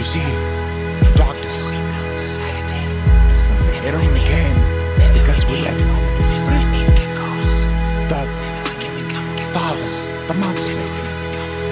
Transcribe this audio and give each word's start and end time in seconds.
You 0.00 0.06
see, 0.06 0.20
the 0.20 1.12
darkness, 1.14 1.68
it 3.84 3.92
only 3.92 4.20
came 4.20 4.56
because 5.12 5.44
we 5.44 5.60
let 5.60 5.76
the 5.78 5.84
fathers, 9.52 10.06
the 10.26 10.32
monsters, 10.32 10.90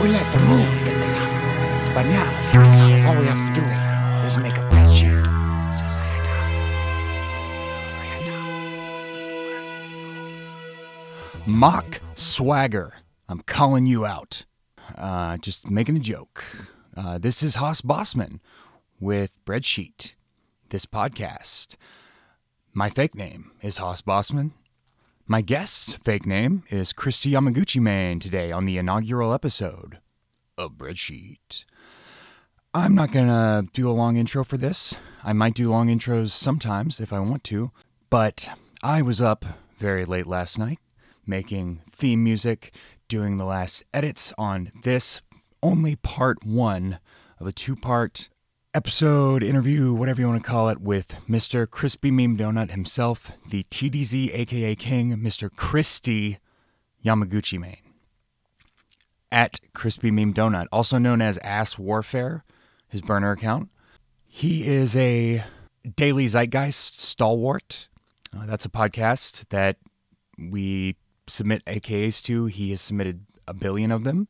we 0.03 0.09
let 0.09 0.31
them 0.31 0.43
rule. 0.47 0.69
But 1.95 2.03
now, 2.05 2.29
all 3.09 3.17
we 3.17 3.25
have 3.25 3.43
to 3.49 3.53
do 3.59 3.67
is 4.27 4.37
make 4.37 4.59
a 4.59 4.69
bread. 4.69 4.95
Mock 11.47 12.03
swagger. 12.15 12.93
I'm 13.27 13.41
calling 13.41 13.87
you 13.87 14.05
out. 14.05 14.45
Uh, 14.99 15.39
just 15.39 15.71
making 15.71 15.97
a 15.97 16.01
joke. 16.01 16.45
Uh, 16.99 17.17
this 17.17 17.45
is 17.45 17.55
Hoss 17.55 17.81
Bossman 17.81 18.41
with 18.99 19.39
Breadsheet, 19.45 20.15
this 20.71 20.85
podcast. 20.85 21.77
My 22.73 22.91
fake 22.91 23.15
name 23.15 23.53
is 23.63 23.77
Hoss 23.77 24.03
Bossman. 24.03 24.51
My 25.25 25.41
guest's 25.41 25.95
fake 25.95 26.27
name 26.27 26.65
is 26.71 26.93
Kristi 26.93 27.31
Yamaguccimane 27.31 28.21
today 28.21 28.51
on 28.51 28.65
the 28.65 28.79
inaugural 28.79 29.33
episode 29.33 29.99
of 30.57 30.73
Breadsheet. 30.73 31.65
I'm 32.75 32.97
not 32.97 33.13
going 33.13 33.29
to 33.29 33.69
do 33.73 33.89
a 33.89 33.93
long 33.93 34.17
intro 34.17 34.43
for 34.43 34.57
this. 34.57 34.97
I 35.23 35.33
might 35.33 35.55
do 35.55 35.71
long 35.71 35.87
intros 35.87 36.31
sometimes 36.31 36.99
if 36.99 37.13
I 37.13 37.21
want 37.21 37.45
to, 37.45 37.71
but 38.11 38.49
I 38.83 39.03
was 39.03 39.21
up 39.21 39.45
very 39.79 40.05
late 40.05 40.27
last 40.27 40.59
night 40.59 40.81
making 41.25 41.81
theme 41.93 42.25
music, 42.25 42.75
doing 43.07 43.37
the 43.37 43.45
last 43.45 43.85
edits 43.95 44.33
on 44.37 44.73
this, 44.83 45.21
only 45.63 45.97
part 45.97 46.45
one 46.45 46.99
of 47.39 47.47
a 47.47 47.53
two 47.53 47.77
part 47.77 48.29
episode, 48.75 49.43
interview, 49.43 49.93
whatever 49.93 50.21
you 50.21 50.29
want 50.29 50.43
to 50.43 50.49
call 50.49 50.69
it, 50.69 50.81
with 50.81 51.15
Mr. 51.29 51.69
Crispy 51.69 52.11
Meme 52.11 52.37
Donut 52.37 52.71
himself, 52.71 53.33
the 53.49 53.65
TDZ 53.65 54.33
aka 54.35 54.75
King, 54.75 55.17
Mr. 55.17 55.55
Christy 55.55 56.39
Yamaguchi 57.05 57.59
Main. 57.59 57.79
At 59.31 59.61
Crispy 59.75 60.11
Meme 60.11 60.33
Donut, 60.33 60.67
also 60.73 60.99
known 60.99 61.21
as 61.21 61.39
Ass 61.39 61.79
Warfare, 61.79 62.45
his 62.89 63.03
burner 63.03 63.33
account. 63.33 63.71
He 64.27 64.67
is 64.67 64.97
a 64.97 65.45
daily 65.97 66.27
zeitgeist 66.27 67.01
stalwart. 67.01 67.89
Uh, 68.37 68.47
that's 68.47 68.65
a 68.65 68.71
podcast 68.71 69.49
that 69.49 69.77
we 70.39 70.97
submit 71.27 71.65
AKAs 71.65 72.23
to. 72.25 72.47
He 72.47 72.71
has 72.71 72.81
submitted 72.81 73.27
a 73.47 73.55
billion 73.55 73.91
of 73.91 74.05
them. 74.05 74.29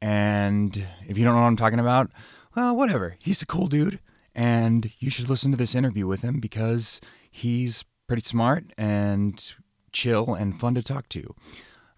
And 0.00 0.86
if 1.06 1.18
you 1.18 1.24
don't 1.24 1.34
know 1.34 1.40
what 1.40 1.46
I'm 1.48 1.56
talking 1.56 1.80
about, 1.80 2.10
well, 2.54 2.74
whatever. 2.74 3.16
He's 3.18 3.42
a 3.42 3.46
cool 3.46 3.66
dude. 3.66 3.98
And 4.34 4.92
you 4.98 5.10
should 5.10 5.28
listen 5.28 5.50
to 5.50 5.56
this 5.56 5.74
interview 5.74 6.06
with 6.06 6.22
him 6.22 6.38
because 6.38 7.00
he's 7.30 7.84
pretty 8.06 8.22
smart 8.22 8.72
and 8.78 9.52
chill 9.92 10.34
and 10.34 10.58
fun 10.58 10.74
to 10.74 10.82
talk 10.82 11.08
to. 11.10 11.34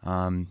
Um, 0.03 0.49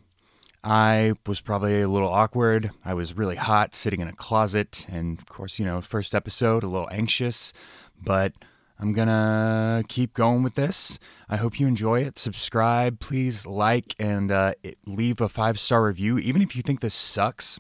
I 0.64 1.14
was 1.26 1.42
probably 1.42 1.82
a 1.82 1.88
little 1.88 2.10
awkward. 2.10 2.72
I 2.84 2.94
was 2.94 3.18
really 3.18 3.38
hot 3.38 3.74
sitting 3.74 4.02
in 4.02 4.08
a 4.08 4.14
closet. 4.14 4.86
And 4.90 5.20
of 5.20 5.26
course, 5.28 5.58
you 5.58 5.66
know, 5.66 5.82
first 5.82 6.14
episode, 6.14 6.64
a 6.64 6.68
little 6.68 6.90
anxious. 6.92 7.54
But 8.02 8.34
I'm 8.80 8.94
gonna 8.94 9.84
keep 9.90 10.14
going 10.14 10.42
with 10.42 10.56
this. 10.56 11.00
I 11.28 11.36
hope 11.36 11.60
you 11.60 11.68
enjoy 11.68 12.00
it. 12.02 12.18
Subscribe, 12.18 13.02
please 13.02 13.46
like 13.46 13.94
and 14.00 14.32
uh, 14.32 14.54
leave 14.86 15.20
a 15.20 15.28
five 15.28 15.60
star 15.60 15.84
review. 15.84 16.18
Even 16.18 16.42
if 16.42 16.56
you 16.56 16.62
think 16.62 16.80
this 16.80 16.96
sucks, 16.96 17.60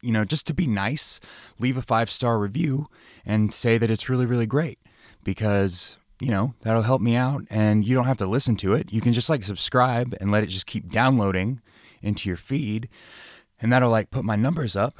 you 0.00 0.12
know, 0.12 0.24
just 0.24 0.46
to 0.46 0.54
be 0.54 0.68
nice, 0.68 1.18
leave 1.58 1.76
a 1.76 1.82
five 1.82 2.08
star 2.08 2.38
review 2.38 2.86
and 3.26 3.52
say 3.52 3.78
that 3.78 3.90
it's 3.90 4.08
really, 4.08 4.26
really 4.26 4.46
great 4.46 4.78
because 5.24 5.96
you 6.20 6.30
know 6.30 6.54
that'll 6.62 6.82
help 6.82 7.02
me 7.02 7.16
out. 7.16 7.42
And 7.50 7.84
you 7.84 7.96
don't 7.96 8.06
have 8.06 8.18
to 8.18 8.26
listen 8.26 8.54
to 8.56 8.74
it. 8.74 8.92
You 8.92 9.00
can 9.00 9.12
just 9.12 9.28
like 9.28 9.42
subscribe 9.42 10.16
and 10.20 10.30
let 10.30 10.44
it 10.44 10.50
just 10.50 10.66
keep 10.66 10.92
downloading 10.92 11.60
into 12.00 12.28
your 12.28 12.36
feed, 12.36 12.88
and 13.60 13.72
that'll 13.72 13.90
like 13.90 14.12
put 14.12 14.24
my 14.24 14.36
numbers 14.36 14.76
up 14.76 14.98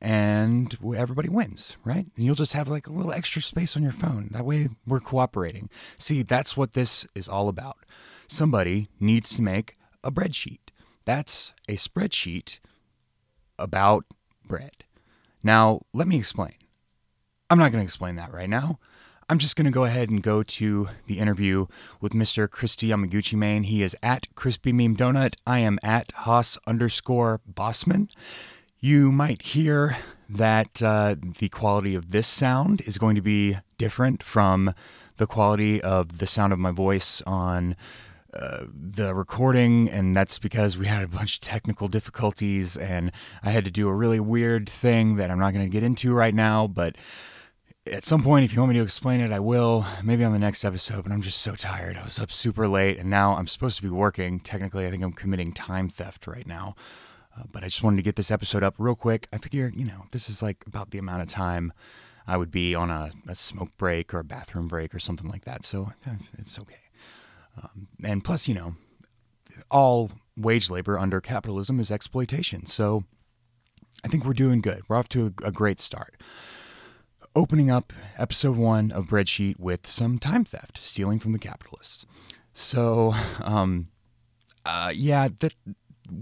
and 0.00 0.76
everybody 0.96 1.28
wins, 1.28 1.76
right? 1.84 2.06
And 2.16 2.24
you'll 2.24 2.34
just 2.34 2.52
have 2.52 2.68
like 2.68 2.86
a 2.86 2.92
little 2.92 3.12
extra 3.12 3.42
space 3.42 3.76
on 3.76 3.82
your 3.82 3.92
phone. 3.92 4.28
That 4.32 4.44
way 4.44 4.68
we're 4.86 5.00
cooperating. 5.00 5.68
See, 5.98 6.22
that's 6.22 6.56
what 6.56 6.72
this 6.72 7.06
is 7.14 7.28
all 7.28 7.48
about. 7.48 7.78
Somebody 8.28 8.88
needs 9.00 9.34
to 9.36 9.42
make 9.42 9.76
a 10.02 10.10
breadsheet. 10.10 10.58
That's 11.04 11.52
a 11.68 11.76
spreadsheet 11.76 12.58
about 13.58 14.04
bread. 14.44 14.84
Now, 15.42 15.82
let 15.92 16.08
me 16.08 16.16
explain. 16.18 16.54
I'm 17.48 17.58
not 17.58 17.70
going 17.70 17.80
to 17.80 17.86
explain 17.86 18.16
that 18.16 18.32
right 18.32 18.50
now. 18.50 18.78
I'm 19.28 19.38
just 19.38 19.56
going 19.56 19.64
to 19.64 19.72
go 19.72 19.84
ahead 19.84 20.08
and 20.08 20.22
go 20.22 20.44
to 20.44 20.88
the 21.06 21.18
interview 21.18 21.66
with 22.00 22.12
Mr. 22.12 22.46
Kristi 22.46 22.88
Yamaguccimane. 22.90 23.64
He 23.64 23.82
is 23.82 23.96
at 24.00 24.32
Crispy 24.36 24.72
Meme 24.72 24.96
Donut. 24.96 25.34
I 25.44 25.58
am 25.58 25.80
at 25.82 26.12
Hoss 26.12 26.58
underscore 26.64 27.40
Bossman. 27.52 28.08
You 28.80 29.10
might 29.10 29.42
hear 29.42 29.96
that 30.28 30.82
uh, 30.82 31.16
the 31.38 31.48
quality 31.48 31.94
of 31.94 32.10
this 32.10 32.28
sound 32.28 32.82
is 32.82 32.98
going 32.98 33.14
to 33.14 33.22
be 33.22 33.56
different 33.78 34.22
from 34.22 34.74
the 35.16 35.26
quality 35.26 35.80
of 35.80 36.18
the 36.18 36.26
sound 36.26 36.52
of 36.52 36.58
my 36.58 36.72
voice 36.72 37.22
on 37.26 37.74
uh, 38.34 38.64
the 38.70 39.14
recording, 39.14 39.88
and 39.88 40.14
that's 40.14 40.38
because 40.38 40.76
we 40.76 40.86
had 40.86 41.02
a 41.02 41.08
bunch 41.08 41.36
of 41.36 41.40
technical 41.40 41.88
difficulties, 41.88 42.76
and 42.76 43.12
I 43.42 43.50
had 43.50 43.64
to 43.64 43.70
do 43.70 43.88
a 43.88 43.94
really 43.94 44.20
weird 44.20 44.68
thing 44.68 45.16
that 45.16 45.30
I'm 45.30 45.38
not 45.38 45.54
going 45.54 45.64
to 45.64 45.72
get 45.72 45.82
into 45.82 46.12
right 46.12 46.34
now, 46.34 46.66
but 46.66 46.96
at 47.90 48.04
some 48.04 48.22
point, 48.22 48.44
if 48.44 48.52
you 48.52 48.60
want 48.60 48.72
me 48.72 48.78
to 48.78 48.84
explain 48.84 49.20
it, 49.20 49.32
I 49.32 49.40
will. 49.40 49.86
Maybe 50.02 50.22
on 50.22 50.32
the 50.32 50.38
next 50.38 50.64
episode, 50.64 51.04
but 51.04 51.12
I'm 51.12 51.22
just 51.22 51.38
so 51.38 51.54
tired. 51.54 51.96
I 51.96 52.04
was 52.04 52.18
up 52.18 52.30
super 52.30 52.68
late, 52.68 52.98
and 52.98 53.08
now 53.08 53.36
I'm 53.36 53.46
supposed 53.46 53.76
to 53.76 53.82
be 53.82 53.88
working. 53.88 54.40
Technically, 54.40 54.86
I 54.86 54.90
think 54.90 55.02
I'm 55.02 55.12
committing 55.12 55.52
time 55.52 55.88
theft 55.88 56.26
right 56.26 56.46
now. 56.46 56.74
Uh, 57.36 57.44
but 57.50 57.62
I 57.62 57.66
just 57.66 57.82
wanted 57.82 57.96
to 57.96 58.02
get 58.02 58.16
this 58.16 58.30
episode 58.30 58.62
up 58.62 58.74
real 58.78 58.94
quick. 58.94 59.28
I 59.32 59.38
figure, 59.38 59.70
you 59.74 59.84
know, 59.84 60.04
this 60.12 60.28
is 60.28 60.42
like 60.42 60.64
about 60.66 60.90
the 60.90 60.98
amount 60.98 61.22
of 61.22 61.28
time 61.28 61.72
I 62.26 62.36
would 62.36 62.50
be 62.50 62.74
on 62.74 62.90
a, 62.90 63.12
a 63.28 63.34
smoke 63.34 63.76
break 63.76 64.12
or 64.14 64.20
a 64.20 64.24
bathroom 64.24 64.68
break 64.68 64.94
or 64.94 64.98
something 64.98 65.28
like 65.28 65.44
that. 65.44 65.64
So 65.64 65.92
eh, 66.06 66.14
it's 66.38 66.58
okay. 66.58 66.74
Um, 67.62 67.88
and 68.02 68.24
plus, 68.24 68.48
you 68.48 68.54
know, 68.54 68.76
all 69.70 70.10
wage 70.36 70.70
labor 70.70 70.98
under 70.98 71.20
capitalism 71.20 71.80
is 71.80 71.90
exploitation. 71.90 72.66
So 72.66 73.04
I 74.04 74.08
think 74.08 74.24
we're 74.24 74.34
doing 74.34 74.60
good. 74.60 74.82
We're 74.88 74.96
off 74.96 75.08
to 75.10 75.26
a, 75.42 75.48
a 75.48 75.52
great 75.52 75.80
start. 75.80 76.20
Opening 77.34 77.70
up 77.70 77.92
episode 78.16 78.56
one 78.56 78.90
of 78.92 79.06
Breadsheet 79.06 79.58
with 79.58 79.86
some 79.86 80.18
time 80.18 80.44
theft, 80.44 80.78
stealing 80.80 81.18
from 81.18 81.32
the 81.32 81.38
capitalists. 81.38 82.06
So, 82.54 83.14
um, 83.40 83.88
uh, 84.64 84.90
yeah, 84.94 85.28
that 85.40 85.52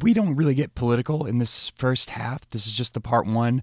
we 0.00 0.14
don't 0.14 0.36
really 0.36 0.54
get 0.54 0.74
political 0.74 1.26
in 1.26 1.38
this 1.38 1.72
first 1.76 2.10
half. 2.10 2.48
This 2.50 2.66
is 2.66 2.72
just 2.72 2.94
the 2.94 3.00
part 3.00 3.26
one. 3.26 3.62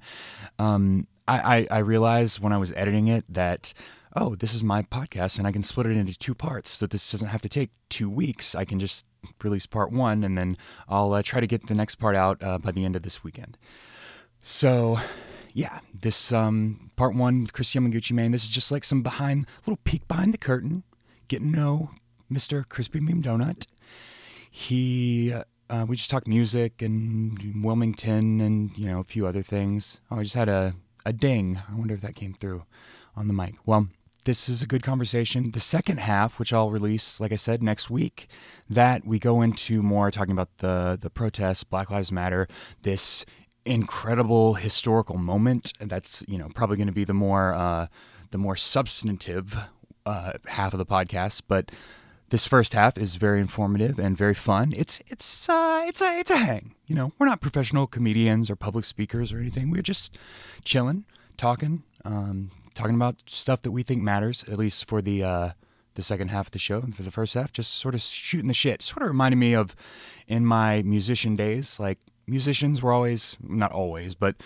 Um, 0.60 1.08
I, 1.28 1.68
I, 1.72 1.78
I 1.78 1.80
realized 1.80 2.40
when 2.40 2.54
I 2.54 2.58
was 2.58 2.72
editing 2.74 3.08
it 3.08 3.26
that, 3.30 3.74
oh, 4.16 4.36
this 4.36 4.54
is 4.54 4.64
my 4.64 4.84
podcast 4.84 5.38
and 5.38 5.48
I 5.48 5.52
can 5.52 5.64
split 5.64 5.88
it 5.88 5.98
into 5.98 6.18
two 6.18 6.36
parts. 6.36 6.72
So 6.72 6.86
this 6.86 7.12
doesn't 7.12 7.30
have 7.30 7.42
to 7.42 7.50
take 7.50 7.72
two 7.90 8.10
weeks. 8.10 8.56
I 8.56 8.66
can 8.66 8.80
just 8.80 9.06
release 9.44 9.66
part 9.66 9.92
one 9.92 10.24
and 10.24 10.38
then 10.38 10.58
I'll 10.88 11.14
uh, 11.14 11.22
try 11.24 11.40
to 11.40 11.48
get 11.48 11.68
the 11.68 11.76
next 11.76 11.96
part 11.96 12.16
out 12.16 12.44
uh, 12.44 12.58
by 12.58 12.72
the 12.72 12.86
end 12.86 12.96
of 12.96 13.04
this 13.04 13.24
weekend. 13.24 13.58
So, 14.42 15.00
yeah, 15.54 15.80
this 15.94 16.32
um, 16.32 16.92
part 16.96 17.16
one 17.16 17.42
with 17.42 17.54
Chris 17.54 17.74
Yamaguchi, 17.74 18.12
man, 18.12 18.32
this 18.32 18.44
is 18.44 18.50
just 18.50 18.72
like 18.72 18.84
some 18.84 19.04
behind, 19.04 19.46
little 19.66 19.80
peek 19.84 20.08
behind 20.08 20.34
the 20.34 20.40
curtain, 20.40 20.84
getting 21.28 21.52
to 21.52 21.60
know 21.60 21.92
Mr. 22.32 22.68
Crispy 22.68 23.00
Meme 23.00 23.22
Donut. 23.22 23.66
He 24.50 25.32
uh, 25.32 25.44
uh, 25.72 25.86
we 25.88 25.96
just 25.96 26.10
talked 26.10 26.28
music 26.28 26.82
and 26.82 27.64
Wilmington 27.64 28.42
and 28.42 28.78
you 28.78 28.86
know 28.86 29.00
a 29.00 29.06
few 29.06 29.26
other 29.26 29.42
things. 29.42 30.02
Oh, 30.12 30.18
I 30.20 30.24
just 30.24 30.36
had 30.36 30.50
a 30.50 30.76
a 31.06 31.14
ding. 31.14 31.62
I 31.72 31.76
wonder 31.76 31.94
if 31.94 32.02
that 32.02 32.16
came 32.16 32.34
through 32.34 32.66
on 33.16 33.28
the 33.28 33.34
mic. 33.34 33.56
Well, 33.66 33.88
this 34.26 34.50
is 34.50 34.62
a 34.62 34.68
good 34.68 34.84
conversation. 34.84 35.52
The 35.52 35.62
second 35.62 36.02
half, 36.02 36.38
which 36.38 36.52
I'll 36.52 36.70
release, 36.70 37.20
like 37.20 37.32
I 37.32 37.38
said, 37.38 37.64
next 37.64 37.90
week, 37.90 38.28
that 38.70 39.06
we 39.08 39.18
go 39.18 39.42
into 39.42 39.82
more 39.82 40.12
talking 40.12 40.34
about 40.34 40.58
the 40.58 41.00
the 41.02 41.10
protests, 41.10 41.64
Black 41.64 41.90
Lives 41.90 42.12
Matter, 42.12 42.50
this 42.82 43.26
incredible 43.64 44.56
historical 44.56 45.18
moment. 45.18 45.72
That's 45.80 46.24
you 46.28 46.38
know 46.38 46.50
probably 46.54 46.76
going 46.76 46.88
to 46.88 46.94
be 46.94 47.06
the 47.06 47.14
more 47.14 47.54
uh, 47.54 47.88
the 48.32 48.38
more 48.38 48.58
substantive 48.58 49.58
uh, 50.06 50.34
half 50.48 50.74
of 50.74 50.80
the 50.80 50.86
podcast, 50.86 51.44
but 51.48 51.72
this 52.32 52.48
first 52.48 52.74
half 52.74 52.98
is 52.98 53.16
very 53.16 53.42
informative 53.42 54.00
and 54.00 54.18
very 54.18 54.34
fun. 54.34 54.74
It's 54.76 55.02
it's 55.08 55.50
uh, 55.50 55.84
it's 55.86 56.02
a 56.02 56.18
it's 56.18 56.32
a 56.32 56.38
hang. 56.38 56.74
You 56.88 56.96
know, 56.96 57.12
we're 57.20 57.28
not 57.28 57.42
professional 57.42 57.88
comedians 57.88 58.50
or 58.50 58.56
public 58.56 58.86
speakers 58.86 59.32
or 59.32 59.40
anything. 59.40 59.70
We're 59.70 59.82
just 59.82 60.18
chilling, 60.64 61.06
talking, 61.38 61.84
um, 62.06 62.52
talking 62.74 62.96
about 62.96 63.18
stuff 63.28 63.62
that 63.64 63.72
we 63.72 63.84
think 63.84 64.02
matters. 64.02 64.44
At 64.50 64.58
least 64.58 64.88
for 64.88 65.02
the 65.02 65.24
uh, 65.24 65.50
the 65.96 66.04
second 66.04 66.30
half 66.30 66.48
of 66.48 66.52
the 66.52 66.60
show 66.60 66.80
and 66.80 66.96
for 66.96 67.04
the 67.04 67.12
first 67.12 67.34
half, 67.34 67.52
just 67.52 67.74
sort 67.74 67.96
of 67.96 68.02
shooting 68.02 68.48
the 68.48 68.54
shit. 68.54 68.82
Sort 68.82 69.02
of 69.02 69.10
reminded 69.10 69.38
me 69.38 69.54
of 69.54 69.76
in 70.26 70.46
my 70.46 70.82
musician 70.84 71.36
days. 71.36 71.82
Like 71.82 72.00
musicians 72.26 72.82
were 72.82 72.94
always 72.94 73.38
not 73.42 73.74
always, 73.74 74.16
but 74.16 74.38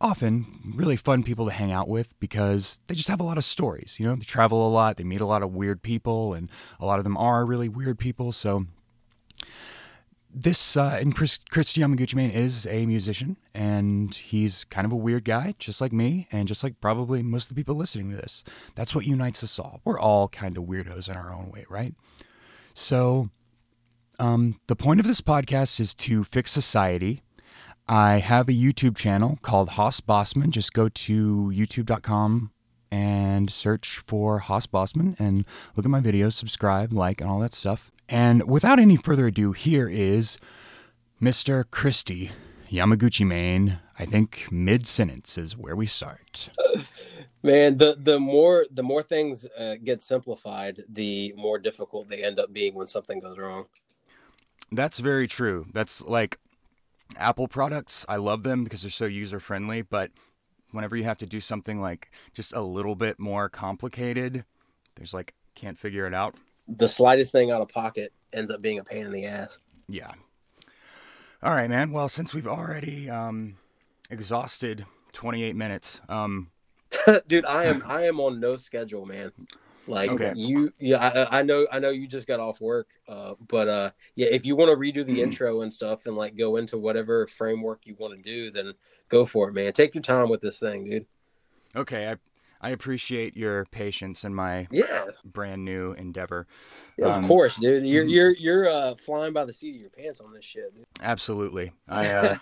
often 0.00 0.72
really 0.74 0.96
fun 0.96 1.22
people 1.22 1.46
to 1.46 1.52
hang 1.52 1.70
out 1.70 1.88
with 1.88 2.18
because 2.20 2.80
they 2.86 2.94
just 2.94 3.08
have 3.08 3.20
a 3.20 3.24
lot 3.24 3.38
of 3.38 3.44
stories. 3.44 3.96
You 3.98 4.06
know, 4.06 4.16
they 4.16 4.24
travel 4.24 4.66
a 4.66 4.70
lot, 4.70 4.96
they 4.96 5.04
meet 5.04 5.20
a 5.20 5.26
lot 5.26 5.42
of 5.42 5.52
weird 5.52 5.82
people, 5.82 6.34
and 6.34 6.50
a 6.78 6.86
lot 6.86 6.98
of 6.98 7.04
them 7.04 7.16
are 7.16 7.44
really 7.44 7.68
weird 7.68 7.98
people. 7.98 8.32
So 8.32 8.66
this 10.32 10.76
uh, 10.76 10.98
and 11.00 11.14
Chris 11.14 11.38
Kristi 11.50 11.82
Yamaguccimane 11.82 12.32
is 12.32 12.66
a 12.66 12.86
musician, 12.86 13.36
and 13.54 14.14
he's 14.14 14.64
kind 14.64 14.84
of 14.84 14.92
a 14.92 14.96
weird 14.96 15.24
guy, 15.24 15.54
just 15.58 15.80
like 15.80 15.92
me, 15.92 16.28
and 16.30 16.46
just 16.46 16.62
like 16.62 16.80
probably 16.80 17.22
most 17.22 17.50
of 17.50 17.56
the 17.56 17.60
people 17.60 17.74
listening 17.74 18.10
to 18.10 18.16
this. 18.16 18.44
That's 18.74 18.94
what 18.94 19.06
unites 19.06 19.42
us 19.42 19.58
all. 19.58 19.80
We're 19.84 19.98
all 19.98 20.28
kind 20.28 20.56
of 20.56 20.64
weirdos 20.64 21.08
in 21.08 21.16
our 21.16 21.32
own 21.32 21.50
way, 21.50 21.66
right? 21.68 21.94
So, 22.74 23.30
um, 24.18 24.60
the 24.68 24.76
point 24.76 25.00
of 25.00 25.06
this 25.06 25.20
podcast 25.20 25.80
is 25.80 25.94
to 25.94 26.24
fix 26.24 26.52
society. 26.52 27.22
I 27.88 28.18
have 28.18 28.48
a 28.48 28.52
YouTube 28.52 28.96
channel 28.96 29.38
called 29.42 29.70
Hoss 29.70 30.00
Bossman. 30.00 30.50
Just 30.50 30.72
go 30.72 30.88
to 30.88 31.52
youtube.com 31.54 32.50
and 32.90 33.50
search 33.50 34.02
for 34.06 34.40
Hoss 34.40 34.66
Bossman 34.66 35.18
and 35.18 35.44
look 35.76 35.86
at 35.86 35.90
my 35.90 36.00
videos, 36.00 36.34
subscribe, 36.34 36.92
like, 36.92 37.20
and 37.20 37.30
all 37.30 37.40
that 37.40 37.52
stuff. 37.54 37.90
And 38.08 38.48
without 38.48 38.78
any 38.78 38.96
further 38.96 39.26
ado, 39.28 39.52
here 39.52 39.88
is 39.88 40.38
Mr. 41.22 41.64
Christy 41.70 42.32
Yamaguchi 42.70 43.26
Main. 43.26 43.78
I 43.98 44.04
think 44.04 44.46
mid 44.50 44.86
sentence 44.86 45.36
is 45.36 45.56
where 45.56 45.76
we 45.76 45.86
start. 45.86 46.50
Man, 47.42 47.78
the 47.78 47.96
the 47.98 48.18
more 48.18 48.66
the 48.70 48.82
more 48.82 49.02
things 49.02 49.46
uh, 49.58 49.76
get 49.82 50.02
simplified, 50.02 50.84
the 50.88 51.32
more 51.36 51.58
difficult 51.58 52.08
they 52.08 52.22
end 52.22 52.38
up 52.38 52.52
being 52.52 52.74
when 52.74 52.86
something 52.86 53.18
goes 53.18 53.38
wrong. 53.38 53.66
That's 54.70 54.98
very 54.98 55.26
true. 55.26 55.66
That's 55.72 56.04
like 56.04 56.38
Apple 57.16 57.48
products. 57.48 58.04
I 58.08 58.16
love 58.16 58.42
them 58.42 58.64
because 58.64 58.82
they're 58.82 58.90
so 58.90 59.06
user 59.06 59.40
friendly, 59.40 59.82
but 59.82 60.10
whenever 60.70 60.96
you 60.96 61.04
have 61.04 61.18
to 61.18 61.26
do 61.26 61.40
something 61.40 61.80
like 61.80 62.10
just 62.34 62.54
a 62.54 62.60
little 62.60 62.94
bit 62.94 63.18
more 63.18 63.48
complicated, 63.48 64.44
there's 64.96 65.14
like 65.14 65.34
can't 65.54 65.78
figure 65.78 66.06
it 66.06 66.14
out 66.14 66.36
the 66.76 66.88
slightest 66.88 67.32
thing 67.32 67.50
out 67.50 67.60
of 67.60 67.68
pocket 67.68 68.12
ends 68.32 68.50
up 68.50 68.62
being 68.62 68.78
a 68.78 68.84
pain 68.84 69.04
in 69.04 69.12
the 69.12 69.26
ass. 69.26 69.58
Yeah. 69.88 70.12
All 71.42 71.54
right, 71.54 71.68
man. 71.68 71.92
Well, 71.92 72.08
since 72.08 72.34
we've 72.34 72.46
already 72.46 73.08
um, 73.08 73.56
exhausted 74.10 74.86
28 75.12 75.56
minutes, 75.56 76.00
um, 76.08 76.50
dude, 77.26 77.46
I 77.46 77.64
am 77.64 77.82
I 77.86 78.06
am 78.06 78.20
on 78.20 78.40
no 78.40 78.56
schedule, 78.56 79.06
man. 79.06 79.32
Like 79.86 80.10
Okay. 80.12 80.32
you, 80.32 80.72
yeah, 80.78 81.26
I, 81.30 81.40
I 81.40 81.42
know, 81.42 81.66
I 81.72 81.78
know 81.80 81.90
you 81.90 82.06
just 82.06 82.26
got 82.28 82.38
off 82.38 82.60
work, 82.60 82.88
uh, 83.08 83.34
but 83.48 83.68
uh, 83.68 83.90
yeah, 84.14 84.28
if 84.30 84.46
you 84.46 84.54
want 84.54 84.70
to 84.70 84.76
redo 84.76 85.04
the 85.04 85.20
intro 85.20 85.62
and 85.62 85.72
stuff 85.72 86.06
and 86.06 86.16
like 86.16 86.36
go 86.36 86.56
into 86.56 86.78
whatever 86.78 87.26
framework 87.26 87.80
you 87.84 87.96
want 87.98 88.14
to 88.14 88.22
do, 88.22 88.50
then 88.50 88.74
go 89.08 89.24
for 89.24 89.48
it, 89.48 89.52
man. 89.54 89.72
Take 89.72 89.94
your 89.94 90.02
time 90.02 90.28
with 90.28 90.40
this 90.40 90.60
thing, 90.60 90.84
dude. 90.88 91.06
okay, 91.76 92.10
I 92.10 92.16
I 92.60 92.70
appreciate 92.70 93.36
your 93.36 93.64
patience 93.66 94.24
in 94.24 94.34
my 94.34 94.68
Yeah, 94.70 95.06
brand 95.24 95.64
new 95.64 95.92
endeavor. 95.92 96.46
yeah, 96.96 97.06
of 97.06 97.14
Um, 97.14 97.22
course, 97.22 97.56
dude. 97.56 97.86
You're 97.86 98.04
mhm. 98.04 98.10
you're 98.10 98.30
you're 98.36 98.68
uh, 98.68 98.94
flying 98.96 99.32
by 99.32 99.44
the 99.44 99.52
seat 99.52 99.76
of 99.76 99.80
your 99.82 99.90
pants 99.90 100.20
on 100.20 100.32
this 100.32 100.44
shit. 100.44 100.74
Dude. 100.74 100.84
Absolutely. 101.02 101.72
I, 101.88 102.08
uh, 102.08 102.36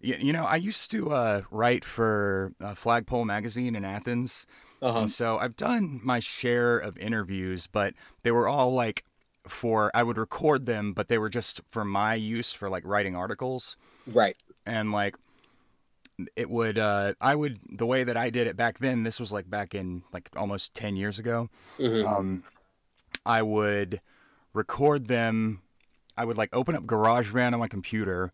you 0.00 0.32
know, 0.32 0.44
I 0.44 0.56
used 0.56 0.90
to 0.92 1.10
uh, 1.10 1.42
write 1.50 1.84
for 1.84 2.52
uh, 2.60 2.74
Flagpole 2.74 3.24
magazine 3.24 3.74
in 3.76 3.84
Athens, 3.84 4.46
Uh-huh. 4.80 5.00
and 5.00 5.10
so 5.10 5.38
I've 5.38 5.56
done 5.56 6.00
my 6.04 6.20
share 6.20 6.78
of 6.78 6.96
interviews, 6.98 7.66
but 7.66 7.94
they 8.22 8.30
were 8.30 8.46
all 8.48 8.72
like 8.72 9.04
for 9.46 9.90
I 9.94 10.02
would 10.02 10.18
record 10.18 10.66
them, 10.66 10.92
but 10.92 11.08
they 11.08 11.18
were 11.18 11.30
just 11.30 11.60
for 11.70 11.84
my 11.84 12.14
use 12.14 12.52
for 12.52 12.68
like 12.68 12.84
writing 12.86 13.16
articles. 13.16 13.76
Right. 14.06 14.36
and 14.66 14.92
like 14.92 15.16
it 16.36 16.50
would 16.50 16.78
uh 16.78 17.14
i 17.20 17.34
would 17.34 17.60
the 17.70 17.86
way 17.86 18.02
that 18.02 18.16
i 18.16 18.28
did 18.28 18.46
it 18.48 18.56
back 18.56 18.78
then 18.80 19.04
this 19.04 19.20
was 19.20 19.32
like 19.32 19.48
back 19.48 19.72
in 19.74 20.02
like 20.12 20.28
almost 20.36 20.74
10 20.74 20.96
years 20.96 21.18
ago 21.18 21.48
Mhm. 21.78 22.04
um 22.06 22.42
i 23.24 23.40
would 23.40 24.00
record 24.52 25.06
them 25.06 25.60
i 26.16 26.24
would 26.24 26.36
like 26.36 26.48
open 26.52 26.74
up 26.74 26.84
garageband 26.84 27.52
on 27.52 27.60
my 27.60 27.68
computer 27.68 28.32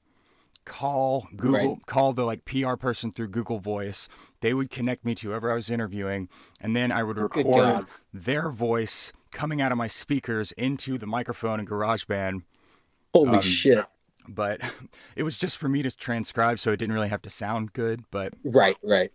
call 0.64 1.28
google 1.37 1.52
Right. 1.76 1.87
call 1.87 2.12
the 2.12 2.25
like 2.25 2.44
pr 2.44 2.75
person 2.75 3.12
through 3.12 3.28
google 3.28 3.58
voice 3.58 4.08
they 4.40 4.55
would 4.55 4.70
connect 4.70 5.05
me 5.05 5.14
to 5.16 5.28
whoever 5.28 5.50
i 5.50 5.55
was 5.55 5.70
interviewing 5.70 6.28
and 6.61 6.75
then 6.75 6.90
i 6.90 7.02
would 7.02 7.19
record 7.19 7.44
God. 7.76 7.87
their 8.12 8.50
voice 8.50 9.12
coming 9.31 9.61
out 9.61 9.72
of 9.72 9.78
my 9.78 9.87
speakers 9.88 10.52
into 10.52 10.96
the 10.99 11.06
microphone 11.06 11.61
in 11.61 11.66
garageband 11.66 12.43
Holy 13.12 13.37
Um, 13.37 13.43
shit. 13.43 13.84
but 14.28 14.61
it 15.16 15.22
was 15.22 15.38
just 15.38 15.58
for 15.58 15.69
me 15.69 15.82
to 15.82 15.90
transcribe 15.94 16.58
so 16.58 16.72
it 16.72 16.78
didn't 16.78 16.94
really 16.94 17.08
have 17.10 17.22
to 17.22 17.31
sound 17.31 17.72
good 17.72 18.05
but 18.10 18.32
Right. 18.44 18.76
Right. 18.82 19.12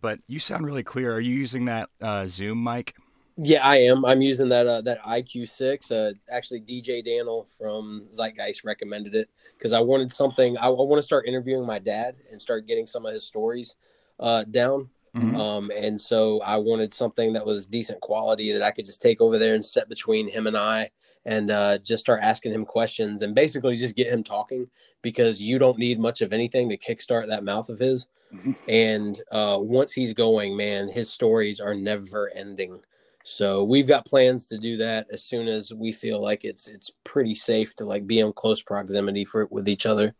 but 0.00 0.20
you 0.28 0.38
sound 0.38 0.64
really 0.66 0.82
clear 0.84 1.12
are 1.14 1.20
you 1.20 1.34
using 1.34 1.64
that 1.64 1.88
uh, 2.00 2.26
zoom 2.28 2.62
mic 2.62 2.94
Yeah, 3.36 3.66
I 3.66 3.78
am. 3.78 4.04
I'm 4.04 4.22
using 4.22 4.48
that 4.50 4.66
uh, 4.66 4.80
that 4.82 5.02
IQ6. 5.02 5.90
Uh, 5.90 6.14
actually, 6.30 6.60
DJ 6.60 7.04
Daniel 7.04 7.46
from 7.58 8.06
Zeitgeist 8.10 8.64
recommended 8.64 9.14
it 9.16 9.28
because 9.58 9.72
I 9.72 9.80
wanted 9.80 10.12
something. 10.12 10.56
I, 10.58 10.66
I 10.66 10.68
want 10.68 10.98
to 10.98 11.02
start 11.02 11.26
interviewing 11.26 11.66
my 11.66 11.80
dad 11.80 12.16
and 12.30 12.40
start 12.40 12.66
getting 12.66 12.86
some 12.86 13.04
of 13.06 13.12
his 13.12 13.24
stories 13.24 13.76
uh, 14.20 14.44
down. 14.44 14.88
Mhm. 15.16 15.36
Um, 15.36 15.70
and 15.70 16.00
so 16.00 16.40
I 16.42 16.56
wanted 16.56 16.92
something 16.92 17.32
that 17.34 17.46
was 17.46 17.66
decent 17.66 18.00
quality 18.00 18.52
that 18.52 18.62
I 18.62 18.72
could 18.72 18.84
just 18.84 19.00
take 19.00 19.20
over 19.20 19.38
there 19.38 19.54
and 19.54 19.64
set 19.64 19.88
between 19.88 20.28
him 20.28 20.48
and 20.48 20.56
I 20.56 20.90
and 21.24 21.50
uh, 21.52 21.78
just 21.78 22.00
start 22.04 22.20
asking 22.22 22.52
him 22.52 22.64
questions 22.64 23.22
and 23.22 23.32
basically 23.34 23.76
just 23.76 23.94
get 23.96 24.08
him 24.12 24.24
talking 24.24 24.68
because 25.02 25.40
you 25.40 25.58
don't 25.58 25.78
need 25.78 26.00
much 26.00 26.20
of 26.20 26.32
anything 26.32 26.68
to 26.68 26.76
kickstart 26.76 27.28
that 27.28 27.44
mouth 27.44 27.68
of 27.68 27.78
his. 27.78 28.08
Mhm. 28.32 28.56
And 28.68 29.22
uh, 29.30 29.58
once 29.60 29.92
he's 29.92 30.12
going, 30.12 30.56
man, 30.56 30.88
his 30.88 31.10
stories 31.10 31.60
are 31.60 31.74
never 31.74 32.30
ending. 32.34 32.80
So 33.26 33.64
we've 33.64 33.88
got 33.88 34.04
plans 34.04 34.44
to 34.46 34.58
do 34.58 34.76
that 34.76 35.06
as 35.10 35.24
soon 35.24 35.48
as 35.48 35.72
we 35.72 35.92
feel 35.92 36.20
like 36.22 36.44
it's 36.44 36.68
it's 36.68 36.92
pretty 37.04 37.34
safe 37.34 37.74
to 37.76 37.86
like 37.86 38.06
be 38.06 38.20
in 38.20 38.32
close 38.34 38.62
proximity 38.62 39.24
for 39.24 39.46
with 39.50 39.66
each 39.66 39.86
other. 39.86 40.14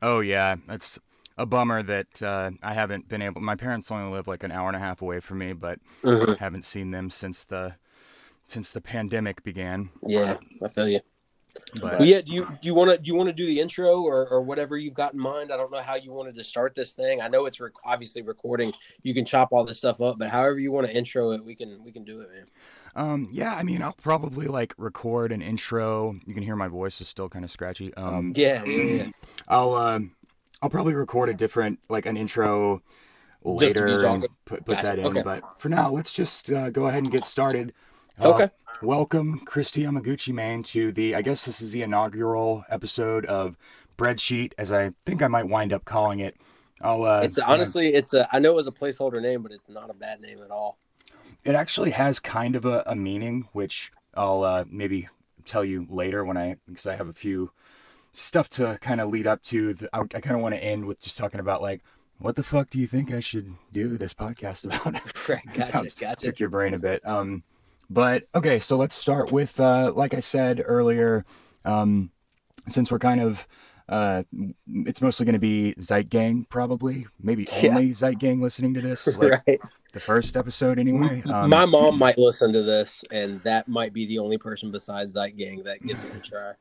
oh 0.00 0.20
yeah 0.20 0.56
that's 0.66 0.98
a 1.38 1.44
bummer 1.46 1.82
that 1.82 2.22
uh, 2.22 2.50
i 2.62 2.72
haven't 2.72 3.06
been 3.08 3.22
able 3.22 3.40
my 3.40 3.54
parents 3.54 3.90
only 3.90 4.10
live 4.10 4.26
like 4.26 4.42
an 4.42 4.50
hour 4.50 4.66
and 4.66 4.76
a 4.76 4.80
half 4.80 5.02
away 5.02 5.20
from 5.20 5.38
me 5.38 5.52
but 5.52 5.78
Mhm. 6.02 6.38
haven't 6.38 6.64
seen 6.64 6.90
them 6.90 7.10
since 7.10 7.44
the 7.44 7.74
since 8.46 8.72
the 8.72 8.80
pandemic 8.80 9.42
began 9.44 9.90
Yeah, 10.06 10.38
I 10.64 10.68
feel 10.68 10.88
you. 10.88 11.00
But 11.80 11.98
Well, 11.98 12.08
yeah, 12.08 12.20
do 12.20 12.32
you 12.34 12.46
do 12.60 12.66
you 12.66 12.74
want 12.74 12.90
to 12.90 12.98
do 12.98 13.08
you 13.08 13.14
want 13.14 13.28
to 13.28 13.32
do 13.34 13.46
the 13.46 13.60
intro 13.60 14.02
or, 14.02 14.28
or 14.28 14.42
whatever 14.42 14.76
you've 14.76 14.94
got 14.94 15.12
in 15.14 15.18
mind? 15.18 15.52
I 15.52 15.56
don't 15.56 15.70
know 15.70 15.80
how 15.82 15.94
you 15.96 16.12
wanted 16.12 16.34
to 16.36 16.44
start 16.44 16.74
this 16.74 16.94
thing. 16.94 17.20
I 17.20 17.28
know 17.28 17.46
it's 17.46 17.60
rec- 17.60 17.72
obviously 17.84 18.22
recording. 18.22 18.72
You 19.02 19.14
can 19.14 19.24
chop 19.24 19.48
all 19.52 19.64
this 19.64 19.78
stuff 19.78 20.00
up, 20.00 20.18
but 20.18 20.28
however 20.30 20.58
you 20.58 20.72
want 20.72 20.86
to 20.86 20.94
intro 20.94 21.32
it, 21.32 21.44
we 21.44 21.54
can 21.54 21.82
we 21.84 21.92
can 21.92 22.04
do 22.04 22.20
it, 22.20 22.30
man. 22.32 22.46
um 22.94 23.28
yeah 23.32 23.54
i 23.54 23.62
mean 23.62 23.82
i'll 23.82 23.92
probably 23.94 24.46
like 24.46 24.74
record 24.76 25.32
an 25.32 25.40
intro 25.42 26.14
you 26.26 26.34
can 26.34 26.42
hear 26.42 26.56
my 26.56 26.68
voice 26.68 27.00
is 27.00 27.08
still 27.08 27.28
kind 27.28 27.44
of 27.44 27.50
scratchy 27.50 27.92
um 27.94 28.32
Yeah, 28.36 28.64
yeah, 28.64 28.82
yeah. 28.82 29.06
I'll 29.48 29.74
um 29.74 30.14
I'll 30.60 30.70
probably 30.70 30.94
record 30.94 31.28
a 31.28 31.34
different 31.34 31.78
like 31.88 32.06
an 32.06 32.16
intro 32.16 32.82
Just 33.58 33.74
to 33.76 33.82
be 33.84 33.92
later 33.92 34.04
and 34.04 34.28
put 34.44 34.64
put 34.64 34.76
Gotcha, 34.76 34.86
that 34.88 34.98
in. 34.98 35.06
okay. 35.06 35.22
But 35.22 35.42
for 35.58 35.68
now, 35.68 35.90
let's 35.90 36.12
just 36.12 36.52
uh, 36.52 36.70
go 36.70 36.86
ahead 36.86 37.02
and 37.02 37.10
get 37.12 37.24
started. 37.24 37.72
Uh, 38.20 38.30
Okay. 38.34 38.50
Welcome, 38.82 39.40
Kristi 39.40 39.84
Yamaguccimane, 39.84 40.64
to 40.66 40.90
the 40.92 41.14
I 41.14 41.22
guess 41.22 41.44
this 41.44 41.60
is 41.60 41.72
the 41.72 41.82
inaugural 41.82 42.64
episode 42.68 43.24
of 43.26 43.56
Breadsheet, 43.96 44.54
as 44.58 44.72
I 44.72 44.92
think 45.06 45.22
I 45.22 45.28
might 45.28 45.48
wind 45.48 45.72
up 45.72 45.84
calling 45.84 46.18
it. 46.18 46.36
I'll 46.80 47.04
uh, 47.04 47.20
It's 47.22 47.38
honestly, 47.38 47.94
it's 47.94 48.12
a. 48.12 48.28
I 48.32 48.38
know 48.40 48.50
it 48.52 48.56
was 48.56 48.66
a 48.66 48.72
placeholder 48.72 49.22
name, 49.22 49.42
but 49.42 49.52
it's 49.52 49.68
not 49.68 49.88
a 49.90 49.94
bad 49.94 50.20
name 50.20 50.40
at 50.44 50.50
all. 50.50 50.78
it 51.44 51.54
actually 51.54 51.90
has 51.90 52.18
kind 52.18 52.56
of 52.56 52.64
a, 52.64 52.82
a 52.86 52.96
meaning, 52.96 53.48
which 53.52 53.92
I'll 54.14 54.42
uh, 54.42 54.64
maybe 54.68 55.08
tell 55.44 55.64
you 55.64 55.86
later 55.88 56.24
when 56.24 56.36
I 56.36 56.56
because 56.66 56.86
I 56.86 56.96
have 56.96 57.08
a 57.08 57.12
few 57.14 57.52
stuff 58.12 58.48
to 58.50 58.78
kind 58.80 59.00
of 59.00 59.10
lead 59.10 59.26
up 59.28 59.42
to. 59.44 59.74
The, 59.74 59.88
I, 59.92 60.00
I 60.00 60.20
kind 60.20 60.34
of 60.34 60.40
want 60.40 60.54
to 60.56 60.62
end 60.64 60.86
with 60.86 61.00
just 61.00 61.16
talking 61.16 61.40
about 61.40 61.62
like 61.62 61.82
what 62.18 62.34
the 62.36 62.42
fuck 62.42 62.68
do 62.70 62.78
you 62.80 62.86
think 62.88 63.12
I 63.12 63.20
should 63.20 63.54
do 63.72 63.96
this 63.96 64.14
podcast 64.14 64.64
about? 64.64 65.00
Right, 65.28 65.42
gotcha, 65.54 65.88
gotcha. 66.00 66.26
Pick 66.26 66.40
your 66.40 66.48
brain 66.48 66.74
a 66.74 66.78
bit. 66.78 67.06
Um, 67.06 67.44
but 67.92 68.24
okay, 68.34 68.58
so 68.60 68.76
let's 68.76 68.94
start 68.94 69.32
with 69.32 69.58
uh, 69.60 69.92
like 69.94 70.14
I 70.14 70.20
said 70.20 70.62
earlier, 70.64 71.24
um, 71.64 72.10
since 72.68 72.90
we're 72.90 72.98
kind 72.98 73.20
of. 73.20 73.46
Uh, 73.88 74.22
it's 74.86 75.02
mostly 75.02 75.26
going 75.26 75.34
to 75.34 75.40
be 75.40 75.74
Zeitgang, 75.78 76.48
probably, 76.48 77.04
maybe 77.20 77.46
Yeah. 77.60 77.70
only 77.70 77.90
Zeitgang 77.90 78.40
listening 78.40 78.72
to 78.74 78.80
this, 78.80 79.06
like 79.18 79.42
right. 79.46 79.60
the 79.92 80.00
first 80.00 80.36
episode 80.36 80.78
anyway. 80.78 81.22
Um, 81.26 81.50
My 81.50 81.66
mom 81.66 81.98
might 81.98 82.16
listen 82.16 82.52
to 82.54 82.62
this, 82.62 83.04
and 83.10 83.42
that 83.42 83.68
might 83.68 83.92
be 83.92 84.06
the 84.06 84.18
only 84.18 84.38
person 84.38 84.70
besides 84.70 85.16
Zeitgang 85.16 85.64
that 85.64 85.84
gives 85.84 86.04
it 86.04 86.14
a 86.14 86.20
try. 86.20 86.52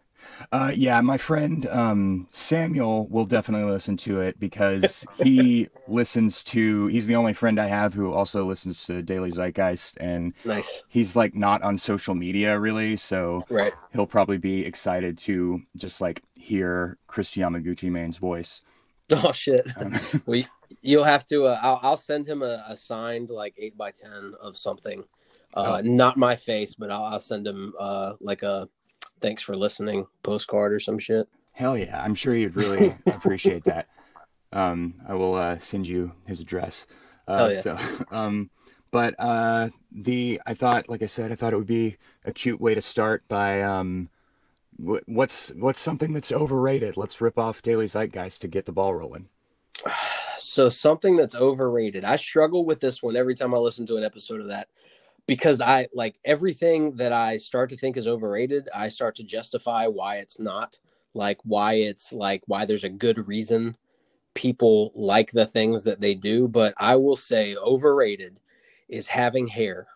Uh, 0.51 0.71
yeah, 0.75 0.99
my 1.01 1.17
friend 1.17 1.65
um, 1.67 2.27
Samuel 2.31 3.07
will 3.07 3.25
definitely 3.25 3.69
listen 3.71 3.95
to 3.97 4.21
it 4.21 4.39
because 4.39 5.05
he 5.21 5.67
listens 5.87 6.43
to. 6.45 6.87
He's 6.87 7.07
the 7.07 7.15
only 7.15 7.33
friend 7.33 7.59
I 7.59 7.67
have 7.67 7.93
who 7.93 8.11
also 8.11 8.43
listens 8.43 8.85
to 8.87 9.01
Daily 9.01 9.31
Zeitgeist, 9.31 9.97
and 9.99 10.33
Nice. 10.45 10.83
he's 10.89 11.15
like 11.15 11.35
not 11.35 11.61
on 11.61 11.77
social 11.77 12.15
media 12.15 12.57
really, 12.59 12.97
so 12.97 13.41
Right. 13.49 13.73
he'll 13.93 14.07
probably 14.07 14.37
be 14.37 14.65
excited 14.65 15.17
to 15.19 15.61
just 15.77 16.01
like 16.01 16.23
hear 16.35 16.97
Chris 17.07 17.35
Yamaguccimane's 17.35 18.17
voice. 18.17 18.61
Oh 19.13 19.33
shit! 19.33 19.67
Um, 19.75 19.99
well, 20.25 20.41
you'll 20.81 21.03
have 21.03 21.25
to. 21.25 21.43
Uh, 21.47 21.59
I'll, 21.61 21.79
I'll 21.83 21.97
send 21.97 22.25
him 22.25 22.41
a, 22.43 22.63
a 22.69 22.77
signed 22.77 23.29
like 23.29 23.53
eight 23.57 23.77
by 23.77 23.91
ten 23.91 24.33
of 24.41 24.55
something. 24.55 25.03
Uh, 25.53 25.81
Oh. 25.83 25.87
Not 25.87 26.15
my 26.15 26.37
face, 26.37 26.75
but 26.75 26.89
I'll, 26.91 27.03
I'll 27.03 27.19
send 27.19 27.45
him 27.45 27.73
uh, 27.77 28.13
like 28.21 28.41
a 28.43 28.69
thanks 29.21 29.41
for 29.41 29.55
listening 29.55 30.07
postcard 30.23 30.73
or 30.73 30.79
some 30.79 30.99
shit. 30.99 31.27
Hell 31.53 31.77
yeah, 31.77 32.01
I'm 32.03 32.15
sure 32.15 32.33
he'd 32.33 32.55
really 32.55 32.91
appreciate 33.05 33.63
that. 33.65 33.87
Um, 34.53 34.95
I 35.07 35.13
will 35.13 35.35
uh, 35.35 35.59
send 35.59 35.87
you 35.87 36.13
his 36.27 36.41
address. 36.41 36.87
Uh, 37.27 37.51
yeah. 37.53 37.59
So, 37.59 37.77
um, 38.11 38.49
but 38.91 39.15
uh, 39.19 39.69
the 39.91 40.41
I 40.45 40.53
thought, 40.53 40.89
like 40.89 41.01
I 41.01 41.07
said, 41.07 41.31
I 41.31 41.35
thought 41.35 41.53
it 41.53 41.57
would 41.57 41.65
be 41.65 41.97
a 42.25 42.33
cute 42.33 42.59
way 42.59 42.75
to 42.75 42.81
start 42.81 43.23
by 43.27 43.61
um, 43.61 44.09
wh- 44.77 45.07
what's 45.07 45.49
what's 45.55 45.79
something 45.79 46.13
that's 46.13 46.31
overrated. 46.31 46.97
Let's 46.97 47.21
rip 47.21 47.39
off 47.39 47.61
Daily 47.61 47.87
Zeitgeist 47.87 48.41
to 48.41 48.47
get 48.47 48.65
the 48.65 48.73
ball 48.73 48.93
rolling. 48.95 49.29
So 50.37 50.69
something 50.69 51.15
that's 51.15 51.35
overrated. 51.35 52.03
I 52.03 52.15
struggle 52.15 52.65
with 52.65 52.79
this 52.79 53.03
one 53.03 53.15
every 53.15 53.35
time 53.35 53.53
I 53.53 53.57
listen 53.59 53.85
to 53.85 53.97
an 53.97 54.03
episode 54.03 54.41
of 54.41 54.47
that 54.47 54.69
because 55.27 55.61
I 55.61 55.87
like 55.93 56.17
everything 56.25 56.95
that 56.97 57.13
I 57.13 57.37
start 57.37 57.69
to 57.71 57.77
think 57.77 57.97
is 57.97 58.07
overrated, 58.07 58.69
I 58.75 58.89
start 58.89 59.15
to 59.15 59.23
justify 59.23 59.87
why 59.87 60.17
it's 60.17 60.39
not. 60.39 60.79
Like 61.13 61.39
why 61.43 61.73
it's 61.75 62.13
like 62.13 62.41
why 62.47 62.65
there's 62.65 62.85
a 62.85 62.89
good 62.89 63.27
reason 63.27 63.75
people 64.33 64.91
like 64.95 65.31
the 65.31 65.45
things 65.45 65.83
that 65.83 65.99
they 65.99 66.13
do, 66.15 66.47
but 66.47 66.73
I 66.77 66.95
will 66.95 67.15
say 67.17 67.55
overrated 67.57 68.39
is 68.89 69.07
having 69.07 69.47
hair. 69.47 69.87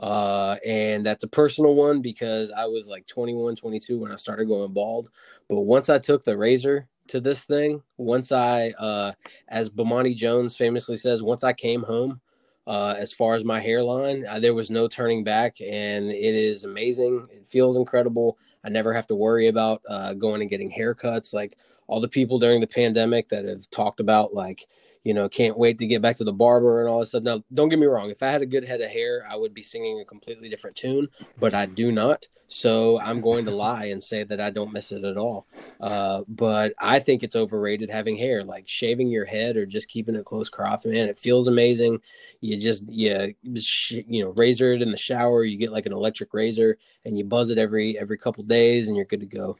Uh 0.00 0.56
and 0.64 1.04
that's 1.04 1.24
a 1.24 1.28
personal 1.28 1.74
one 1.74 2.00
because 2.00 2.52
I 2.52 2.66
was 2.66 2.88
like 2.88 3.06
21, 3.08 3.56
22 3.56 3.98
when 3.98 4.12
I 4.12 4.16
started 4.16 4.46
going 4.46 4.72
bald, 4.72 5.08
but 5.48 5.60
once 5.62 5.88
I 5.88 5.98
took 5.98 6.24
the 6.24 6.38
razor 6.38 6.88
to 7.08 7.20
this 7.20 7.46
thing, 7.46 7.82
once 7.96 8.30
I 8.30 8.70
uh 8.78 9.12
as 9.48 9.70
Bomani 9.70 10.14
Jones 10.14 10.56
famously 10.56 10.96
says, 10.96 11.22
once 11.22 11.42
I 11.42 11.52
came 11.52 11.82
home, 11.82 12.20
uh, 12.68 12.94
as 12.98 13.14
far 13.14 13.34
as 13.34 13.44
my 13.44 13.58
hairline, 13.58 14.26
uh, 14.26 14.38
there 14.38 14.52
was 14.52 14.70
no 14.70 14.86
turning 14.86 15.24
back, 15.24 15.58
and 15.58 16.10
it 16.10 16.34
is 16.34 16.64
amazing. 16.64 17.26
It 17.32 17.46
feels 17.46 17.76
incredible. 17.76 18.36
I 18.62 18.68
never 18.68 18.92
have 18.92 19.06
to 19.06 19.14
worry 19.14 19.48
about 19.48 19.80
uh, 19.88 20.12
going 20.12 20.42
and 20.42 20.50
getting 20.50 20.70
haircuts. 20.70 21.32
Like 21.32 21.56
all 21.86 21.98
the 21.98 22.08
people 22.08 22.38
during 22.38 22.60
the 22.60 22.66
pandemic 22.66 23.26
that 23.30 23.46
have 23.46 23.68
talked 23.70 24.00
about, 24.00 24.34
like 24.34 24.66
you 25.04 25.14
know, 25.14 25.28
can't 25.28 25.58
wait 25.58 25.78
to 25.78 25.86
get 25.86 26.02
back 26.02 26.16
to 26.16 26.24
the 26.24 26.32
barber 26.32 26.80
and 26.80 26.88
all 26.88 27.00
this 27.00 27.10
stuff. 27.10 27.22
Now, 27.22 27.42
don't 27.54 27.68
get 27.68 27.78
me 27.78 27.86
wrong. 27.86 28.10
If 28.10 28.22
I 28.22 28.30
had 28.30 28.42
a 28.42 28.46
good 28.46 28.64
head 28.64 28.80
of 28.80 28.90
hair, 28.90 29.24
I 29.28 29.36
would 29.36 29.54
be 29.54 29.62
singing 29.62 30.00
a 30.00 30.04
completely 30.04 30.48
different 30.48 30.76
tune, 30.76 31.08
but 31.38 31.54
I 31.54 31.66
do 31.66 31.92
not. 31.92 32.26
So 32.48 32.98
I'm 33.00 33.20
going 33.20 33.44
to 33.44 33.50
lie 33.50 33.86
and 33.86 34.02
say 34.02 34.24
that 34.24 34.40
I 34.40 34.50
don't 34.50 34.72
miss 34.72 34.92
it 34.92 35.04
at 35.04 35.16
all. 35.16 35.46
Uh, 35.80 36.22
but 36.28 36.74
I 36.78 36.98
think 36.98 37.22
it's 37.22 37.36
overrated 37.36 37.90
having 37.90 38.16
hair, 38.16 38.42
like 38.42 38.68
shaving 38.68 39.08
your 39.08 39.24
head 39.24 39.56
or 39.56 39.66
just 39.66 39.88
keeping 39.88 40.14
it 40.14 40.24
close 40.24 40.48
cropped. 40.48 40.86
Man, 40.86 41.08
it 41.08 41.18
feels 41.18 41.48
amazing. 41.48 42.00
You 42.40 42.58
just 42.58 42.88
you 42.88 43.34
you 43.44 44.24
know 44.24 44.32
razor 44.32 44.72
it 44.72 44.82
in 44.82 44.90
the 44.90 44.98
shower. 44.98 45.44
You 45.44 45.56
get 45.56 45.72
like 45.72 45.86
an 45.86 45.92
electric 45.92 46.32
razor 46.32 46.78
and 47.04 47.18
you 47.18 47.24
buzz 47.24 47.50
it 47.50 47.58
every 47.58 47.98
every 47.98 48.18
couple 48.18 48.44
days, 48.44 48.88
and 48.88 48.96
you're 48.96 49.06
good 49.06 49.20
to 49.20 49.26
go. 49.26 49.56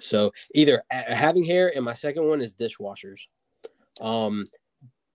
So 0.00 0.32
either 0.54 0.82
having 0.90 1.44
hair, 1.44 1.72
and 1.74 1.84
my 1.84 1.94
second 1.94 2.26
one 2.26 2.40
is 2.40 2.54
dishwashers. 2.54 3.26
Um, 4.00 4.46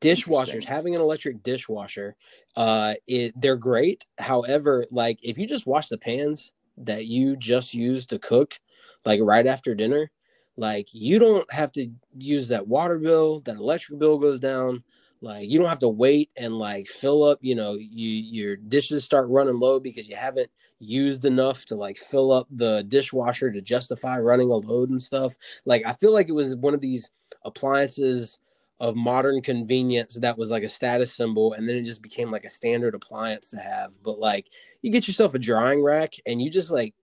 dishwashers 0.01 0.63
having 0.63 0.95
an 0.95 1.01
electric 1.01 1.41
dishwasher 1.43 2.15
uh 2.55 2.93
it 3.07 3.33
they're 3.39 3.55
great. 3.55 4.05
However 4.19 4.85
like 4.91 5.19
if 5.23 5.37
you 5.37 5.47
just 5.47 5.67
wash 5.67 5.87
the 5.87 5.97
pans 5.97 6.51
that 6.77 7.05
you 7.07 7.35
just 7.35 7.73
used 7.73 8.09
to 8.11 8.19
cook 8.19 8.59
like 9.05 9.19
right 9.23 9.47
after 9.47 9.73
dinner 9.73 10.11
like 10.55 10.87
you 10.91 11.17
don't 11.19 11.51
have 11.51 11.71
to 11.73 11.87
use 12.17 12.47
that 12.49 12.67
water 12.67 12.99
bill 12.99 13.39
that 13.41 13.55
electric 13.57 13.99
bill 13.99 14.17
goes 14.17 14.39
down. 14.39 14.83
Like 15.19 15.49
you 15.49 15.57
don't 15.57 15.69
have 15.69 15.79
to 15.79 15.89
wait 15.89 16.29
and 16.37 16.59
like 16.59 16.85
fill 16.87 17.23
up 17.23 17.39
you 17.41 17.55
know 17.55 17.73
you 17.73 18.09
your 18.09 18.55
dishes 18.55 19.03
start 19.03 19.27
running 19.29 19.57
low 19.59 19.79
because 19.79 20.07
you 20.07 20.15
haven't 20.15 20.49
used 20.79 21.25
enough 21.25 21.65
to 21.65 21.75
like 21.75 21.97
fill 21.97 22.31
up 22.31 22.47
the 22.51 22.83
dishwasher 22.87 23.51
to 23.51 23.61
justify 23.61 24.19
running 24.19 24.51
a 24.51 24.55
load 24.55 24.91
and 24.91 25.01
stuff. 25.01 25.35
Like 25.65 25.83
i 25.87 25.93
feel 25.93 26.13
like 26.13 26.29
it 26.29 26.33
was 26.33 26.55
one 26.57 26.75
of 26.75 26.81
these 26.81 27.09
appliances 27.45 28.37
of 28.79 28.95
modern 28.95 29.41
convenience 29.41 30.15
that 30.15 30.37
was 30.37 30.51
like 30.51 30.63
a 30.63 30.67
status 30.67 31.13
symbol 31.13 31.53
and 31.53 31.67
then 31.67 31.75
it 31.75 31.83
just 31.83 32.01
became 32.01 32.29
like 32.29 32.45
a 32.45 32.49
standard 32.49 32.93
appliance 32.93 33.49
to 33.49 33.57
have. 33.57 33.91
But 34.03 34.19
like 34.19 34.47
you 34.81 34.91
get 34.91 35.07
yourself 35.07 35.33
a 35.33 35.39
drying 35.39 35.81
rack 35.81 36.13
and 36.25 36.41
you 36.41 36.49
just 36.49 36.71
like 36.71 36.93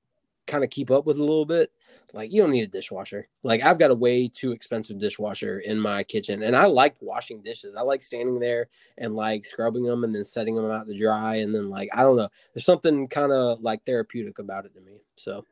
kind 0.47 0.63
of 0.63 0.71
keep 0.71 0.91
up 0.91 1.07
with 1.07 1.17
a 1.17 1.21
little 1.21 1.47
bit 1.47 1.73
like 2.13 2.31
you 2.33 2.41
don't 2.41 2.51
need 2.51 2.63
a 2.63 2.69
dishwasher. 2.69 3.27
Like 3.43 3.63
i've 3.63 3.79
got 3.79 3.91
a 3.91 3.95
way 3.95 4.29
too 4.29 4.53
expensive 4.53 4.99
dishwasher 4.99 5.61
in 5.61 5.81
my 5.81 6.05
kitchen 6.05 6.45
and 6.45 6.55
i 6.55 6.67
like 6.67 6.95
washing 7.01 7.43
dishes. 7.43 7.75
I 7.77 7.83
like 7.83 8.03
standing 8.03 8.39
there 8.39 8.69
and 8.99 9.17
like 9.17 9.45
scrubbing 9.45 9.85
them 9.85 10.05
and 10.05 10.15
then 10.15 10.25
setting 10.25 10.55
them 10.55 10.71
out 10.71 10.87
to 10.87 10.97
dry 10.97 11.37
and 11.37 11.55
then 11.55 11.71
like 11.71 11.89
i 11.93 12.03
don't 12.03 12.17
know. 12.17 12.29
There's 12.53 12.65
something 12.65 13.09
kind 13.09 13.33
of 13.33 13.61
like 13.63 13.85
therapeutic 13.85 14.39
about 14.39 14.65
it 14.65 14.75
to 14.75 14.81
me. 14.81 15.01
So 15.17 15.45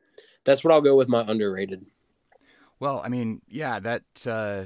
that's 0.45 0.63
what 0.63 0.73
i'll 0.73 0.81
go 0.81 0.95
with 0.95 1.09
my 1.09 1.25
underrated. 1.29 1.85
Well, 2.79 3.01
I 3.03 3.07
mean, 3.07 3.41
yeah, 3.47 3.79
that 3.79 4.03
uh, 4.27 4.65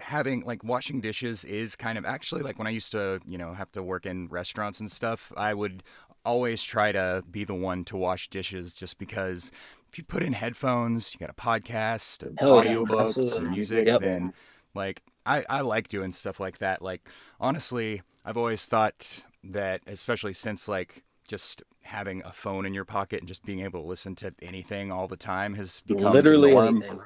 having 0.00 0.42
like 0.44 0.64
washing 0.64 1.00
dishes 1.00 1.44
is 1.44 1.76
kind 1.76 1.98
of 1.98 2.04
actually 2.04 2.42
like 2.42 2.58
when 2.58 2.66
I 2.66 2.70
used 2.70 2.92
to, 2.92 3.20
you 3.26 3.38
know, 3.38 3.54
have 3.54 3.70
to 3.72 3.82
work 3.82 4.06
in 4.06 4.28
restaurants 4.28 4.80
and 4.80 4.90
stuff, 4.90 5.32
I 5.36 5.54
would 5.54 5.82
always 6.24 6.62
try 6.62 6.92
to 6.92 7.24
be 7.30 7.44
the 7.44 7.54
one 7.54 7.84
to 7.86 7.96
wash 7.96 8.28
dishes 8.28 8.72
just 8.72 8.98
because 8.98 9.50
if 9.90 9.98
you 9.98 10.04
put 10.04 10.22
in 10.22 10.32
headphones, 10.34 11.12
you 11.14 11.18
got 11.18 11.30
a 11.30 11.34
podcast, 11.34 12.22
Hell 12.38 12.64
yeah, 12.64 12.74
audiobooks, 12.74 13.06
absolutely. 13.08 13.38
and 13.38 13.50
music, 13.50 13.86
Yep. 13.86 14.00
then 14.00 14.32
like 14.74 15.02
I, 15.26 15.44
I 15.48 15.60
like 15.62 15.88
doing 15.88 16.12
stuff 16.12 16.40
like 16.40 16.58
that. 16.58 16.82
Like 16.82 17.08
honestly, 17.40 18.02
I've 18.24 18.36
always 18.36 18.66
thought 18.66 19.24
that 19.44 19.80
especially 19.86 20.32
since 20.32 20.68
like 20.68 21.04
just 21.26 21.62
having 21.82 22.22
a 22.24 22.32
phone 22.32 22.66
in 22.66 22.74
your 22.74 22.84
pocket 22.84 23.20
and 23.20 23.28
just 23.28 23.44
being 23.44 23.60
able 23.60 23.80
to 23.82 23.88
listen 23.88 24.14
to 24.14 24.34
anything 24.42 24.92
all 24.92 25.08
the 25.08 25.16
time 25.16 25.54
has 25.54 25.82
become 25.86 26.12
literally 26.12 26.52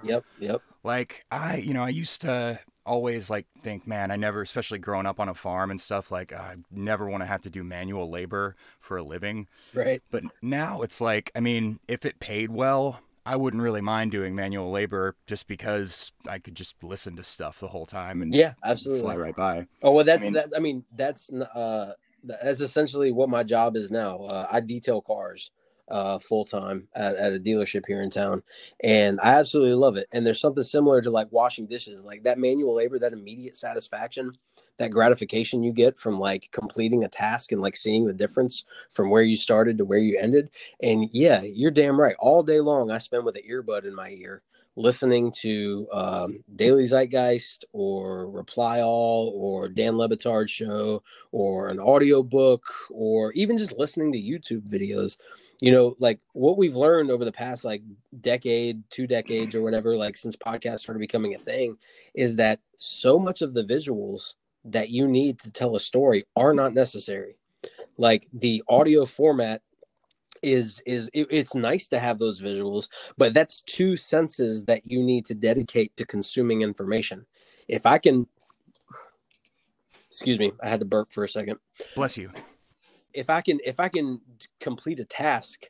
yep 0.03 0.25
yep 0.39 0.63
Like 0.83 1.25
I, 1.31 1.57
you 1.57 1.73
know, 1.73 1.85
I 1.85 1.91
used 1.91 2.21
to 2.23 2.59
always 2.87 3.31
like 3.31 3.47
think, 3.61 3.87
man, 3.87 4.11
I 4.11 4.17
never, 4.17 4.43
especially 4.43 4.79
growing 4.79 5.07
up 5.07 5.21
on 5.21 5.29
a 5.29 5.35
farm 5.35 5.71
and 5.71 5.81
stuff, 5.81 6.11
like 6.11 6.33
I 6.33 6.57
never 6.71 7.09
want 7.09 7.23
to 7.23 7.27
have 7.27 7.43
to 7.43 7.51
do 7.51 7.65
manual 7.65 8.11
labor 8.11 8.57
for 8.81 8.97
a 8.97 9.03
living. 9.03 9.49
right 9.73 10.03
But 10.11 10.25
now 10.43 10.83
it's 10.83 11.01
like, 11.01 11.31
I 11.35 11.41
mean, 11.41 11.81
if 11.89 12.05
it 12.05 12.21
paid 12.21 12.51
well, 12.51 13.01
I 13.27 13.37
wouldn't 13.37 13.63
really 13.63 13.81
mind 13.81 14.11
doing 14.11 14.35
manual 14.35 14.71
labor 14.71 15.17
just 15.27 15.49
because 15.49 16.13
I 16.29 16.39
could 16.39 16.55
just 16.55 16.83
listen 16.83 17.17
to 17.17 17.23
stuff 17.23 17.59
the 17.59 17.69
whole 17.69 17.87
time 17.87 18.21
and 18.21 18.35
yeah 18.35 18.53
absolutely 18.63 19.01
fly 19.03 19.17
right 19.17 19.35
by. 19.35 19.67
Oh 19.83 19.93
well, 19.93 20.05
that's 20.05 20.21
I 20.21 20.25
mean- 20.25 20.33
that. 20.35 20.51
I 20.55 20.59
mean, 20.59 20.85
that's 20.95 21.33
uh, 21.33 21.95
that's 22.23 22.61
essentially 22.61 23.13
what 23.13 23.31
my 23.31 23.43
job 23.43 23.77
is 23.77 23.91
now. 23.91 24.25
Uh, 24.25 24.47
I 24.51 24.61
detail 24.61 25.01
cars 25.01 25.51
uh, 25.89 26.19
full 26.19 26.45
time 26.45 26.89
at, 26.95 27.17
at 27.17 27.35
a 27.35 27.39
dealership 27.39 27.85
here 27.87 28.03
in 28.03 28.11
town, 28.11 28.43
and 28.83 29.19
I 29.23 29.35
absolutely 29.35 29.75
love 29.75 29.97
it. 29.97 30.09
And 30.13 30.27
there's 30.27 30.41
something 30.41 30.63
similar 30.63 31.01
to 31.03 31.11
like 31.11 31.29
washing 31.31 31.67
dishes, 31.67 32.05
like 32.05 32.23
that 32.25 32.39
manual 32.39 32.75
labor, 32.75 32.99
that 32.99 33.13
immediate 33.13 33.57
satisfaction, 33.57 34.33
that 34.79 34.91
gratification 34.91 35.63
you 35.63 35.73
get 35.73 35.99
from 35.99 36.19
like 36.19 36.49
completing 36.53 37.05
a 37.05 37.09
task 37.09 37.53
and 37.53 37.61
like 37.61 37.77
seeing 37.77 38.07
the 38.07 38.13
difference 38.13 38.65
from 38.91 39.11
where 39.11 39.23
you 39.23 39.37
started 39.37 39.79
to 39.79 39.85
where 39.85 39.99
you 39.99 40.19
ended. 40.19 40.51
And 40.83 41.09
yeah, 41.13 41.43
you're 41.43 41.71
damn 41.71 42.01
right. 42.01 42.17
All 42.19 42.43
day 42.43 42.61
long, 42.61 42.91
I 42.91 42.99
spend 42.99 43.25
with 43.25 43.37
an 43.37 43.43
earbud 43.49 43.85
in 43.85 43.95
my 43.95 44.11
ear 44.11 44.43
listening 44.77 45.31
to 45.31 45.87
um, 45.93 46.45
Daily 46.57 46.85
Zeitgeist 46.85 47.65
or 47.73 48.29
Reply 48.29 48.81
All 48.81 49.33
or 49.37 49.69
Dan 49.69 49.97
Le 49.97 50.09
Batard 50.09 50.49
show 50.49 51.03
or 51.33 51.69
an 51.69 51.79
audiobook 51.79 52.65
or 52.91 53.33
even 53.33 53.57
just 53.57 53.79
listening 53.79 54.13
to 54.13 54.19
YouTube 54.21 54.69
videos. 54.69 55.17
You 55.61 55.73
know, 55.73 55.95
like 55.99 56.19
what 56.33 56.59
we've 56.59 56.77
learned 56.77 57.11
over 57.11 57.25
the 57.25 57.33
past 57.33 57.65
like 57.65 57.83
decade, 58.21 58.83
two 58.91 59.07
decades 59.07 59.55
or 59.55 59.63
whatever, 59.63 59.97
like 59.97 60.17
since 60.17 60.37
podcasts 60.37 60.81
started 60.81 61.01
becoming 61.01 61.35
a 61.35 61.39
thing, 61.39 61.77
is 62.15 62.37
that 62.37 62.61
so 62.77 63.19
much 63.19 63.43
of 63.43 63.55
the 63.55 63.65
visuals 63.65 64.35
that 64.65 64.91
you 64.91 65.07
need 65.07 65.39
to 65.39 65.51
tell 65.51 65.77
a 65.77 65.81
story 65.81 66.25
are 66.37 66.55
not 66.55 66.75
necessary. 66.75 67.37
Like 67.97 68.27
the 68.33 68.63
audio 68.69 69.05
format 69.05 69.63
is 70.45 70.83
is 70.87 71.11
it, 71.13 71.27
it's 71.31 71.55
nice 71.55 71.89
to 71.89 71.99
have 71.99 72.19
those 72.19 72.41
visuals 72.41 72.89
but 73.17 73.35
that's 73.35 73.63
two 73.63 73.97
senses 73.97 74.65
that 74.65 74.83
you 74.85 75.03
need 75.03 75.25
to 75.25 75.35
dedicate 75.35 75.97
to 75.97 76.05
consuming 76.07 76.63
information. 76.63 77.25
If 77.69 77.87
i 77.87 77.99
can 77.99 78.27
excuse 80.11 80.39
me 80.39 80.53
i 80.63 80.69
had 80.69 80.81
to 80.81 80.87
burp 80.87 81.13
for 81.13 81.25
a 81.25 81.29
second. 81.29 81.59
Bless 81.97 82.17
you. 82.17 82.31
if 83.15 83.31
i 83.31 83.41
can 83.41 83.59
if 83.65 83.81
i 83.81 83.89
can 83.89 84.21
complete 84.61 85.01
a 85.01 85.05
task 85.05 85.67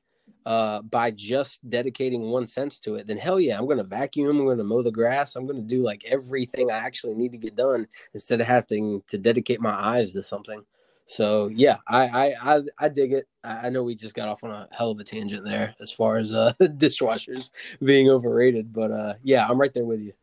uh, 0.47 0.83
by 0.83 1.11
just 1.11 1.69
dedicating 1.71 2.21
one 2.21 2.47
sense 2.47 2.78
to 2.78 2.97
it 2.97 3.07
then 3.07 3.16
hell 3.16 3.40
yeah 3.40 3.59
i'm 3.59 3.64
going 3.64 3.78
to 3.78 3.85
vacuum 3.85 4.28
i'm 4.38 4.45
going 4.45 4.59
to 4.59 4.64
mow 4.64 4.83
the 4.83 4.90
grass 4.90 5.37
i'm 5.37 5.47
going 5.47 5.57
to 5.61 5.76
do 5.76 5.83
like 5.83 6.04
everything 6.04 6.71
i 6.71 6.76
actually 6.76 7.14
need 7.14 7.33
to 7.33 7.38
get 7.38 7.57
done 7.57 7.87
instead 8.12 8.40
of 8.40 8.47
having 8.47 9.02
to 9.07 9.16
dedicate 9.16 9.61
my 9.61 9.73
eyes 9.73 10.12
to 10.12 10.23
something 10.23 10.62
so 11.06 11.49
yeah 11.49 11.76
i 11.88 12.06
i 12.06 12.54
i, 12.56 12.62
I 12.78 12.88
dig 12.88 13.12
it 13.12 13.26
I, 13.42 13.66
I 13.66 13.70
know 13.70 13.82
we 13.82 13.94
just 13.94 14.14
got 14.14 14.28
off 14.28 14.42
on 14.42 14.50
a 14.50 14.68
hell 14.73 14.90
of 14.90 14.99
a 15.00 15.04
tangent 15.04 15.44
there 15.44 15.75
as 15.80 15.92
far 15.92 16.16
as 16.16 16.32
uh 16.32 16.52
dishwashers 16.61 17.50
being 17.82 18.08
overrated 18.08 18.73
but 18.73 18.90
uh 18.90 19.14
yeah 19.23 19.46
i'm 19.46 19.61
right 19.61 19.75
there 19.75 19.84
with 19.84 20.00
you 20.00 20.14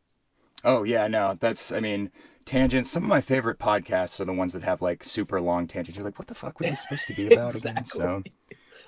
Oh 0.64 0.84
yeah, 0.84 1.08
no, 1.08 1.38
that's 1.40 1.72
I 1.72 1.80
mean 1.80 2.12
tangents. 2.46 2.90
Some 2.90 3.04
of 3.04 3.10
my 3.10 3.22
favorite 3.22 3.60
podcasts 3.60 4.20
are 4.20 4.26
the 4.26 4.34
ones 4.34 4.54
that 4.54 4.64
have 4.64 4.82
like 4.82 5.04
super 5.04 5.42
long 5.42 5.68
tangents. 5.68 5.98
You're 5.98 6.06
like, 6.06 6.20
what 6.20 6.28
the 6.28 6.36
fuck 6.36 6.60
was 6.60 6.70
this 6.70 6.82
supposed 6.84 7.08
to 7.08 7.14
be 7.16 7.28
about 7.34 7.56
again? 7.56 7.78
Exactly. 7.78 8.02
So, 8.02 8.24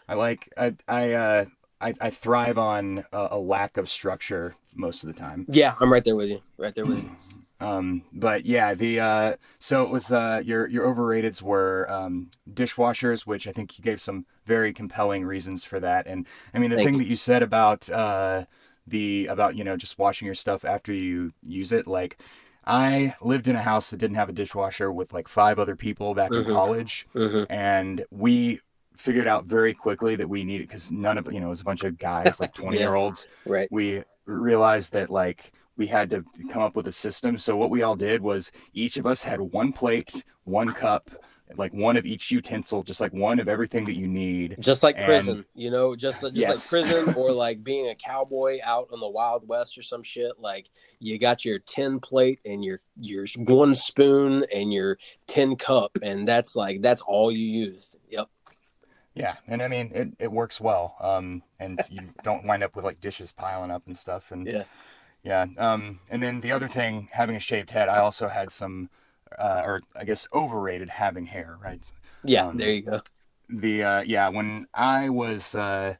I 0.07 0.15
like 0.15 0.53
I 0.57 0.75
I 0.87 1.13
uh, 1.13 1.45
I, 1.81 1.93
I 1.99 2.09
thrive 2.09 2.57
on 2.57 3.05
a, 3.11 3.29
a 3.31 3.39
lack 3.39 3.77
of 3.77 3.89
structure 3.89 4.55
most 4.75 5.03
of 5.03 5.07
the 5.07 5.19
time. 5.19 5.45
Yeah, 5.49 5.73
I'm 5.79 5.91
right 5.91 6.03
there 6.03 6.15
with 6.15 6.29
you. 6.29 6.41
Right 6.57 6.75
there 6.75 6.85
with 6.85 7.03
you. 7.03 7.11
Um, 7.63 8.03
but 8.11 8.45
yeah, 8.45 8.73
the 8.73 8.99
uh, 8.99 9.35
so 9.59 9.83
it 9.83 9.89
was 9.89 10.11
uh, 10.11 10.41
your 10.43 10.67
your 10.67 10.85
overrateds 10.93 11.41
were 11.41 11.87
um, 11.89 12.29
dishwashers, 12.51 13.21
which 13.25 13.47
I 13.47 13.51
think 13.51 13.77
you 13.77 13.83
gave 13.83 14.01
some 14.01 14.25
very 14.45 14.73
compelling 14.73 15.23
reasons 15.25 15.63
for 15.63 15.79
that. 15.79 16.05
And 16.07 16.27
I 16.53 16.59
mean, 16.59 16.69
the 16.71 16.75
Thank 16.77 16.87
thing 16.87 16.93
you. 16.95 17.01
that 17.01 17.07
you 17.09 17.15
said 17.15 17.41
about 17.43 17.89
uh, 17.89 18.45
the 18.85 19.27
about 19.27 19.55
you 19.55 19.63
know 19.63 19.77
just 19.77 19.97
washing 19.97 20.25
your 20.25 20.35
stuff 20.35 20.65
after 20.65 20.91
you 20.91 21.31
use 21.41 21.71
it, 21.71 21.87
like 21.87 22.17
I 22.65 23.13
lived 23.21 23.47
in 23.47 23.55
a 23.55 23.61
house 23.61 23.89
that 23.89 23.97
didn't 23.97 24.15
have 24.17 24.29
a 24.29 24.33
dishwasher 24.33 24.91
with 24.91 25.13
like 25.13 25.27
five 25.27 25.59
other 25.59 25.75
people 25.75 26.13
back 26.13 26.31
in 26.31 26.43
Mhm. 26.43 26.53
college, 26.53 27.07
Mhm. 27.15 27.45
and 27.49 28.05
we 28.11 28.59
figured 28.95 29.27
out 29.27 29.45
very 29.45 29.73
quickly 29.73 30.15
that 30.15 30.29
we 30.29 30.43
needed 30.43 30.67
because 30.67 30.91
none 30.91 31.17
of 31.17 31.31
you 31.31 31.39
know 31.39 31.47
it 31.47 31.49
was 31.57 31.61
a 31.61 31.65
bunch 31.65 31.83
of 31.83 31.97
guys 31.97 32.39
like 32.39 32.53
20 32.61 32.77
year 32.77 32.93
olds 32.95 33.25
Right. 33.45 33.67
we 33.71 34.03
realized 34.25 34.93
that 34.93 35.09
like 35.09 35.51
we 35.77 35.87
had 35.87 36.09
to 36.11 36.23
come 36.51 36.61
up 36.61 36.75
with 36.75 36.87
a 36.87 36.91
system. 36.91 37.37
So 37.37 37.55
what 37.55 37.69
we 37.69 37.81
all 37.81 37.95
did 37.95 38.21
was 38.21 38.51
each 38.73 38.97
of 38.97 39.05
us 39.05 39.23
had 39.23 39.39
one 39.41 39.73
plate, 39.73 40.23
one 40.43 40.71
cup, 40.73 41.09
like 41.55 41.73
one 41.73 41.97
of 41.97 42.05
each 42.05 42.31
utensil, 42.31 42.83
just 42.83 43.01
like 43.01 43.13
one 43.13 43.39
of 43.39 43.47
everything 43.47 43.85
that 43.85 43.95
you 43.95 44.07
need. 44.07 44.55
Just 44.59 44.81
like 44.83 44.95
And- 44.97 45.05
prison, 45.05 45.45
you 45.55 45.69
know, 45.71 45.95
just 45.95 46.21
just 46.21 46.35
Yes. 46.35 46.71
like 46.71 46.83
prison 46.85 47.13
or 47.17 47.31
like 47.31 47.63
being 47.63 47.89
a 47.89 47.95
cowboy 47.95 48.59
out 48.63 48.87
on 48.91 48.99
the 48.99 49.09
Wild 49.09 49.47
West 49.47 49.77
or 49.77 49.83
some 49.83 50.03
shit. 50.03 50.39
Like 50.39 50.69
you 50.99 51.17
got 51.19 51.43
your 51.45 51.59
tin 51.59 51.99
plate 51.99 52.39
and 52.45 52.63
your 52.63 52.81
your 52.99 53.25
one 53.37 53.75
spoon 53.75 54.45
and 54.53 54.71
your 54.73 54.97
tin 55.27 55.55
cup, 55.55 55.97
and 56.01 56.27
that's 56.27 56.55
like 56.55 56.81
that's 56.81 57.01
all 57.01 57.31
you 57.31 57.45
used. 57.45 57.97
Yep. 58.09 58.29
Yeah, 59.15 59.35
and 59.47 59.61
I 59.61 59.67
mean 59.67 59.91
it, 59.93 60.09
it 60.17 60.31
works 60.31 60.59
well. 60.59 60.95
Um, 60.99 61.43
and 61.59 61.79
you 61.91 62.01
don't 62.23 62.45
wind 62.47 62.63
up 62.63 62.75
with 62.75 62.83
like 62.83 62.99
dishes 62.99 63.31
piling 63.31 63.69
up 63.69 63.83
and 63.85 63.95
stuff. 63.95 64.31
And 64.31 64.47
Yeah. 64.47 64.63
Yeah. 65.23 65.45
Um, 65.57 65.99
and 66.09 66.21
then 66.21 66.41
the 66.41 66.51
other 66.51 66.67
thing, 66.67 67.09
having 67.11 67.35
a 67.35 67.39
shaved 67.39 67.69
head, 67.71 67.89
I 67.89 67.99
also 67.99 68.27
had 68.27 68.51
some, 68.51 68.89
uh, 69.37 69.61
or 69.65 69.81
I 69.95 70.03
guess 70.03 70.27
overrated 70.33 70.89
having 70.89 71.25
hair. 71.25 71.57
Right. 71.61 71.89
Yeah. 72.23 72.47
Um, 72.47 72.57
there 72.57 72.71
you 72.71 72.81
go. 72.81 73.01
the 73.49 73.83
uh 73.83 74.01
yeah 74.03 74.29
when 74.29 74.65
i 74.73 75.09
was 75.09 75.53
uh 75.53 75.95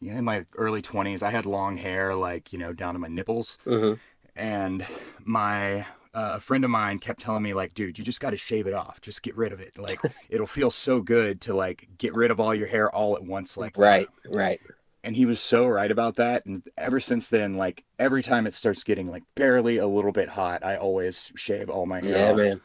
yeah, 0.00 0.18
in 0.18 0.24
my 0.24 0.46
early 0.56 0.80
20s 0.82 1.22
i 1.22 1.30
had 1.30 1.44
long 1.46 1.76
hair 1.76 2.14
like 2.14 2.52
you 2.52 2.58
know 2.58 2.72
down 2.72 2.94
to 2.94 2.98
my 2.98 3.08
nipples 3.08 3.58
hmm 3.64 3.94
and 4.36 4.86
my 5.24 5.80
uh, 6.14 6.34
a 6.36 6.40
friend 6.40 6.64
of 6.64 6.70
mine 6.70 6.98
kept 6.98 7.20
telling 7.20 7.42
me 7.42 7.52
like 7.54 7.74
dude 7.74 7.98
you 7.98 8.04
just 8.04 8.20
got 8.20 8.30
to 8.30 8.36
shave 8.36 8.66
it 8.66 8.72
off 8.74 9.00
just 9.00 9.22
get 9.22 9.36
rid 9.36 9.52
of 9.52 9.60
it 9.60 9.78
like 9.78 10.00
it'll 10.30 10.46
feel 10.46 10.70
so 10.70 11.00
good 11.00 11.40
to 11.40 11.54
like 11.54 11.88
get 11.98 12.14
rid 12.14 12.30
of 12.30 12.40
all 12.40 12.54
your 12.54 12.66
hair 12.68 12.90
all 12.94 13.14
at 13.16 13.22
once 13.22 13.56
like 13.56 13.74
that." 13.74 14.08
Right. 14.24 14.60
And 15.08 15.16
he 15.16 15.24
was 15.24 15.40
so 15.40 15.66
right 15.66 15.90
about 15.90 16.16
that 16.16 16.44
and 16.44 16.62
ever 16.76 17.00
since 17.00 17.30
then 17.30 17.56
like 17.56 17.82
every 17.98 18.22
time 18.22 18.46
it 18.46 18.52
starts 18.52 18.84
getting 18.84 19.10
like 19.10 19.22
barely 19.36 19.78
a 19.78 19.86
little 19.86 20.12
bit 20.12 20.28
hot 20.28 20.62
i 20.62 20.76
always 20.76 21.32
shave 21.34 21.70
all 21.70 21.86
my 21.86 22.02
hair 22.02 22.10
Yeah, 22.10 22.30
off. 22.32 22.36
man. 22.36 22.60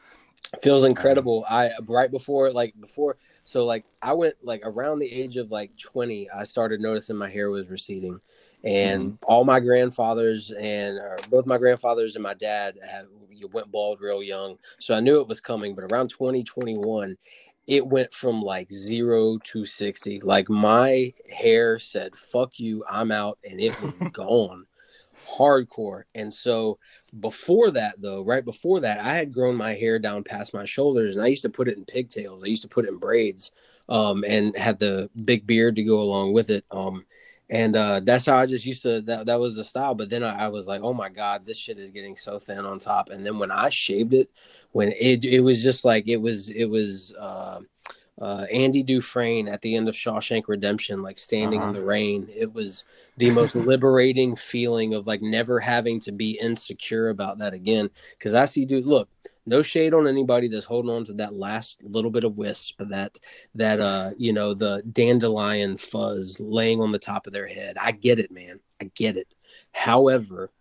Feels 0.61 0.83
um, 0.83 0.89
incredible. 0.89 1.45
I 1.49 1.71
right 1.85 2.11
before 2.11 2.51
like 2.51 2.73
before 2.81 3.15
so 3.45 3.63
like 3.63 3.85
I 4.01 4.11
went 4.11 4.35
like 4.43 4.61
around 4.65 4.99
the 4.99 5.09
age 5.09 5.37
of 5.37 5.51
like 5.51 5.71
20, 5.77 6.29
I 6.31 6.43
started 6.43 6.81
noticing 6.81 7.15
my 7.15 7.29
hair 7.29 7.49
was 7.49 7.69
receding. 7.69 8.19
And 8.65 9.03
mm-hmm. 9.03 9.25
all 9.25 9.45
my 9.45 9.61
grandfathers 9.61 10.51
and 10.51 10.97
or 10.97 11.15
both 11.29 11.45
my 11.45 11.57
grandfathers 11.57 12.17
and 12.17 12.23
my 12.23 12.33
dad 12.33 12.77
have 12.91 13.07
you 13.31 13.47
went 13.53 13.71
bald 13.71 14.01
real 14.01 14.21
young. 14.21 14.57
So 14.79 14.93
I 14.93 14.99
knew 14.99 15.21
it 15.21 15.29
was 15.29 15.39
coming, 15.39 15.75
but 15.75 15.85
around 15.91 16.09
2021 16.09 17.17
it 17.67 17.85
went 17.85 18.13
from 18.13 18.41
like 18.41 18.71
0 18.71 19.39
to 19.43 19.65
60. 19.65 20.21
Like 20.21 20.49
my 20.49 21.13
hair 21.29 21.79
said 21.79 22.15
fuck 22.15 22.59
you, 22.59 22.83
I'm 22.89 23.11
out 23.11 23.39
and 23.49 23.59
it 23.59 23.79
was 23.81 23.93
gone. 24.13 24.65
Hardcore. 25.25 26.03
And 26.13 26.33
so 26.33 26.77
before 27.19 27.69
that 27.71 28.01
though 28.01 28.23
right 28.23 28.43
before 28.43 28.79
that 28.79 28.99
i 28.99 29.13
had 29.13 29.31
grown 29.31 29.55
my 29.55 29.73
hair 29.75 29.99
down 29.99 30.23
past 30.23 30.53
my 30.53 30.65
shoulders 30.65 31.15
and 31.15 31.23
i 31.23 31.27
used 31.27 31.43
to 31.43 31.49
put 31.49 31.67
it 31.67 31.77
in 31.77 31.85
pigtails 31.85 32.43
i 32.43 32.47
used 32.47 32.63
to 32.63 32.67
put 32.67 32.85
it 32.85 32.89
in 32.89 32.97
braids 32.97 33.51
um, 33.89 34.23
and 34.27 34.57
had 34.57 34.79
the 34.79 35.09
big 35.25 35.45
beard 35.45 35.75
to 35.75 35.83
go 35.83 36.01
along 36.01 36.33
with 36.33 36.49
it 36.49 36.65
um, 36.71 37.05
and 37.49 37.75
uh, 37.75 37.99
that's 38.03 38.25
how 38.25 38.37
i 38.37 38.45
just 38.45 38.65
used 38.65 38.81
to 38.83 39.01
that, 39.01 39.25
that 39.25 39.39
was 39.39 39.55
the 39.55 39.63
style 39.63 39.93
but 39.93 40.09
then 40.09 40.23
I, 40.23 40.45
I 40.45 40.47
was 40.47 40.67
like 40.67 40.81
oh 40.81 40.93
my 40.93 41.09
god 41.09 41.45
this 41.45 41.57
shit 41.57 41.77
is 41.77 41.91
getting 41.91 42.15
so 42.15 42.39
thin 42.39 42.59
on 42.59 42.79
top 42.79 43.09
and 43.09 43.25
then 43.25 43.37
when 43.39 43.51
i 43.51 43.69
shaved 43.69 44.13
it 44.13 44.29
when 44.71 44.91
it 44.93 45.25
it 45.25 45.41
was 45.41 45.63
just 45.63 45.83
like 45.85 46.07
it 46.07 46.17
was 46.17 46.49
it 46.49 46.65
was 46.65 47.13
uh, 47.19 47.59
uh, 48.21 48.45
Andy 48.51 48.83
Dufresne 48.83 49.47
at 49.47 49.61
the 49.61 49.75
end 49.75 49.89
of 49.89 49.95
Shawshank 49.95 50.43
Redemption, 50.47 51.01
like 51.01 51.17
standing 51.17 51.59
Uh-huh. 51.59 51.69
in 51.69 51.73
the 51.73 51.81
rain. 51.81 52.27
It 52.29 52.53
was 52.53 52.85
the 53.17 53.31
most 53.31 53.55
liberating 53.55 54.35
feeling 54.35 54.93
of 54.93 55.07
like 55.07 55.21
never 55.21 55.59
having 55.59 55.99
to 56.01 56.11
be 56.11 56.39
insecure 56.39 57.09
about 57.09 57.39
that 57.39 57.53
again. 57.53 57.89
Because 58.17 58.33
I 58.35 58.45
see, 58.45 58.65
dude, 58.65 58.85
look, 58.85 59.09
no 59.45 59.61
shade 59.61 59.93
on 59.93 60.07
anybody 60.07 60.47
that's 60.47 60.65
holding 60.65 60.91
on 60.91 61.05
to 61.05 61.13
that 61.13 61.33
last 61.33 61.83
little 61.83 62.11
bit 62.11 62.23
of 62.23 62.37
wisp, 62.37 62.81
that 62.89 63.17
that 63.55 63.79
uh, 63.79 64.11
you 64.17 64.33
know, 64.33 64.53
the 64.53 64.83
dandelion 64.91 65.77
fuzz 65.77 66.39
laying 66.39 66.81
on 66.81 66.91
the 66.91 66.99
top 66.99 67.27
of 67.27 67.33
their 67.33 67.47
head. 67.47 67.77
I 67.79 67.91
get 67.91 68.19
it, 68.19 68.31
man. 68.31 68.59
I 68.81 68.89
get 68.95 69.17
it. 69.17 69.27
However, 69.71 70.51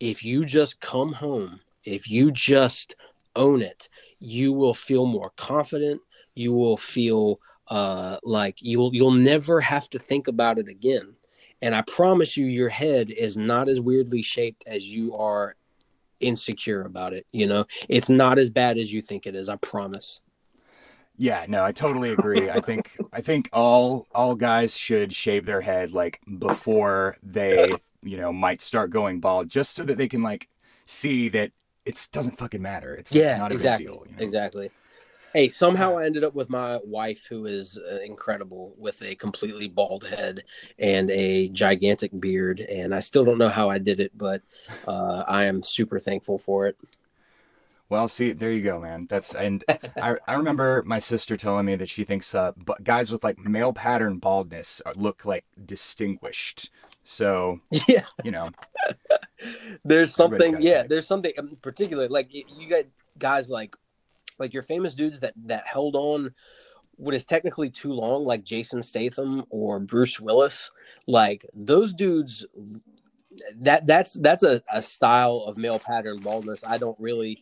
if 0.00 0.24
you 0.24 0.44
just 0.44 0.80
come 0.80 1.12
home, 1.12 1.60
if 1.84 2.10
you 2.10 2.30
just 2.30 2.94
own 3.36 3.62
it, 3.62 3.88
you 4.20 4.52
will 4.52 4.74
feel 4.74 5.06
more 5.06 5.32
confident. 5.36 6.00
You 6.34 6.52
will 6.52 6.76
feel 6.76 7.40
uh, 7.68 8.18
like 8.22 8.58
you'll 8.60 8.94
you'll 8.94 9.12
never 9.12 9.60
have 9.60 9.88
to 9.90 9.98
think 9.98 10.28
about 10.28 10.58
it 10.58 10.68
again. 10.68 11.14
And 11.62 11.74
I 11.74 11.82
promise 11.82 12.36
you, 12.36 12.46
your 12.46 12.68
head 12.68 13.10
is 13.10 13.36
not 13.36 13.68
as 13.68 13.80
weirdly 13.80 14.22
shaped 14.22 14.64
as 14.66 14.84
you 14.84 15.14
are 15.16 15.56
insecure 16.24 16.82
about 16.82 17.12
it. 17.14 17.26
You 17.32 17.46
know, 17.46 17.64
it's 17.88 18.08
not 18.08 18.38
as 18.38 18.50
bad 18.50 18.78
as 18.78 18.92
you 18.92 19.02
think 19.02 19.26
it 19.26 19.34
is. 19.34 19.48
I 19.48 19.56
promise. 19.56 20.20
Yeah, 21.16 21.46
no, 21.48 21.62
I 21.64 21.70
totally 21.72 22.10
agree. 22.10 22.50
I 22.50 22.60
think 22.60 22.90
I 23.12 23.20
think 23.20 23.48
all 23.52 24.08
all 24.14 24.34
guys 24.34 24.76
should 24.76 25.12
shave 25.12 25.46
their 25.46 25.60
head 25.60 25.92
like 25.92 26.20
before 26.38 27.16
they, 27.22 27.72
you 28.02 28.16
know, 28.16 28.32
might 28.32 28.60
start 28.60 28.90
going 28.90 29.20
bald, 29.20 29.48
just 29.48 29.74
so 29.74 29.84
that 29.84 29.96
they 29.96 30.08
can 30.08 30.22
like 30.22 30.48
see 30.86 31.28
that 31.28 31.52
it 31.84 32.08
doesn't 32.12 32.36
fucking 32.36 32.62
matter. 32.62 32.94
It's 32.94 33.14
Yeah, 33.14 33.36
not 33.38 33.52
a 33.52 33.54
exactly, 33.54 33.86
big 33.86 33.92
deal. 33.94 34.06
You 34.08 34.16
know? 34.16 34.22
exactly. 34.24 34.70
Hey, 35.34 35.48
somehow 35.48 35.98
I 35.98 36.04
ended 36.06 36.22
up 36.22 36.34
with 36.34 36.48
my 36.48 36.78
wife, 36.84 37.26
who 37.26 37.46
is 37.46 37.76
uh, 37.76 37.98
incredible, 38.02 38.72
with 38.78 39.02
a 39.02 39.16
completely 39.16 39.66
bald 39.66 40.06
head 40.06 40.44
and 40.78 41.10
a 41.10 41.48
gigantic 41.48 42.12
beard, 42.20 42.60
and 42.60 42.94
I 42.94 43.00
still 43.00 43.24
don't 43.24 43.38
know 43.38 43.48
how 43.48 43.68
I 43.68 43.78
did 43.78 43.98
it, 43.98 44.16
but 44.16 44.42
uh, 44.86 45.24
I 45.26 45.44
am 45.46 45.62
super 45.64 45.98
thankful 45.98 46.38
for 46.38 46.68
it. 46.68 46.76
Well, 47.88 48.08
see, 48.08 48.32
there 48.32 48.50
you 48.50 48.62
go, 48.62 48.80
man. 48.80 49.06
That's 49.08 49.34
and 49.34 49.62
I, 50.00 50.16
I 50.26 50.34
remember 50.34 50.82
my 50.86 50.98
sister 50.98 51.36
telling 51.36 51.66
me 51.66 51.76
that 51.76 51.88
she 51.88 52.04
thinks 52.04 52.34
uh, 52.34 52.52
but 52.56 52.82
guys 52.82 53.12
with 53.12 53.22
like 53.22 53.38
male 53.38 53.72
pattern 53.72 54.18
baldness 54.18 54.80
are- 54.86 54.94
look 54.94 55.24
like 55.24 55.44
distinguished. 55.64 56.70
So 57.04 57.60
Yeah, 57.86 58.04
you 58.22 58.30
know, 58.30 58.50
there's 59.84 60.14
something 60.14 60.56
yeah 60.60 60.82
there's 60.84 61.06
something 61.06 61.32
um, 61.38 61.56
particular 61.62 62.08
like 62.08 62.32
you 62.32 62.68
got 62.68 62.84
guys 63.18 63.50
like 63.50 63.76
like 64.38 64.52
your 64.52 64.62
famous 64.62 64.94
dudes 64.94 65.20
that 65.20 65.34
that 65.36 65.66
held 65.66 65.96
on 65.96 66.32
what 66.96 67.14
is 67.14 67.26
technically 67.26 67.70
too 67.70 67.92
long 67.92 68.24
like 68.24 68.44
jason 68.44 68.82
statham 68.82 69.44
or 69.50 69.80
bruce 69.80 70.20
willis 70.20 70.70
like 71.06 71.44
those 71.54 71.92
dudes 71.92 72.46
that 73.56 73.86
that's 73.86 74.14
that's 74.14 74.42
a, 74.42 74.62
a 74.72 74.80
style 74.80 75.44
of 75.46 75.56
male 75.56 75.78
pattern 75.78 76.18
baldness 76.18 76.64
i 76.64 76.78
don't 76.78 76.98
really 77.00 77.38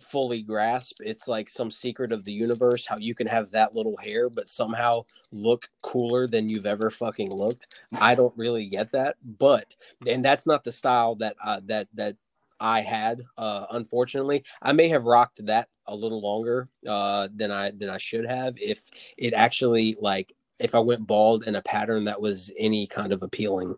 fully 0.00 0.42
grasp. 0.42 0.98
It's 1.00 1.26
like 1.26 1.48
some 1.48 1.70
secret 1.70 2.12
of 2.12 2.24
the 2.24 2.32
universe 2.32 2.86
how 2.86 2.96
you 2.98 3.14
can 3.14 3.26
have 3.26 3.50
that 3.50 3.74
little 3.74 3.96
hair 4.02 4.28
but 4.30 4.48
somehow 4.48 5.04
look 5.32 5.68
cooler 5.82 6.26
than 6.26 6.48
you've 6.48 6.66
ever 6.66 6.90
fucking 6.90 7.30
looked. 7.30 7.74
I 7.98 8.14
don't 8.14 8.36
really 8.36 8.66
get 8.66 8.92
that 8.92 9.16
but 9.38 9.74
and 10.06 10.24
that's 10.24 10.46
not 10.46 10.64
the 10.64 10.72
style 10.72 11.16
that 11.16 11.36
uh, 11.42 11.60
that 11.66 11.88
that 11.94 12.16
I 12.60 12.80
had. 12.82 13.22
Uh, 13.36 13.66
unfortunately, 13.70 14.44
I 14.62 14.72
may 14.72 14.88
have 14.88 15.04
rocked 15.04 15.44
that 15.46 15.68
a 15.86 15.94
little 15.96 16.20
longer 16.20 16.68
uh, 16.86 17.28
than 17.34 17.50
I 17.50 17.70
than 17.72 17.88
I 17.88 17.98
should 17.98 18.30
have 18.30 18.54
if 18.58 18.90
it 19.16 19.34
actually 19.34 19.96
like 20.00 20.32
if 20.58 20.74
I 20.74 20.80
went 20.80 21.06
bald 21.06 21.46
in 21.46 21.56
a 21.56 21.62
pattern 21.62 22.04
that 22.04 22.20
was 22.20 22.52
any 22.58 22.86
kind 22.86 23.12
of 23.12 23.22
appealing. 23.22 23.74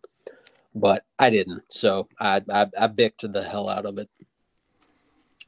But 0.75 1.05
I 1.19 1.31
didn't, 1.31 1.63
so 1.71 2.09
I 2.19 2.43
I, 2.51 2.67
I 2.79 2.87
bicked 2.89 3.31
the 3.31 3.43
hell 3.43 3.69
out 3.69 3.87
of 3.87 3.99
it. 3.99 4.09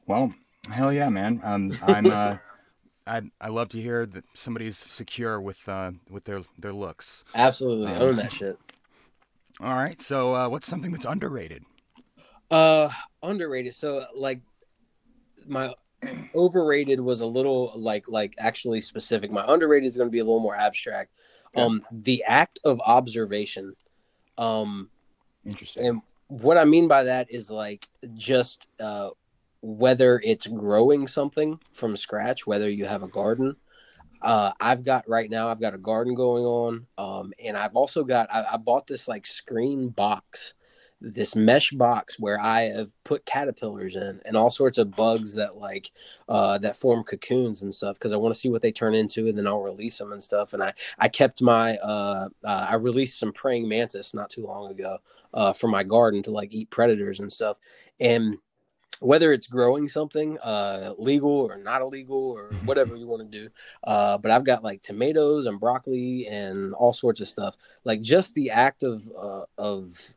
well, 0.07 0.35
hell 0.70 0.92
yeah, 0.92 1.09
man. 1.09 1.40
Um, 1.42 1.79
I'm 1.83 2.11
uh, 2.11 2.37
I 3.07 3.23
I 3.40 3.49
love 3.49 3.68
to 3.70 3.81
hear 3.81 4.07
that 4.07 4.25
somebody's 4.35 4.77
secure 4.79 5.40
with 5.40 5.68
uh 5.68 5.92
with 6.11 6.25
their 6.25 6.42
their 6.59 6.73
looks. 6.73 7.25
Absolutely 7.35 7.94
Um, 7.94 8.03
own 8.03 8.16
that 8.16 8.33
shit. 8.33 8.59
All 9.61 9.75
right, 9.75 10.01
so 10.01 10.35
uh, 10.35 10.49
what's 10.49 10.66
something 10.66 10.90
that's 10.90 11.05
underrated? 11.05 11.64
Uh, 12.50 12.88
underrated. 13.22 13.74
So 13.74 14.04
like 14.14 14.40
my 15.46 15.74
overrated 16.35 17.00
was 17.00 17.20
a 17.20 17.26
little 17.26 17.72
like 17.74 18.09
like 18.09 18.35
actually 18.38 18.80
specific. 18.80 19.30
My 19.30 19.44
underrated 19.46 19.88
is 19.88 19.96
going 19.96 20.09
to 20.09 20.12
be 20.12 20.18
a 20.18 20.24
little 20.24 20.40
more 20.40 20.57
abstract. 20.57 21.12
Um, 21.57 21.85
the 21.92 22.24
act 22.24 22.59
of 22.64 22.80
observation. 22.80 23.74
Um, 24.37 24.90
Interesting. 25.46 25.87
and 25.87 26.02
what 26.26 26.59
I 26.59 26.64
mean 26.64 26.88
by 26.88 27.04
that 27.04 27.30
is 27.30 27.50
like 27.50 27.88
just 28.14 28.66
uh, 28.80 29.11
whether 29.62 30.20
it's 30.24 30.46
growing 30.46 31.07
something 31.07 31.59
from 31.72 31.96
scratch, 31.96 32.46
whether 32.46 32.68
you 32.68 32.87
have 32.87 33.02
a 33.02 33.09
garden. 33.09 33.57
Uh, 34.20 34.52
I've 34.61 34.85
got 34.85 35.09
right 35.09 35.30
now. 35.30 35.48
I've 35.48 35.61
got 35.61 35.74
a 35.74 35.78
garden 35.78 36.14
going 36.14 36.44
on, 36.44 36.87
um, 36.96 37.33
and 37.42 37.57
I've 37.57 37.76
also 37.76 38.04
got. 38.04 38.33
I, 38.33 38.44
I 38.52 38.57
bought 38.57 38.87
this 38.87 39.07
like 39.07 39.26
screen 39.26 39.90
box, 39.90 40.54
this 41.12 41.37
mesh 41.37 41.71
box 41.71 42.19
where 42.19 42.40
I 42.40 42.62
have 42.62 42.90
put 43.05 43.27
caterpillars 43.27 43.97
in 43.97 44.21
and 44.25 44.37
all 44.37 44.51
sorts 44.51 44.79
of 44.79 44.97
bugs 44.97 45.35
that 45.35 45.57
like 45.57 45.90
uh, 46.29 46.59
that 46.59 46.77
form 46.77 47.05
cocoons 47.05 47.62
and 47.62 47.75
stuff 47.75 47.97
because 47.97 48.12
I 48.12 48.17
want 48.17 48.35
to 48.35 48.40
see 48.40 48.49
what 48.49 48.62
they 48.62 48.73
turn 48.73 48.95
into, 48.95 49.29
and 49.29 49.37
then 49.37 49.47
I'll 49.47 49.61
release 49.61 49.99
them 49.99 50.12
and 50.12 50.23
stuff. 50.23 50.55
And 50.55 50.62
I 50.62 50.73
I 50.99 51.09
kept 51.09 51.43
my 51.43 51.77
uh, 51.77 52.29
uh, 52.45 52.67
I 52.71 52.75
released 52.77 53.19
some 53.19 53.33
praying 53.33 53.69
mantis 53.69 54.14
not 54.14 54.31
too 54.31 54.47
long 54.47 54.71
ago 54.71 54.99
uh, 55.35 55.53
for 55.53 55.69
my 55.69 55.83
garden 55.83 56.23
to 56.25 56.31
like 56.31 56.55
eat 56.55 56.71
predators 56.71 57.21
and 57.21 57.33
stuff, 57.33 57.59
and 58.01 58.38
whether 59.01 59.33
it's 59.33 59.47
growing 59.47 59.88
something 59.88 60.38
uh, 60.38 60.95
legal 60.97 61.31
or 61.31 61.57
not 61.57 61.83
illegal 61.83 62.31
or 62.31 62.51
whatever 62.64 62.97
you 62.97 63.07
want 63.07 63.31
to 63.31 63.38
do. 63.38 63.51
Uh, 63.83 64.19
but 64.19 64.31
I've 64.31 64.45
got 64.45 64.64
like 64.64 64.83
tomatoes 64.83 65.47
and 65.47 65.61
broccoli 65.61 66.27
and 66.29 66.75
all 66.75 66.93
sorts 66.93 67.21
of 67.21 67.29
stuff. 67.29 67.57
Like 67.85 68.01
just 68.01 68.35
the 68.35 68.51
act 68.51 68.83
of 68.83 69.03
uh, 69.19 69.45
of 69.59 70.17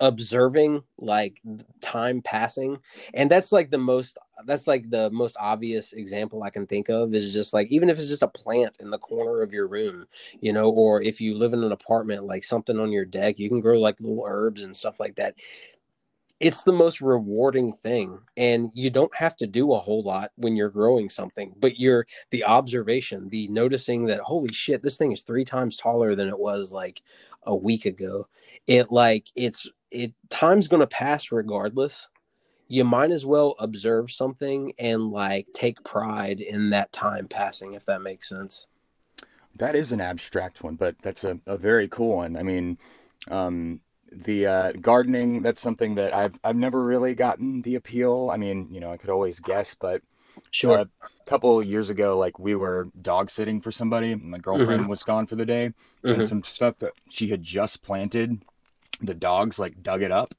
observing 0.00 0.82
like 0.98 1.40
time 1.80 2.22
passing. 2.22 2.78
And 3.14 3.30
that's 3.30 3.52
like 3.52 3.70
the 3.70 3.78
most 3.78 4.16
that's 4.46 4.66
like 4.66 4.88
the 4.90 5.10
most 5.10 5.36
obvious 5.40 5.92
example 5.92 6.42
i 6.42 6.50
can 6.50 6.66
think 6.66 6.88
of 6.88 7.14
is 7.14 7.32
just 7.32 7.52
like 7.52 7.68
even 7.70 7.90
if 7.90 7.98
it's 7.98 8.08
just 8.08 8.22
a 8.22 8.28
plant 8.28 8.76
in 8.80 8.90
the 8.90 8.98
corner 8.98 9.42
of 9.42 9.52
your 9.52 9.66
room 9.66 10.06
you 10.40 10.52
know 10.52 10.70
or 10.70 11.02
if 11.02 11.20
you 11.20 11.36
live 11.36 11.52
in 11.52 11.64
an 11.64 11.72
apartment 11.72 12.24
like 12.24 12.44
something 12.44 12.78
on 12.78 12.92
your 12.92 13.04
deck 13.04 13.38
you 13.38 13.48
can 13.48 13.60
grow 13.60 13.78
like 13.80 13.98
little 14.00 14.24
herbs 14.26 14.62
and 14.62 14.76
stuff 14.76 15.00
like 15.00 15.16
that. 15.16 15.34
It's 16.40 16.62
the 16.62 16.72
most 16.72 17.00
rewarding 17.00 17.72
thing. 17.72 18.20
And 18.36 18.70
you 18.72 18.90
don't 18.90 19.14
have 19.16 19.34
to 19.38 19.46
do 19.48 19.72
a 19.72 19.78
whole 19.78 20.04
lot 20.04 20.30
when 20.36 20.54
you're 20.54 20.70
growing 20.70 21.10
something 21.10 21.52
but 21.58 21.78
you're 21.80 22.06
the 22.30 22.44
observation 22.44 23.28
the 23.28 23.48
noticing 23.48 24.06
that 24.06 24.20
holy 24.20 24.52
shit 24.52 24.82
this 24.82 24.96
thing 24.96 25.10
is 25.10 25.22
three 25.22 25.44
times 25.44 25.76
taller 25.76 26.14
than 26.14 26.28
it 26.28 26.38
was 26.38 26.72
like 26.72 27.02
a 27.42 27.54
week 27.54 27.86
ago. 27.86 28.28
It 28.66 28.92
like 28.92 29.26
it's 29.34 29.68
it 29.90 30.12
time's 30.30 30.68
going 30.68 30.80
to 30.80 30.86
pass 30.86 31.32
regardless 31.32 32.08
you 32.70 32.84
might 32.84 33.10
as 33.10 33.24
well 33.24 33.54
observe 33.60 34.10
something 34.10 34.72
and 34.78 35.10
like 35.10 35.46
take 35.54 35.82
pride 35.84 36.40
in 36.40 36.70
that 36.70 36.92
time 36.92 37.26
passing 37.26 37.74
if 37.74 37.84
that 37.86 38.02
makes 38.02 38.28
sense 38.28 38.66
That 39.56 39.74
is 39.74 39.90
an 39.92 40.00
abstract 40.00 40.62
one, 40.62 40.76
but 40.76 40.94
that's 41.02 41.24
a, 41.24 41.40
a 41.46 41.56
very 41.58 41.88
cool 41.88 42.16
one. 42.16 42.36
I 42.36 42.42
mean, 42.42 42.78
um, 43.28 43.80
the 44.12 44.46
uh, 44.46 44.72
gardening, 44.80 45.42
that's 45.42 45.60
something 45.60 45.96
that 45.96 46.14
I've 46.14 46.38
I've 46.44 46.56
never 46.56 46.84
really 46.84 47.14
gotten 47.14 47.62
the 47.62 47.74
appeal. 47.74 48.30
I 48.32 48.36
mean, 48.36 48.68
you 48.70 48.80
know, 48.80 48.92
I 48.92 48.96
could 48.96 49.10
always 49.10 49.40
guess, 49.40 49.74
but 49.74 50.02
sure 50.52 50.78
a 50.78 50.88
couple 51.26 51.58
of 51.60 51.66
years 51.66 51.90
ago, 51.90 52.16
like 52.16 52.38
we 52.38 52.54
were 52.54 52.88
dog 53.02 53.30
sitting 53.30 53.60
for 53.60 53.72
somebody. 53.72 54.14
My 54.14 54.38
girlfriend 54.38 54.88
was 54.88 55.02
gone 55.02 55.26
for 55.26 55.34
the 55.36 55.46
day, 55.46 55.72
Mhm. 56.04 56.14
and 56.14 56.28
some 56.28 56.42
stuff 56.44 56.78
that 56.78 56.92
she 57.10 57.28
had 57.28 57.42
just 57.42 57.82
planted, 57.82 58.40
the 59.00 59.14
dogs 59.14 59.58
like 59.58 59.82
dug 59.82 60.02
it 60.02 60.12
up. 60.12 60.34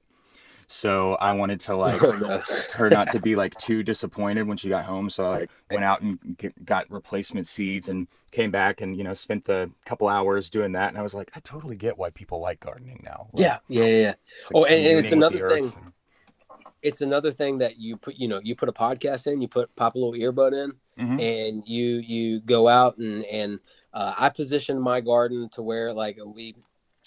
So 0.72 1.16
I 1.16 1.34
wanted 1.34 1.60
to 1.62 1.76
like 1.76 2.00
her 2.74 2.90
not 2.92 3.10
to 3.12 3.20
be 3.20 3.36
like 3.36 3.56
too 3.58 3.82
disappointed 3.82 4.44
when 4.48 4.56
she 4.56 4.70
got 4.70 4.86
home. 4.86 5.10
So 5.10 5.26
I 5.26 5.40
like, 5.40 5.50
went 5.72 5.84
out 5.84 6.02
and 6.02 6.38
get, 6.38 6.64
got 6.64 6.90
replacement 6.92 7.48
seeds 7.48 7.90
and 7.90 8.08
came 8.32 8.52
back 8.52 8.82
and 8.82 8.96
you 8.96 9.04
know 9.04 9.16
spent 9.16 9.46
the 9.46 9.72
couple 9.86 10.08
hours 10.08 10.48
doing 10.50 10.74
that. 10.74 10.90
And 10.90 10.98
I 10.98 11.02
was 11.02 11.16
like, 11.16 11.32
I 11.36 11.40
totally 11.40 11.76
get 11.76 11.98
why 11.98 12.12
people 12.12 12.40
like 12.40 12.60
gardening 12.60 13.02
now. 13.04 13.30
Like, 13.34 13.42
yeah 13.42 13.58
yeah 13.68 13.86
yeah, 13.86 14.10
it's 14.12 14.52
Oh, 14.54 14.66
and- 14.66 14.86
and 14.86 15.00
it's 15.00 15.12
another 15.12 15.50
thing. 15.50 15.66
earth. 15.66 15.78
it's 16.84 17.02
another 17.02 17.32
thing 17.32 17.58
that 17.58 17.78
you 17.80 17.98
put 17.98 18.16
you 18.16 18.28
know 18.28 18.40
you 18.44 18.56
put 18.56 18.70
a 18.70 18.74
podcast 18.74 19.26
in 19.26 19.42
you 19.42 19.48
put 19.48 19.76
pop 19.76 19.96
a 19.96 19.98
little 19.98 20.14
earbud 20.14 20.54
in 20.54 20.74
Mhm. 21.04 21.20
and 21.22 21.64
you 21.68 21.98
you 21.98 22.42
go 22.42 22.68
out 22.68 22.98
and 22.98 23.24
and 23.26 23.60
uh, 23.94 24.14
i 24.20 24.28
positioned 24.30 24.82
my 24.82 25.00
garden 25.02 25.48
to 25.50 25.62
where 25.62 25.92
like 25.94 26.18
a 26.20 26.26
we 26.28 26.56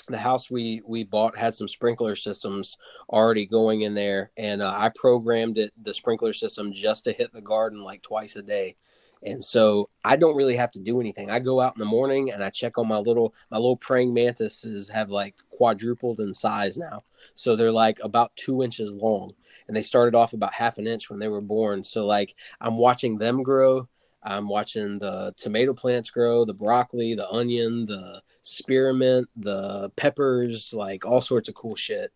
the 0.08 0.18
house 0.18 0.50
we 0.50 0.82
we 0.86 1.04
bought 1.04 1.36
had 1.36 1.54
some 1.54 1.68
sprinkler 1.68 2.16
systems 2.16 2.76
already 3.10 3.46
going 3.46 3.82
in 3.82 3.94
there 3.94 4.30
and 4.36 4.60
uh, 4.62 4.74
i 4.76 4.88
programmed 4.94 5.58
it 5.58 5.72
the 5.82 5.94
sprinkler 5.94 6.32
system 6.32 6.72
just 6.72 7.04
to 7.04 7.12
hit 7.12 7.32
the 7.32 7.40
garden 7.40 7.82
like 7.82 8.02
twice 8.02 8.36
a 8.36 8.42
day. 8.42 8.76
And 9.24 9.42
so 9.42 9.88
i 10.04 10.16
don't 10.16 10.36
really 10.36 10.56
have 10.56 10.72
to 10.72 10.80
do 10.80 11.00
anything. 11.00 11.30
I 11.30 11.38
go 11.38 11.60
out 11.60 11.76
in 11.76 11.80
the 11.80 11.84
morning 11.84 12.32
and 12.32 12.42
i 12.42 12.50
check 12.50 12.78
on 12.78 12.88
my 12.88 12.98
little 12.98 13.34
my 13.50 13.58
little 13.58 13.76
praying 13.76 14.12
mantises 14.12 14.88
have 14.88 15.10
like 15.10 15.36
quadrupled 15.50 16.20
in 16.20 16.34
size 16.34 16.76
now. 16.76 17.04
So 17.34 17.54
they're 17.54 17.70
like 17.70 17.98
about 18.02 18.34
two 18.34 18.62
inches 18.62 18.90
long 18.90 19.32
and 19.68 19.76
they 19.76 19.82
started 19.82 20.16
off 20.16 20.32
about 20.32 20.52
half 20.52 20.78
an 20.78 20.88
inch 20.88 21.08
when 21.08 21.20
they 21.20 21.28
were 21.28 21.40
born. 21.40 21.84
So 21.84 22.06
like 22.06 22.34
i'm 22.60 22.76
watching 22.76 23.18
them 23.18 23.42
grow. 23.42 23.88
I'm 24.24 24.48
watching 24.48 24.98
the 24.98 25.34
tomato 25.36 25.74
plants 25.74 26.10
grow 26.10 26.44
the 26.44 26.54
broccoli 26.54 27.14
the 27.14 27.30
onion 27.30 27.86
the 27.86 28.22
spearmint 28.42 29.28
the 29.36 29.90
peppers 29.96 30.74
like 30.74 31.06
all 31.06 31.20
sorts 31.20 31.48
of 31.48 31.54
cool 31.54 31.74
shit. 31.76 32.12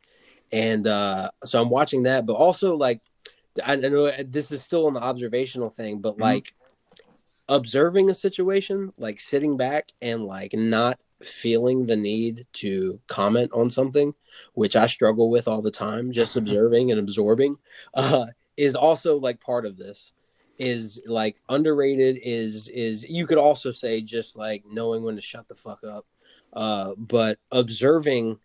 And 0.53 0.87
uh 0.87 1.31
so 1.45 1.61
i'm 1.61 1.71
watching 1.71 2.05
that 2.05 2.25
but 2.27 2.35
also 2.35 2.77
like 2.77 3.01
i 3.65 3.73
I 3.73 3.77
know 3.77 4.13
this 4.25 4.53
is 4.53 4.63
still 4.63 4.87
an 4.87 4.97
observational 4.97 5.71
thing 5.71 6.01
but 6.01 6.17
Mhm. 6.17 6.21
like 6.21 6.55
observing 7.49 8.11
a 8.11 8.15
situation 8.15 8.93
like 8.99 9.21
sitting 9.21 9.57
back 9.57 9.89
and 10.03 10.25
like 10.25 10.53
not 10.53 11.03
feeling 11.23 11.87
the 11.87 11.97
need 11.97 12.47
to 12.53 13.01
comment 13.07 13.51
on 13.53 13.71
something 13.71 14.13
which 14.55 14.75
i 14.77 14.87
struggle 14.87 15.31
with 15.31 15.47
all 15.47 15.63
the 15.63 15.71
time 15.71 16.11
just 16.13 16.37
observing 16.43 16.91
and 16.91 16.99
absorbing 17.01 17.57
uh 17.95 18.27
is 18.57 18.75
also 18.75 19.19
like 19.19 19.41
part 19.41 19.67
of 19.67 19.77
this. 19.77 20.13
Is 20.59 21.03
like 21.07 21.39
underrated 21.51 22.19
is 22.23 22.71
is 22.71 23.05
you 23.05 23.27
could 23.27 23.37
also 23.37 23.71
say 23.71 24.01
just 24.01 24.39
like 24.39 24.65
knowing 24.67 25.03
when 25.03 25.15
to 25.17 25.21
shut 25.21 25.47
the 25.49 25.55
fuck 25.55 25.85
up 25.85 26.07
uh 26.57 26.93
but 26.97 27.39
observing 27.53 28.39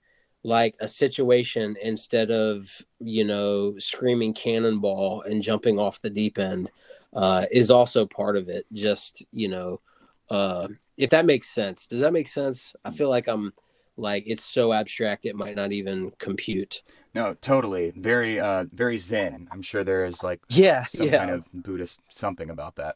like 0.43 0.75
a 0.79 0.87
situation 0.87 1.75
instead 1.81 2.31
of 2.31 2.69
you 2.99 3.23
know 3.23 3.73
screaming 3.79 4.33
cannonball 4.33 5.21
and 5.23 5.41
jumping 5.41 5.79
off 5.79 6.01
the 6.01 6.09
deep 6.09 6.37
end 6.39 6.71
uh 7.13 7.45
is 7.51 7.71
also 7.71 8.05
part 8.05 8.37
of 8.37 8.49
it 8.49 8.65
just 8.73 9.25
you 9.31 9.47
know 9.47 9.79
uh 10.29 10.67
if 10.97 11.09
that 11.09 11.25
makes 11.25 11.49
sense 11.49 11.87
does 11.87 11.99
that 12.01 12.13
make 12.13 12.27
sense 12.27 12.75
i 12.85 12.91
feel 12.91 13.09
like 13.09 13.27
i'm 13.27 13.53
like 13.97 14.23
it's 14.27 14.45
so 14.45 14.73
abstract 14.73 15.25
it 15.25 15.35
might 15.35 15.55
not 15.55 15.71
even 15.71 16.11
compute 16.19 16.81
No, 17.13 17.33
totally. 17.41 17.91
Very, 17.95 18.39
uh, 18.39 18.65
very 18.71 18.97
zen. 18.97 19.49
I'm 19.51 19.61
sure 19.61 19.83
there 19.83 20.05
is 20.05 20.23
like 20.23 20.39
yeah 20.49 20.85
some 20.85 21.09
yeah 21.09 21.17
kind 21.17 21.31
of 21.31 21.45
Buddhist 21.53 22.01
something 22.09 22.49
about 22.49 22.75
that. 22.77 22.95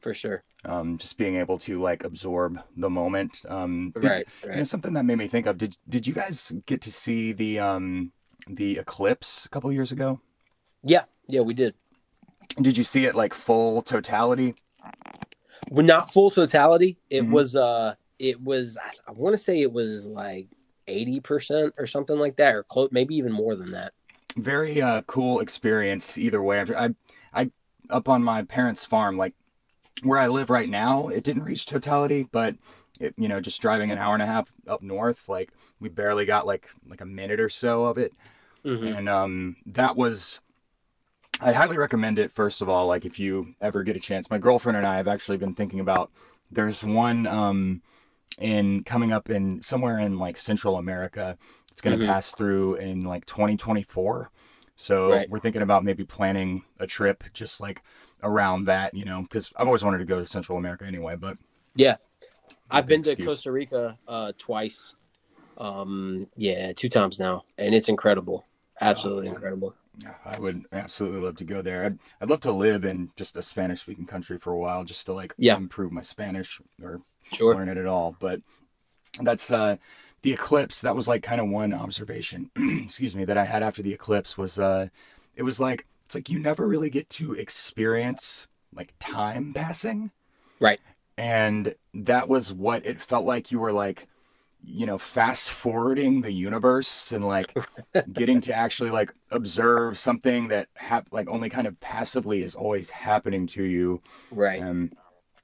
For 0.00 0.14
sure 0.14 0.42
Um, 0.64 0.98
just 0.98 1.16
being 1.18 1.36
able 1.36 1.58
to 1.58 1.80
like 1.80 2.02
absorb 2.04 2.58
the 2.76 2.90
moment. 2.90 3.44
Um, 3.48 3.92
did- 3.94 4.04
right 4.04 4.26
You 4.44 4.56
know, 4.56 4.64
something 4.64 4.94
that 4.94 5.04
made 5.04 5.18
me 5.18 5.28
think 5.28 5.46
of. 5.46 5.58
Did 5.58 5.76
Did 5.88 6.06
you 6.06 6.14
guys 6.14 6.52
get 6.66 6.80
to 6.82 6.90
see 6.90 7.32
the 7.32 7.58
um 7.58 8.12
the 8.48 8.78
eclipse 8.78 9.46
a 9.46 9.48
couple 9.48 9.70
years 9.72 9.92
ago? 9.92 10.20
yeah 10.82 11.04
yeah 11.28 11.40
we 11.40 11.54
did 11.54 11.74
Did 12.60 12.76
you 12.78 12.84
see 12.84 13.04
it 13.06 13.14
like 13.14 13.34
full 13.34 13.82
totality? 13.82 14.54
well 15.70 15.84
not 15.84 16.12
full 16.12 16.30
totality 16.30 16.96
it 17.10 17.22
Mhm. 17.24 17.30
was 17.30 17.56
uh 17.56 17.94
it 18.18 18.40
was 18.40 18.76
i, 19.08 19.12
want 19.12 19.32
to 19.36 19.42
say 19.42 19.60
it 19.60 19.72
was 19.72 20.06
like 20.06 20.46
80% 20.88 21.72
or 21.78 21.86
something 21.86 22.18
like 22.18 22.36
that 22.36 22.54
or 22.54 22.62
close 22.62 22.88
maybe 22.92 23.16
even 23.16 23.32
more 23.32 23.56
than 23.56 23.72
that 23.72 23.92
Very 24.36 24.80
uh, 24.80 25.02
cool 25.08 25.40
experience 25.40 26.16
either 26.18 26.40
way. 26.42 26.60
I 26.60 26.94
I 27.32 27.50
up 27.90 28.08
on 28.08 28.22
my 28.22 28.42
parents' 28.42 28.84
farm, 28.84 29.16
like 29.16 29.34
where 30.02 30.18
I 30.18 30.26
live 30.28 30.50
right 30.50 30.68
now, 30.68 31.08
it 31.08 31.24
didn't 31.24 31.44
reach 31.44 31.66
totality, 31.66 32.26
but 32.30 32.56
it, 33.00 33.14
you 33.16 33.28
know, 33.28 33.40
just 33.40 33.60
driving 33.60 33.90
an 33.90 33.98
hour 33.98 34.14
and 34.14 34.22
a 34.22 34.26
half 34.26 34.52
up 34.66 34.82
north, 34.82 35.28
like 35.28 35.52
we 35.80 35.88
barely 35.88 36.24
got 36.26 36.46
like 36.46 36.68
like 36.88 37.00
a 37.00 37.06
minute 37.06 37.40
or 37.40 37.48
so 37.48 37.84
of 37.84 37.98
it. 37.98 38.12
Mhm. 38.64 38.96
and 38.98 39.08
um, 39.08 39.56
that 39.66 39.96
was 39.96 40.40
i 41.40 41.52
highly 41.52 41.76
recommend 41.76 42.18
it 42.18 42.32
first 42.32 42.62
of 42.62 42.68
all 42.68 42.86
like 42.86 43.04
if 43.04 43.18
you 43.18 43.54
ever 43.60 43.82
get 43.82 43.94
a 43.96 44.00
chance 44.00 44.30
my 44.30 44.38
girlfriend 44.38 44.76
and 44.76 44.86
i 44.86 44.96
have 44.96 45.06
actually 45.06 45.36
been 45.36 45.54
thinking 45.54 45.80
about 45.80 46.10
there's 46.50 46.82
one 46.82 47.26
um, 47.26 47.82
in 48.38 48.82
coming 48.84 49.12
up 49.12 49.28
in 49.28 49.60
somewhere 49.62 49.98
in 49.98 50.18
like 50.18 50.36
central 50.38 50.76
america 50.76 51.36
it's 51.70 51.82
going 51.82 51.96
to 51.98 52.02
Mhm. 52.04 52.08
pass 52.08 52.34
through 52.34 52.74
in 52.76 53.04
like 53.04 53.26
2024 53.26 54.30
so 54.76 55.10
Right. 55.10 55.28
we're 55.30 55.38
thinking 55.38 55.62
about 55.62 55.84
maybe 55.84 56.04
planning 56.04 56.64
a 56.80 56.86
trip 56.86 57.22
just 57.34 57.60
like 57.60 57.82
around 58.26 58.64
that 58.66 58.92
you 58.92 59.04
know 59.04 59.22
because 59.22 59.50
i've 59.56 59.66
always 59.66 59.84
wanted 59.84 59.98
to 59.98 60.04
go 60.04 60.18
to 60.18 60.26
central 60.26 60.58
america 60.58 60.84
anyway 60.84 61.16
but 61.16 61.36
Yeah. 61.74 61.96
I've 62.70 62.86
been 62.86 63.02
to. 63.04 63.16
Costa 63.16 63.52
Rica 63.52 63.96
uh, 64.08 64.32
twice. 64.36 64.96
Um, 65.56 66.26
yeah, 66.36 66.72
two 66.72 66.88
times 66.88 67.18
now, 67.18 67.44
and 67.58 67.74
it's 67.74 67.88
incredible. 67.88 68.44
Absolutely 68.80 69.28
Oh, 69.28 69.32
incredible. 69.34 69.74
Yeah, 70.02 70.14
I 70.24 70.38
would 70.38 70.64
absolutely 70.72 71.20
love 71.20 71.36
to 71.36 71.44
go 71.44 71.62
there. 71.62 71.84
I'd, 71.84 71.98
I'd 72.20 72.28
love 72.28 72.40
to 72.40 72.52
live 72.52 72.84
in 72.84 73.10
just 73.16 73.36
a 73.36 73.42
Spanish 73.42 73.80
speaking 73.82 74.04
country 74.06 74.38
for 74.38 74.52
a 74.52 74.58
while 74.58 74.84
just 74.84 75.06
to 75.06 75.12
like 75.12 75.32
Yeah. 75.38 75.56
improve 75.56 75.92
my 75.92 76.02
Spanish 76.02 76.60
or 76.82 77.00
Sure. 77.32 77.54
learn 77.54 77.68
it 77.68 77.78
at 77.78 77.86
all. 77.86 78.16
But 78.18 78.40
that's 79.20 79.50
uh 79.50 79.76
the 80.22 80.32
eclipse. 80.32 80.80
That 80.82 80.96
was 80.96 81.06
like 81.08 81.22
kind 81.22 81.40
of 81.40 81.48
one 81.48 81.72
observation, 81.72 82.50
excuse 82.56 83.14
me, 83.14 83.24
that 83.24 83.38
I 83.38 83.44
had 83.44 83.62
after 83.62 83.82
the 83.82 83.94
eclipse 83.94 84.36
was 84.36 84.58
uh 84.58 84.88
it 85.36 85.44
was 85.44 85.60
like 85.60 85.86
it's 86.06 86.14
like 86.14 86.30
you 86.30 86.38
never 86.38 86.66
really 86.66 86.88
get 86.90 87.10
to 87.10 87.34
experience 87.34 88.46
like 88.72 88.94
time 88.98 89.52
passing. 89.52 90.12
Right. 90.60 90.80
And 91.18 91.74
that 91.94 92.28
was 92.28 92.52
what 92.52 92.86
it 92.86 93.00
felt 93.00 93.24
like 93.26 93.50
you 93.50 93.58
were 93.60 93.72
like 93.72 94.06
you 94.68 94.86
know 94.86 94.98
fast 94.98 95.50
forwarding 95.50 96.22
the 96.22 96.32
universe 96.32 97.12
and 97.12 97.24
like 97.24 97.56
getting 98.12 98.40
to 98.40 98.52
actually 98.54 98.90
like 98.90 99.12
observe 99.30 99.96
something 99.96 100.48
that 100.48 100.68
hap- 100.74 101.12
like 101.12 101.28
only 101.28 101.48
kind 101.48 101.66
of 101.66 101.78
passively 101.78 102.42
is 102.42 102.54
always 102.56 102.90
happening 102.90 103.46
to 103.46 103.62
you 103.62 104.00
Right. 104.32 104.60
and 104.60 104.96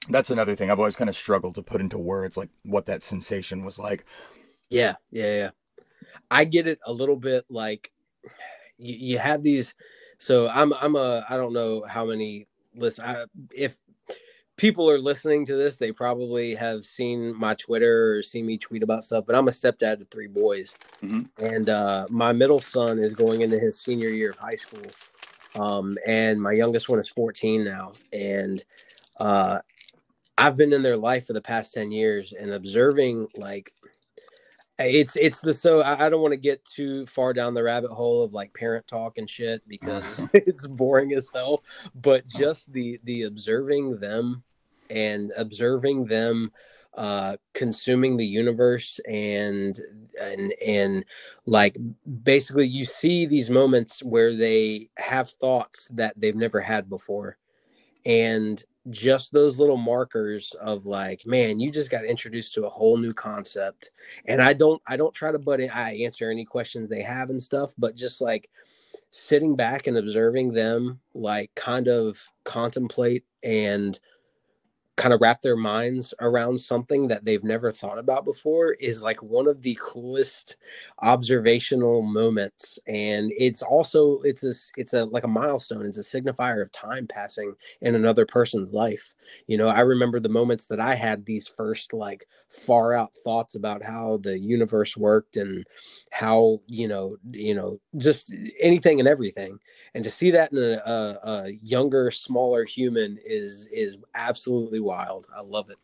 that's 0.08 0.30
another 0.30 0.56
thing 0.56 0.70
I've 0.70 0.80
always 0.80 0.96
kind 0.96 1.08
of 1.08 1.14
struggled 1.14 1.54
to 1.54 1.62
put 1.62 1.80
into 1.80 1.98
words, 1.98 2.36
like 2.36 2.48
what 2.64 2.86
that 2.86 3.02
sensation 3.04 3.64
was 3.64 3.78
like. 3.78 4.04
Yeah, 4.70 4.94
yeah, 5.12 5.36
yeah. 5.36 5.50
I 6.30 6.42
get 6.44 6.66
it 6.66 6.80
a 6.84 6.92
little 6.92 7.14
bit 7.16 7.44
like 7.48 7.92
you, 8.78 8.96
you 9.12 9.18
have 9.18 9.42
these. 9.44 9.74
So 10.22 10.48
I'm 10.48 10.72
I'm 10.74 10.94
a 10.94 11.24
I 11.28 11.36
don't 11.36 11.52
know 11.52 11.84
how 11.88 12.04
many 12.06 12.46
listen 12.76 13.04
I, 13.04 13.24
if 13.52 13.80
people 14.56 14.88
are 14.88 14.98
listening 15.00 15.44
to 15.46 15.56
this, 15.56 15.78
they 15.78 15.90
probably 15.90 16.54
have 16.54 16.84
seen 16.84 17.34
my 17.36 17.54
Twitter 17.54 18.16
or 18.18 18.22
seen 18.22 18.46
me 18.46 18.56
tweet 18.56 18.84
about 18.84 19.02
stuff. 19.02 19.24
But 19.26 19.34
I'm 19.34 19.48
a 19.48 19.50
stepdad 19.50 19.98
to 19.98 20.04
three 20.12 20.28
boys, 20.28 20.76
Mhm. 21.02 21.28
and 21.40 21.68
uh, 21.68 22.06
my 22.08 22.32
middle 22.32 22.60
son 22.60 23.00
is 23.00 23.14
going 23.14 23.40
into 23.40 23.58
his 23.58 23.80
senior 23.80 24.10
year 24.10 24.30
of 24.30 24.36
high 24.38 24.54
school, 24.54 24.86
um, 25.56 25.98
and 26.06 26.40
my 26.40 26.52
youngest 26.52 26.88
one 26.88 27.00
is 27.00 27.08
14 27.08 27.64
now, 27.64 27.92
and 28.12 28.64
uh, 29.18 29.58
I've 30.38 30.56
been 30.56 30.72
in 30.72 30.82
their 30.82 30.96
life 30.96 31.26
for 31.26 31.34
the 31.34 31.42
past 31.42 31.74
10 31.74 31.92
years 31.92 32.32
and 32.32 32.50
observing 32.50 33.28
like 33.36 33.72
it's 34.78 35.16
it's 35.16 35.40
the 35.40 35.52
so 35.52 35.82
I, 35.82 36.08
don't 36.08 36.22
want 36.22 36.32
to 36.32 36.38
get 36.38 36.64
too 36.64 37.06
far 37.06 37.32
down 37.32 37.54
the 37.54 37.62
rabbit 37.62 37.90
hole 37.90 38.24
of 38.24 38.32
like 38.32 38.54
parent 38.54 38.86
talk 38.86 39.18
and 39.18 39.28
shit 39.28 39.66
because 39.68 40.26
it's 40.32 40.66
boring 40.66 41.12
as 41.12 41.30
hell 41.32 41.62
but 41.94 42.26
just 42.26 42.72
the 42.72 42.98
the 43.04 43.22
observing 43.22 43.98
them 43.98 44.42
and 44.90 45.32
observing 45.36 46.06
them 46.06 46.50
uh 46.96 47.36
consuming 47.54 48.16
the 48.16 48.26
universe 48.26 48.98
and 49.08 49.80
and 50.20 50.52
and 50.66 51.04
like 51.46 51.76
basically 52.22 52.66
you 52.66 52.84
see 52.84 53.26
these 53.26 53.50
moments 53.50 54.02
where 54.02 54.34
they 54.34 54.88
have 54.96 55.30
thoughts 55.30 55.88
that 55.88 56.18
they've 56.18 56.36
never 56.36 56.60
had 56.60 56.88
before. 56.88 57.38
And 58.04 58.62
just 58.90 59.32
those 59.32 59.60
little 59.60 59.76
markers 59.76 60.54
of 60.60 60.86
like 60.86 61.24
man 61.24 61.60
you 61.60 61.70
just 61.70 61.90
got 61.90 62.04
introduced 62.04 62.52
to 62.52 62.66
a 62.66 62.70
whole 62.70 62.96
new 62.96 63.12
concept. 63.12 63.90
And 64.26 64.42
i 64.42 64.52
don't 64.52 64.82
i 64.88 64.96
don't 64.96 65.14
try 65.14 65.30
to 65.30 65.38
butt 65.38 65.60
in 65.60 65.70
i 65.70 65.94
answer 65.98 66.30
any 66.30 66.44
questions 66.44 66.88
they 66.88 67.02
have 67.02 67.30
and 67.30 67.40
stuff 67.40 67.72
but 67.78 67.94
just 67.94 68.20
like 68.20 68.50
sitting 69.10 69.54
back 69.54 69.86
and 69.86 69.96
observing 69.96 70.52
them 70.52 70.98
like 71.14 71.50
kind 71.54 71.86
of 71.86 72.20
contemplate 72.44 73.24
and 73.42 74.00
kind 74.96 75.14
of 75.14 75.20
wrap 75.22 75.40
their 75.40 75.56
minds 75.56 76.12
around 76.20 76.58
something 76.58 77.08
that 77.08 77.24
they've 77.24 77.44
never 77.44 77.72
thought 77.72 77.98
about 77.98 78.24
before 78.26 78.72
is 78.74 79.02
like 79.02 79.22
one 79.22 79.48
of 79.48 79.62
the 79.62 79.76
coolest 79.80 80.56
observational 81.00 82.02
moments 82.02 82.78
and 82.86 83.32
it's 83.36 83.62
also 83.62 84.18
it's 84.20 84.44
a 84.44 84.52
it's 84.76 84.92
a 84.92 85.04
like 85.06 85.24
a 85.24 85.28
milestone 85.28 85.86
it's 85.86 85.96
a 85.96 86.00
signifier 86.20 86.60
of 86.62 86.70
time 86.72 87.06
passing 87.06 87.54
in 87.80 87.94
another 87.94 88.26
person's 88.26 88.72
life. 88.72 89.14
You 89.46 89.56
know 89.56 89.68
i 89.68 89.80
remember 89.80 90.20
the 90.20 90.28
moments 90.28 90.66
that 90.66 90.80
i 90.80 90.94
had 90.94 91.24
these 91.24 91.48
first 91.48 91.92
like 91.92 92.26
far 92.50 92.92
out 92.92 93.14
thoughts 93.24 93.54
about 93.54 93.82
how 93.82 94.18
the 94.18 94.38
universe 94.38 94.96
worked 94.96 95.36
and 95.36 95.64
how 96.10 96.60
you 96.66 96.86
know 96.88 97.16
you 97.32 97.54
know 97.54 97.80
just 97.96 98.34
anything 98.60 98.98
and 99.00 99.08
everything 99.08 99.58
and 99.94 100.04
to 100.04 100.10
see 100.10 100.30
that 100.30 100.52
in 100.52 100.58
a, 100.58 100.72
a, 100.90 101.18
a 101.24 101.50
younger 101.62 102.10
smaller 102.10 102.64
human 102.64 103.18
is 103.24 103.68
is 103.72 103.98
absolutely 104.14 104.80
wild 104.82 105.26
i 105.36 105.42
love 105.42 105.70
it 105.70 105.78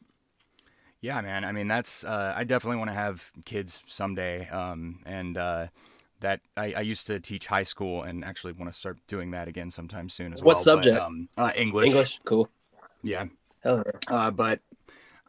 Yeah, 1.00 1.20
man. 1.20 1.44
I 1.44 1.52
mean, 1.52 1.68
that's 1.68 2.02
uh, 2.02 2.34
I 2.36 2.42
definitely 2.42 2.78
want 2.78 2.90
to 2.90 2.94
have 2.94 3.30
kids 3.44 3.84
someday. 3.86 4.48
Um, 4.48 4.98
and 5.06 5.36
uh, 5.36 5.68
that 6.20 6.40
I, 6.56 6.72
I 6.76 6.80
used 6.80 7.06
to 7.06 7.20
teach 7.20 7.46
high 7.46 7.62
school, 7.62 8.02
and 8.02 8.24
actually 8.24 8.52
want 8.52 8.68
to 8.72 8.76
start 8.76 8.98
doing 9.06 9.30
that 9.30 9.46
again 9.46 9.70
sometime 9.70 10.08
soon 10.08 10.32
as 10.32 10.42
What 10.42 10.46
well. 10.46 10.56
What 10.56 10.64
subject? 10.64 10.96
But, 10.96 11.02
um, 11.06 11.28
uh, 11.38 11.52
English. 11.54 11.86
english 11.86 12.18
cool 12.24 12.50
Yeah. 13.04 13.26
Hell 13.62 13.84
yeah. 13.86 14.00
Uh, 14.10 14.30
but 14.32 14.58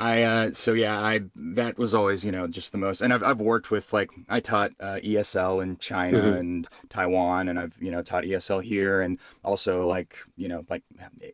I 0.02 0.24
uh, 0.24 0.52
so 0.54 0.72
yeah, 0.74 0.98
I 0.98 1.22
that 1.36 1.78
was 1.78 1.94
always 1.94 2.24
you 2.24 2.32
know 2.32 2.48
just 2.48 2.72
the 2.72 2.78
most, 2.78 3.02
and 3.02 3.14
I've 3.14 3.22
I've 3.22 3.42
worked 3.42 3.70
with 3.70 3.92
like 3.92 4.10
I 4.30 4.40
taught 4.40 4.72
uh, 4.80 5.00
ESL 5.04 5.60
in 5.60 5.76
China 5.78 6.18
Mhm. 6.18 6.40
and 6.40 6.68
Taiwan, 6.90 7.50
and 7.50 7.60
I've 7.60 7.76
you 7.82 7.92
know 7.92 8.02
taught 8.02 8.24
ESL 8.24 8.60
here, 8.60 9.02
and 9.02 9.20
also 9.44 9.86
like 9.88 10.16
you 10.38 10.48
know 10.48 10.64
like 10.70 10.84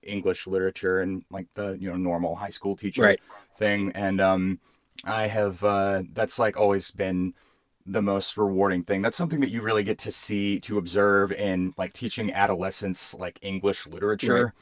English 0.01 0.47
literature 0.47 1.01
and 1.01 1.23
like 1.29 1.45
the 1.53 1.77
you 1.79 1.89
know 1.91 1.95
normal 1.97 2.35
high 2.35 2.49
school 2.49 2.75
teacher 2.75 3.03
Right. 3.03 3.19
thing, 3.55 3.91
and 3.93 4.19
um, 4.19 4.59
I 5.03 5.27
have 5.27 5.63
uh, 5.63 6.01
that's 6.13 6.39
like 6.39 6.57
always 6.57 6.89
been 6.89 7.35
the 7.85 8.01
most 8.01 8.35
rewarding 8.35 8.83
thing. 8.83 9.03
That's 9.03 9.17
something 9.17 9.41
that 9.41 9.51
you 9.51 9.61
really 9.61 9.83
get 9.83 9.99
to 9.99 10.11
see 10.11 10.59
to 10.61 10.79
observe 10.79 11.31
in 11.31 11.73
like 11.77 11.93
teaching 11.93 12.33
adolescents 12.33 13.13
like 13.13 13.37
English 13.43 13.85
literature. 13.85 14.53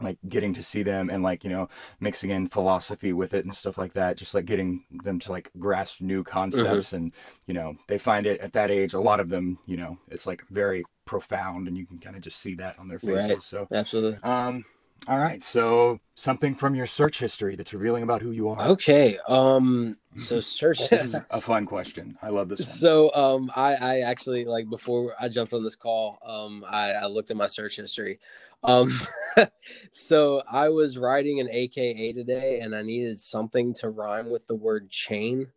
Like 0.00 0.18
getting 0.28 0.52
to 0.54 0.62
see 0.62 0.82
them 0.82 1.10
and 1.10 1.22
like 1.22 1.44
you 1.44 1.50
know 1.50 1.68
mixing 2.00 2.30
in 2.30 2.48
philosophy 2.48 3.12
with 3.12 3.34
it 3.34 3.44
and 3.44 3.54
stuff 3.54 3.78
like 3.78 3.92
that, 3.94 4.16
just 4.16 4.34
like 4.34 4.44
getting 4.44 4.84
them 4.90 5.18
to 5.20 5.30
like 5.30 5.50
grasp 5.58 6.00
new 6.00 6.24
concepts 6.24 6.92
and 6.92 7.12
you 7.46 7.54
know 7.54 7.76
they 7.88 7.98
find 7.98 8.26
it 8.26 8.40
at 8.40 8.52
that 8.54 8.70
age. 8.70 8.94
A 8.94 9.00
lot 9.00 9.20
of 9.20 9.28
them, 9.28 9.58
you 9.66 9.76
know, 9.76 9.98
it's 10.08 10.26
like 10.26 10.46
very 10.48 10.84
profound 11.04 11.68
and 11.68 11.76
you 11.76 11.86
can 11.86 11.98
kind 11.98 12.16
of 12.16 12.22
just 12.22 12.40
see 12.40 12.54
that 12.56 12.78
on 12.78 12.88
their 12.88 12.98
faces. 12.98 13.28
Right. 13.28 13.42
So, 13.42 13.68
absolutely 13.72 14.18
um, 14.22 14.64
all 15.08 15.18
right, 15.18 15.42
so 15.42 15.98
something 16.14 16.54
from 16.54 16.74
your 16.74 16.86
search 16.86 17.18
history 17.18 17.56
that's 17.56 17.74
revealing 17.74 18.02
about 18.02 18.22
who 18.22 18.30
you 18.30 18.48
are. 18.48 18.68
okay 18.68 19.18
um 19.28 19.96
so 20.16 20.40
search 20.40 20.78
This 20.90 21.14
is 21.14 21.20
a 21.30 21.40
fun 21.40 21.66
question. 21.66 22.16
I 22.22 22.28
love 22.28 22.48
this 22.48 22.60
one. 22.60 22.68
So 22.68 23.14
um 23.14 23.50
I 23.54 23.74
I 23.74 24.00
actually 24.00 24.44
like 24.44 24.68
before 24.70 25.14
I 25.20 25.28
jumped 25.28 25.52
on 25.52 25.64
this 25.64 25.74
call, 25.74 26.18
um 26.24 26.64
I, 26.66 26.92
I 26.92 27.06
looked 27.06 27.30
at 27.30 27.36
my 27.36 27.46
search 27.46 27.76
history. 27.76 28.20
Um 28.62 28.92
so 29.92 30.42
I 30.50 30.68
was 30.68 30.96
writing 30.96 31.40
an 31.40 31.48
AKA 31.50 32.12
today 32.12 32.60
and 32.60 32.74
I 32.74 32.82
needed 32.82 33.20
something 33.20 33.74
to 33.74 33.90
rhyme 33.90 34.30
with 34.30 34.46
the 34.46 34.54
word 34.54 34.88
chain 34.88 35.48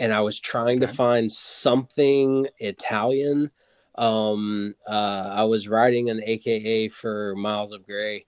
and 0.00 0.12
I 0.12 0.20
was 0.20 0.38
trying 0.40 0.80
to 0.80 0.88
find 0.88 1.30
something 1.30 2.46
Italian. 2.58 3.50
Um 3.94 4.74
uh 4.86 5.30
I 5.32 5.44
was 5.44 5.68
writing 5.68 6.10
an 6.10 6.20
AKA 6.24 6.88
for 6.88 7.34
Miles 7.36 7.72
of 7.72 7.86
Gray 7.86 8.26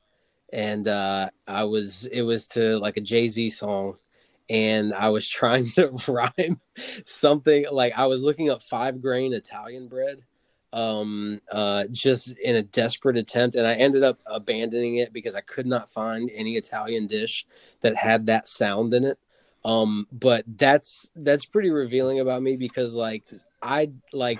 and 0.53 0.87
uh 0.89 1.31
I 1.47 1.65
was 1.65 2.07
it 2.07 2.23
was 2.23 2.47
to 2.49 2.79
like 2.79 2.97
a 2.97 3.01
Jay-Z 3.01 3.51
song 3.51 3.97
and 4.49 4.93
I 4.95 5.09
was 5.11 5.27
trying 5.41 5.71
to 5.73 5.91
rhyme 6.09 6.61
something 7.05 7.67
like 7.71 7.97
I 7.97 8.07
was 8.07 8.21
looking 8.21 8.51
up 8.51 8.63
five 8.63 9.01
grain 9.01 9.33
Italian 9.33 9.89
bread, 9.89 10.23
um, 10.73 11.41
uh, 11.51 11.85
just 11.91 12.33
in 12.39 12.57
a 12.57 12.63
desperate 12.63 13.17
attempt, 13.17 13.57
and 13.57 13.67
I 13.67 13.75
ended 13.75 14.03
up 14.03 14.19
abandoning 14.27 14.97
it 14.97 15.13
because 15.13 15.35
I 15.35 15.41
could 15.41 15.67
not 15.67 15.91
find 15.91 16.31
any 16.35 16.57
Italian 16.57 17.07
dish 17.07 17.47
that 17.81 17.97
had 17.97 18.27
that 18.27 18.49
sound 18.49 18.93
in 18.95 19.05
it. 19.05 19.19
Um, 19.65 20.07
but 20.13 20.45
that's 20.47 21.11
that's 21.17 21.47
pretty 21.47 21.71
revealing 21.71 22.21
about 22.21 22.43
me 22.43 22.57
because 22.57 22.95
like 22.95 23.25
I 23.63 23.93
like 24.13 24.39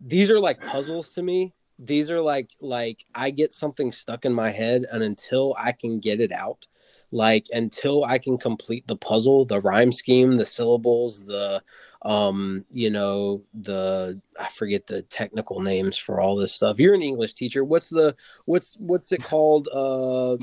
these 0.00 0.30
are 0.30 0.40
like 0.40 0.62
puzzles 0.62 1.10
to 1.10 1.22
me. 1.22 1.54
These 1.82 2.10
are 2.10 2.20
like 2.20 2.50
like 2.60 3.04
I 3.14 3.30
get 3.30 3.52
something 3.52 3.90
stuck 3.90 4.24
in 4.24 4.32
my 4.32 4.50
head, 4.50 4.86
and 4.92 5.02
until 5.02 5.54
I 5.58 5.72
can 5.72 5.98
get 5.98 6.20
it 6.20 6.32
out, 6.32 6.66
like 7.10 7.46
until 7.52 8.04
I 8.04 8.18
can 8.18 8.36
complete 8.38 8.86
the 8.86 8.96
puzzle, 8.96 9.44
the 9.46 9.60
rhyme 9.60 9.90
scheme, 9.90 10.36
the 10.36 10.44
syllables, 10.44 11.24
the 11.24 11.62
um, 12.02 12.64
you 12.70 12.90
know, 12.90 13.42
the 13.54 14.20
I 14.38 14.48
forget 14.48 14.86
the 14.86 15.02
technical 15.02 15.60
names 15.60 15.96
for 15.98 16.20
all 16.20 16.36
this 16.36 16.54
stuff. 16.54 16.80
You're 16.80 16.94
an 16.94 17.02
English 17.02 17.34
teacher. 17.34 17.64
What's 17.64 17.88
the 17.88 18.16
what's 18.44 18.76
what's 18.78 19.12
it 19.12 19.22
called? 19.22 19.68
Uh 19.72 20.36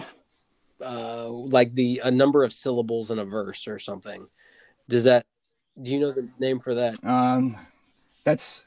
uh 0.83 1.29
like 1.29 1.73
the 1.73 2.01
a 2.03 2.11
number 2.11 2.43
of 2.43 2.53
syllables 2.53 3.09
in 3.09 3.19
a 3.19 3.25
verse 3.25 3.67
or 3.67 3.79
something. 3.79 4.27
Does 4.87 5.05
that 5.05 5.25
do 5.81 5.93
you 5.93 5.99
know 5.99 6.11
the 6.11 6.29
name 6.39 6.59
for 6.59 6.75
that? 6.75 7.03
Um, 7.03 7.57
that's 8.23 8.63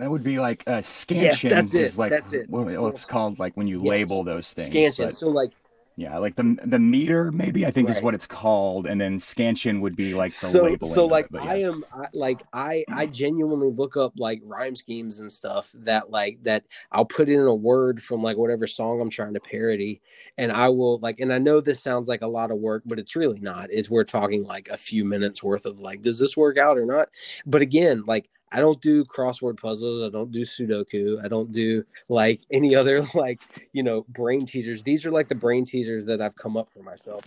that 0.00 0.10
would 0.10 0.22
be 0.22 0.38
like 0.38 0.64
uh, 0.66 0.80
scansion. 0.82 1.50
that's 1.50 1.74
it, 1.74 1.96
like 1.98 2.10
that's 2.10 2.32
it. 2.32 2.48
What, 2.48 2.66
what 2.80 2.88
it's 2.88 3.04
called 3.04 3.38
like 3.38 3.56
when 3.56 3.66
you 3.66 3.78
Yes. 3.82 3.88
label 3.88 4.24
those 4.24 4.52
things. 4.52 4.70
Scansion. 4.70 5.06
but- 5.06 5.14
So 5.14 5.28
like 5.28 5.52
Yeah, 5.96 6.16
like 6.16 6.34
the 6.36 6.56
the 6.64 6.78
meter 6.78 7.30
maybe 7.30 7.66
I 7.66 7.70
think 7.70 7.88
right. 7.88 7.96
is 7.96 8.02
what 8.02 8.14
it's 8.14 8.26
called, 8.26 8.86
and 8.86 8.98
then 8.98 9.18
scansion 9.20 9.80
would 9.82 9.96
be 9.96 10.14
like 10.14 10.32
the 10.32 10.46
so, 10.46 10.62
labeling. 10.62 10.94
So 10.94 11.04
like 11.04 11.26
it, 11.26 11.32
yeah. 11.34 11.42
I 11.42 11.54
am 11.56 11.84
I, 11.92 12.06
like 12.14 12.42
I 12.54 12.84
I 12.88 13.04
genuinely 13.06 13.70
look 13.70 13.98
up 13.98 14.12
like 14.16 14.40
rhyme 14.44 14.74
schemes 14.74 15.18
and 15.20 15.30
stuff 15.30 15.70
that 15.80 16.10
like 16.10 16.38
that 16.44 16.64
I'll 16.90 17.04
put 17.04 17.28
in 17.28 17.40
a 17.40 17.54
word 17.54 18.02
from 18.02 18.22
like 18.22 18.38
whatever 18.38 18.66
song 18.66 19.00
I'm 19.02 19.10
trying 19.10 19.34
to 19.34 19.40
parody, 19.40 20.00
and 20.38 20.50
I 20.50 20.70
will 20.70 20.98
like 21.00 21.20
and 21.20 21.32
I 21.34 21.38
know 21.38 21.60
this 21.60 21.82
sounds 21.82 22.08
like 22.08 22.22
a 22.22 22.26
lot 22.26 22.50
of 22.50 22.58
work, 22.58 22.82
but 22.86 22.98
it's 22.98 23.14
really 23.14 23.40
not. 23.40 23.68
It's 23.70 23.90
we're 23.90 24.04
talking 24.04 24.44
like 24.44 24.68
a 24.70 24.78
few 24.78 25.04
minutes 25.04 25.42
worth 25.42 25.66
of 25.66 25.80
like 25.80 26.00
does 26.00 26.18
this 26.18 26.34
work 26.34 26.56
out 26.56 26.78
or 26.78 26.86
not? 26.86 27.10
But 27.44 27.60
again, 27.60 28.04
like 28.06 28.30
I 28.52 28.60
don't 28.60 28.80
do 28.80 29.04
crossword 29.04 29.60
puzzles. 29.60 30.02
I 30.02 30.08
don't 30.08 30.32
do 30.32 30.40
Sudoku. 30.40 31.22
I 31.24 31.28
don't 31.28 31.52
do 31.52 31.84
like 32.08 32.40
any 32.50 32.74
other 32.74 33.02
like 33.14 33.40
you 33.72 33.82
know 33.82 34.04
brain 34.08 34.46
teasers. 34.46 34.82
These 34.82 35.06
are 35.06 35.10
like 35.10 35.28
the 35.28 35.34
brain 35.34 35.64
teasers 35.64 36.06
that 36.06 36.20
I've 36.20 36.36
come 36.36 36.56
up 36.56 36.72
for 36.72 36.82
myself. 36.82 37.24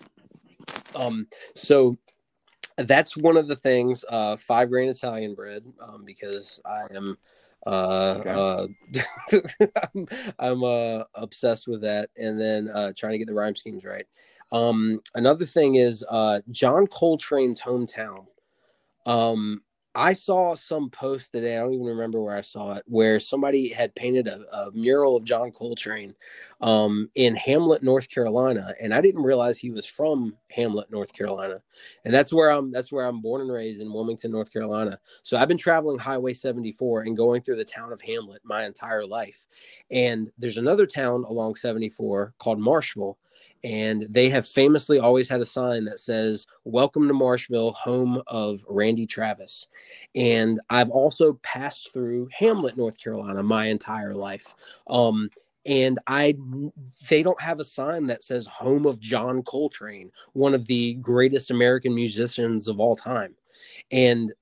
Um, 0.96 1.28
so 1.56 1.98
that's 2.78 3.16
one 3.16 3.38
of 3.38 3.48
the 3.48 3.56
things. 3.56 4.04
Uh, 4.10 4.36
five 4.38 4.70
grain 4.70 4.90
Italian 4.90 5.36
bread 5.36 5.64
um, 5.82 6.04
because 6.06 6.60
I 6.66 6.88
am 6.94 7.18
uh, 7.66 8.16
okay. 8.20 8.30
uh 8.30 9.40
I'm, 9.96 10.08
I'm 10.40 10.64
uh 10.64 11.04
obsessed 11.16 11.68
with 11.68 11.82
that 11.82 12.10
and 12.18 12.40
then 12.40 12.70
uh 12.70 12.92
trying 12.96 13.14
to 13.14 13.18
get 13.18 13.28
the 13.28 13.34
rhyme 13.34 13.56
schemes 13.56 13.86
right 13.86 14.06
um 14.52 15.00
another 15.16 15.46
thing 15.46 15.76
is 15.76 16.04
uh 16.10 16.42
john 16.50 16.88
coltrane's 16.88 17.62
hometown 17.62 18.26
um 19.06 19.62
I 19.96 20.14
saw 20.14 20.56
some 20.56 20.90
post 20.90 21.34
today. 21.34 21.58
I 21.58 21.62
don't 21.62 21.74
even 21.74 21.86
remember 21.86 22.20
where 22.20 22.36
I 22.36 22.42
saw 22.42 22.74
it, 22.74 22.84
where 22.88 23.20
somebody 23.20 23.70
had 23.70 23.94
painted 23.94 24.28
a, 24.28 24.42
a 24.56 24.72
mural 24.72 25.16
of 25.16 25.24
John 25.24 25.52
Coltrane 25.52 26.16
um, 26.62 27.10
in 27.14 27.36
Hamlet, 27.36 27.84
North 27.84 28.10
Carolina, 28.10 28.74
and 28.82 28.92
I 28.94 29.02
didn't 29.02 29.22
realize 29.22 29.60
he 29.60 29.70
was 29.70 29.86
from 29.86 30.36
Hamlet, 30.50 30.92
North 30.92 31.14
Carolina, 31.14 31.62
and 32.06 32.14
that's 32.14 32.34
where 32.34 32.50
I'm. 32.50 32.72
That's 32.72 32.92
where 32.92 33.06
I'm 33.06 33.22
born 33.22 33.42
and 33.42 33.52
raised 33.52 33.82
in 33.82 33.94
Wilmington, 33.94 34.32
North 34.32 34.52
Carolina. 34.52 35.00
So 35.22 35.38
I've 35.38 35.48
been 35.48 35.58
traveling 35.58 36.00
Highway 36.00 36.34
74 36.34 37.02
and 37.02 37.16
going 37.16 37.44
through 37.44 37.58
the 37.58 37.66
town 37.66 37.94
of 37.94 38.02
Hamlet 38.02 38.42
my 38.44 38.66
entire 38.66 39.06
life. 39.06 39.46
And 39.92 40.32
there's 40.40 40.58
another 40.58 40.88
town 40.88 41.24
along 41.26 41.56
74 41.56 42.34
called 42.40 42.60
Marshville, 42.60 43.18
and 43.64 44.04
they 44.10 44.30
have 44.30 44.48
famously 44.48 45.00
always 45.00 45.30
had 45.30 45.42
a 45.42 45.46
sign 45.46 45.86
that 45.86 46.00
says 46.00 46.48
welcome 46.66 47.08
to 47.08 47.14
marshville 47.14 47.74
home 47.74 48.22
of 48.28 48.64
randy 48.68 49.06
travis. 49.06 49.68
And 50.16 50.60
i've 50.70 50.90
also 50.90 51.34
passed 51.44 51.94
through 51.94 52.30
hamlet 52.32 52.78
north 52.78 53.00
carolina 53.02 53.44
my 53.44 53.68
entire 53.68 54.16
life. 54.16 54.56
Um, 54.88 55.30
and 55.66 55.98
i 56.08 56.36
they 57.10 57.22
don't 57.22 57.40
have 57.42 57.60
a 57.60 57.66
sign 57.66 58.06
that 58.08 58.22
says 58.22 58.46
home 58.46 58.86
of 58.86 59.00
john 59.00 59.42
coltrane 59.44 60.12
one 60.34 60.54
of 60.54 60.68
the 60.68 60.96
greatest 60.96 61.52
american 61.52 61.96
musicians 61.96 62.68
of 62.68 62.80
all 62.80 62.96
time. 62.96 63.34
And 63.92 64.34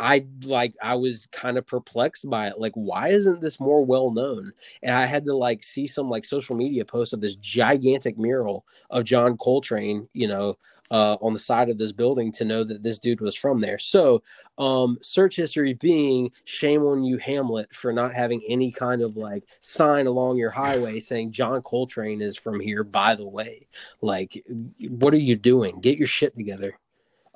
I 0.00 0.26
like 0.42 0.74
I 0.82 0.94
was 0.94 1.26
kind 1.32 1.58
of 1.58 1.66
perplexed 1.66 2.28
by 2.28 2.48
it. 2.48 2.58
Like, 2.58 2.72
why 2.74 3.08
isn't 3.08 3.40
this 3.40 3.58
more 3.58 3.84
well 3.84 4.10
known? 4.10 4.52
And 4.82 4.94
I 4.94 5.06
had 5.06 5.24
to 5.24 5.34
like 5.34 5.62
see 5.62 5.86
some 5.86 6.08
like 6.08 6.24
social 6.24 6.56
media 6.56 6.84
post 6.84 7.12
of 7.12 7.20
this 7.20 7.34
gigantic 7.36 8.16
mural 8.18 8.64
of 8.90 9.04
John 9.04 9.36
Coltrane, 9.36 10.08
you 10.12 10.28
know, 10.28 10.56
uh, 10.90 11.16
on 11.20 11.32
the 11.32 11.38
side 11.38 11.68
of 11.68 11.78
this 11.78 11.92
building 11.92 12.32
to 12.32 12.44
know 12.44 12.64
that 12.64 12.82
this 12.82 12.98
dude 12.98 13.20
was 13.20 13.34
from 13.34 13.60
there. 13.60 13.78
So, 13.78 14.22
um, 14.56 14.98
search 15.02 15.36
history 15.36 15.74
being 15.74 16.30
shame 16.44 16.82
on 16.82 17.02
you, 17.04 17.18
Hamlet, 17.18 17.72
for 17.72 17.92
not 17.92 18.14
having 18.14 18.42
any 18.48 18.70
kind 18.72 19.02
of 19.02 19.16
like 19.16 19.44
sign 19.60 20.06
along 20.06 20.36
your 20.36 20.50
highway 20.50 21.00
saying 21.00 21.32
John 21.32 21.62
Coltrane 21.62 22.22
is 22.22 22.36
from 22.36 22.60
here. 22.60 22.84
By 22.84 23.14
the 23.14 23.26
way, 23.26 23.68
like, 24.00 24.44
what 24.88 25.14
are 25.14 25.18
you 25.18 25.36
doing? 25.36 25.80
Get 25.80 25.98
your 25.98 26.08
shit 26.08 26.34
together. 26.36 26.78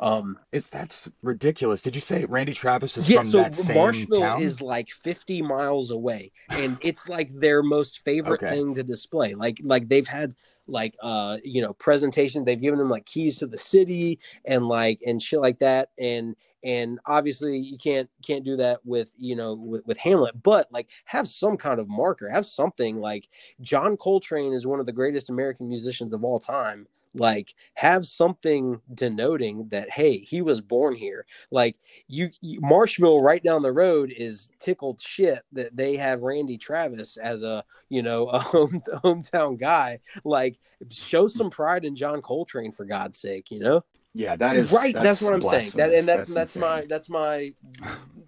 Um, 0.02 0.36
is 0.50 0.68
that's 0.68 1.08
ridiculous? 1.22 1.80
Did 1.80 1.94
you 1.94 2.00
say 2.00 2.24
Randy 2.24 2.54
Travis 2.54 2.96
is 2.96 3.08
yeah, 3.08 3.18
from 3.18 3.30
so 3.30 3.36
that 3.38 3.54
same 3.54 3.76
Marshville 3.76 4.18
town? 4.18 4.42
is 4.42 4.60
like 4.60 4.90
50 4.90 5.42
miles 5.42 5.92
away, 5.92 6.32
and 6.50 6.76
it's 6.80 7.08
like 7.08 7.30
their 7.32 7.62
most 7.62 8.02
favorite 8.04 8.42
okay. 8.42 8.50
thing 8.50 8.74
to 8.74 8.82
display. 8.82 9.34
Like, 9.34 9.60
like 9.62 9.88
they've 9.88 10.08
had 10.08 10.34
like 10.68 10.96
uh 11.02 11.38
you 11.42 11.60
know 11.60 11.72
presentation 11.74 12.44
they've 12.44 12.60
given 12.60 12.78
them 12.78 12.88
like 12.88 13.04
keys 13.04 13.36
to 13.36 13.46
the 13.48 13.58
city 13.58 14.20
and 14.44 14.68
like 14.68 15.00
and 15.04 15.20
shit 15.20 15.40
like 15.40 15.58
that 15.58 15.90
and 15.98 16.36
and 16.62 17.00
obviously 17.06 17.58
you 17.58 17.76
can't 17.76 18.08
can't 18.24 18.44
do 18.44 18.56
that 18.56 18.78
with 18.84 19.12
you 19.18 19.34
know 19.34 19.54
with, 19.54 19.84
with 19.86 19.98
hamlet 19.98 20.40
but 20.40 20.68
like 20.70 20.88
have 21.04 21.26
some 21.26 21.56
kind 21.56 21.80
of 21.80 21.88
marker 21.88 22.28
have 22.28 22.46
something 22.46 23.00
like 23.00 23.28
john 23.60 23.96
coltrane 23.96 24.52
is 24.52 24.64
one 24.64 24.78
of 24.78 24.86
the 24.86 24.92
greatest 24.92 25.30
american 25.30 25.68
musicians 25.68 26.12
of 26.12 26.22
all 26.22 26.38
time 26.38 26.86
like 27.14 27.54
have 27.74 28.06
something 28.06 28.80
denoting 28.94 29.68
that 29.68 29.90
hey 29.90 30.18
he 30.18 30.42
was 30.42 30.60
born 30.60 30.94
here. 30.94 31.26
Like 31.50 31.76
you, 32.08 32.30
you, 32.40 32.60
marshville 32.60 33.22
right 33.22 33.42
down 33.42 33.62
the 33.62 33.72
road 33.72 34.12
is 34.16 34.48
tickled 34.58 35.00
shit 35.00 35.42
that 35.52 35.76
they 35.76 35.96
have 35.96 36.22
randy 36.22 36.56
travis 36.56 37.16
as 37.16 37.42
a 37.42 37.64
you 37.88 38.02
know 38.02 38.28
a 38.28 38.38
home, 38.38 38.82
hometown 39.04 39.58
guy. 39.58 40.00
Like 40.24 40.58
show 40.90 41.26
some 41.26 41.50
pride 41.50 41.84
in 41.84 41.94
john 41.94 42.20
coltrane 42.20 42.72
for 42.72 42.84
god's 42.84 43.18
sake 43.18 43.50
you 43.50 43.60
know? 43.60 43.84
Yeah 44.14 44.36
that 44.36 44.56
is 44.56 44.72
right 44.72 44.92
that's, 44.92 45.20
that's 45.20 45.22
what 45.22 45.34
i'm 45.34 45.42
saying. 45.42 45.72
That 45.74 45.92
and 45.92 46.06
that's 46.06 46.34
that's, 46.34 46.54
that's 46.54 46.56
my 46.56 46.84
that's 46.88 47.08
my 47.08 47.54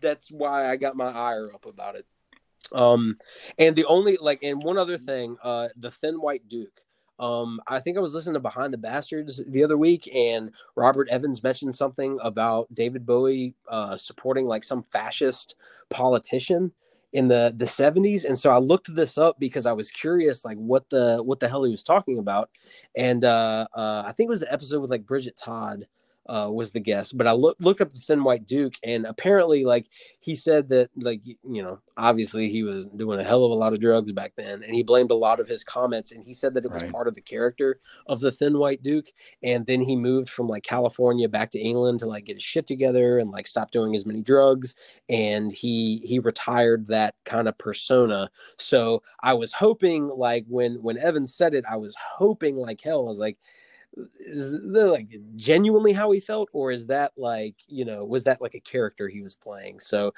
that's 0.00 0.30
why 0.30 0.66
i 0.66 0.76
got 0.76 0.96
my 0.96 1.10
ire 1.10 1.50
up 1.52 1.66
about 1.66 1.96
it. 1.96 2.06
Um 2.72 3.16
and 3.58 3.74
the 3.76 3.84
only 3.86 4.16
like 4.20 4.42
and 4.42 4.62
one 4.62 4.78
other 4.78 4.98
thing 4.98 5.36
uh 5.42 5.68
the 5.76 5.90
thin 5.90 6.20
white 6.20 6.48
duke 6.48 6.80
um, 7.18 7.60
I 7.68 7.80
think 7.80 7.96
I 7.96 8.00
was 8.00 8.14
listening 8.14 8.34
to 8.34 8.40
Behind 8.40 8.72
the 8.72 8.78
Bastards 8.78 9.42
the 9.48 9.62
other 9.62 9.76
week, 9.76 10.08
and 10.14 10.50
Robert 10.76 11.08
Evans 11.10 11.42
mentioned 11.42 11.74
something 11.74 12.18
about 12.22 12.72
David 12.74 13.06
Bowie 13.06 13.54
uh, 13.68 13.96
supporting 13.96 14.46
like 14.46 14.64
some 14.64 14.82
fascist 14.82 15.54
politician 15.90 16.72
in 17.12 17.28
the 17.28 17.54
the 17.56 17.64
70s 17.64 18.24
and 18.24 18.36
so 18.36 18.50
i 18.50 18.58
looked 18.58 18.92
this 18.96 19.16
up 19.16 19.38
because 19.38 19.66
i 19.66 19.72
was 19.72 19.88
curious 19.88 20.44
like 20.44 20.56
what 20.56 20.90
the 20.90 21.22
what 21.22 21.38
the 21.38 21.48
hell 21.48 21.62
he 21.62 21.70
was 21.70 21.84
talking 21.84 22.18
about 22.18 22.50
and 22.96 23.24
uh, 23.24 23.64
uh 23.72 24.02
i 24.04 24.10
think 24.10 24.26
it 24.26 24.30
was 24.30 24.40
the 24.40 24.52
episode 24.52 24.80
with 24.80 24.90
like 24.90 25.06
bridget 25.06 25.36
todd 25.36 25.86
uh, 26.26 26.48
was 26.50 26.72
the 26.72 26.80
guest. 26.80 27.16
But 27.16 27.26
I 27.26 27.32
look, 27.32 27.56
looked 27.60 27.80
up 27.80 27.92
the 27.92 28.00
Thin 28.00 28.24
White 28.24 28.46
Duke, 28.46 28.74
and 28.82 29.06
apparently, 29.06 29.64
like 29.64 29.86
he 30.20 30.34
said 30.34 30.68
that, 30.70 30.90
like 30.96 31.20
you 31.24 31.62
know, 31.62 31.80
obviously 31.96 32.48
he 32.48 32.62
was 32.62 32.86
doing 32.86 33.20
a 33.20 33.24
hell 33.24 33.44
of 33.44 33.50
a 33.50 33.54
lot 33.54 33.72
of 33.72 33.80
drugs 33.80 34.12
back 34.12 34.32
then, 34.36 34.62
and 34.62 34.74
he 34.74 34.82
blamed 34.82 35.10
a 35.10 35.16
lot 35.16 35.40
of 35.40 35.48
his 35.48 35.62
comments, 35.62 36.12
and 36.12 36.24
he 36.24 36.32
said 36.32 36.54
that 36.54 36.64
it 36.64 36.70
was 36.70 36.82
right. 36.82 36.92
part 36.92 37.08
of 37.08 37.14
the 37.14 37.20
character 37.20 37.80
of 38.06 38.20
the 38.20 38.32
Thin 38.32 38.58
White 38.58 38.82
Duke. 38.82 39.08
And 39.42 39.66
then 39.66 39.82
he 39.82 39.96
moved 39.96 40.30
from 40.30 40.48
like 40.48 40.62
California 40.62 41.28
back 41.28 41.50
to 41.52 41.60
England 41.60 42.00
to 42.00 42.06
like 42.06 42.24
get 42.26 42.36
his 42.36 42.42
shit 42.42 42.66
together 42.66 43.18
and 43.18 43.30
like 43.30 43.46
stop 43.46 43.70
doing 43.70 43.94
as 43.94 44.06
many 44.06 44.22
drugs, 44.22 44.74
and 45.08 45.52
he 45.52 46.00
he 46.04 46.18
retired 46.18 46.88
that 46.88 47.14
kind 47.24 47.48
of 47.48 47.58
persona. 47.58 48.30
So 48.58 49.02
I 49.22 49.34
was 49.34 49.52
hoping, 49.52 50.08
like 50.08 50.44
when 50.48 50.76
when 50.82 50.98
Evan 50.98 51.26
said 51.26 51.54
it, 51.54 51.64
I 51.70 51.76
was 51.76 51.94
hoping 52.00 52.56
like 52.56 52.80
hell. 52.80 53.06
I 53.06 53.10
was 53.10 53.18
like 53.18 53.38
is 53.96 54.52
that 54.52 54.88
like 54.88 55.08
genuinely 55.36 55.92
how 55.92 56.10
he 56.10 56.20
felt 56.20 56.48
or 56.52 56.70
is 56.70 56.86
that 56.86 57.12
like 57.16 57.56
you 57.66 57.84
know 57.84 58.04
was 58.04 58.24
that 58.24 58.40
like 58.40 58.54
a 58.54 58.60
character 58.60 59.08
he 59.08 59.22
was 59.22 59.36
playing? 59.36 59.80
So 59.80 60.12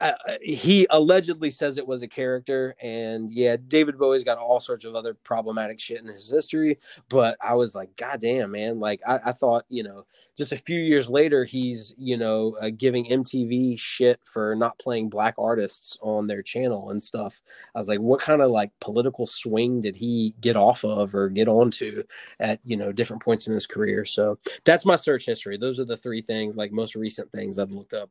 uh, 0.00 0.12
uh, 0.28 0.34
he 0.42 0.86
allegedly 0.90 1.50
says 1.50 1.76
it 1.76 1.86
was 1.86 2.02
a 2.02 2.08
character 2.08 2.74
and 2.80 3.30
yeah 3.30 3.56
david 3.68 3.98
bowie's 3.98 4.24
got 4.24 4.38
all 4.38 4.60
sorts 4.60 4.84
of 4.84 4.94
other 4.94 5.14
problematic 5.24 5.78
shit 5.78 6.00
in 6.00 6.06
his 6.06 6.30
history 6.30 6.78
but 7.08 7.36
i 7.40 7.54
was 7.54 7.74
like 7.74 7.94
god 7.96 8.20
damn 8.20 8.50
man. 8.50 8.78
Like 8.78 9.00
i, 9.06 9.18
I 9.26 9.32
thought 9.32 9.64
you 9.68 9.82
know 9.82 10.06
just 10.36 10.52
a 10.52 10.56
few 10.56 10.78
years 10.78 11.08
later 11.08 11.44
he's 11.44 11.94
you 11.98 12.16
know 12.16 12.56
uh, 12.60 12.70
giving 12.70 13.04
mtv 13.06 13.78
shit 13.78 14.18
for 14.24 14.54
not 14.54 14.78
playing 14.78 15.10
black 15.10 15.34
artists 15.38 15.98
on 16.02 16.26
their 16.26 16.42
channel 16.42 16.90
and 16.90 17.02
stuff. 17.02 17.42
I 17.74 17.78
was 17.78 17.88
like 17.88 18.00
what 18.00 18.20
kind 18.20 18.40
of 18.40 18.50
like 18.50 18.70
political 18.80 19.26
swing 19.26 19.80
did 19.80 19.96
he 19.96 20.34
get 20.40 20.56
off 20.56 20.84
of 20.84 21.14
or 21.14 21.28
get 21.28 21.48
onto 21.48 22.02
at 22.38 22.60
you 22.64 22.76
know 22.76 22.92
different 22.92 23.22
points 23.22 23.48
in 23.48 23.54
his 23.54 23.66
career? 23.66 24.04
So 24.04 24.38
that's 24.64 24.86
my 24.86 24.96
search 24.96 25.26
history. 25.26 25.58
Those 25.58 25.78
are 25.78 25.84
the 25.84 25.96
three 25.96 26.22
things 26.22 26.56
like 26.56 26.72
most 26.72 26.94
recent 26.94 27.30
things 27.32 27.58
i've 27.58 27.70
looked 27.70 27.94
up 27.94 28.10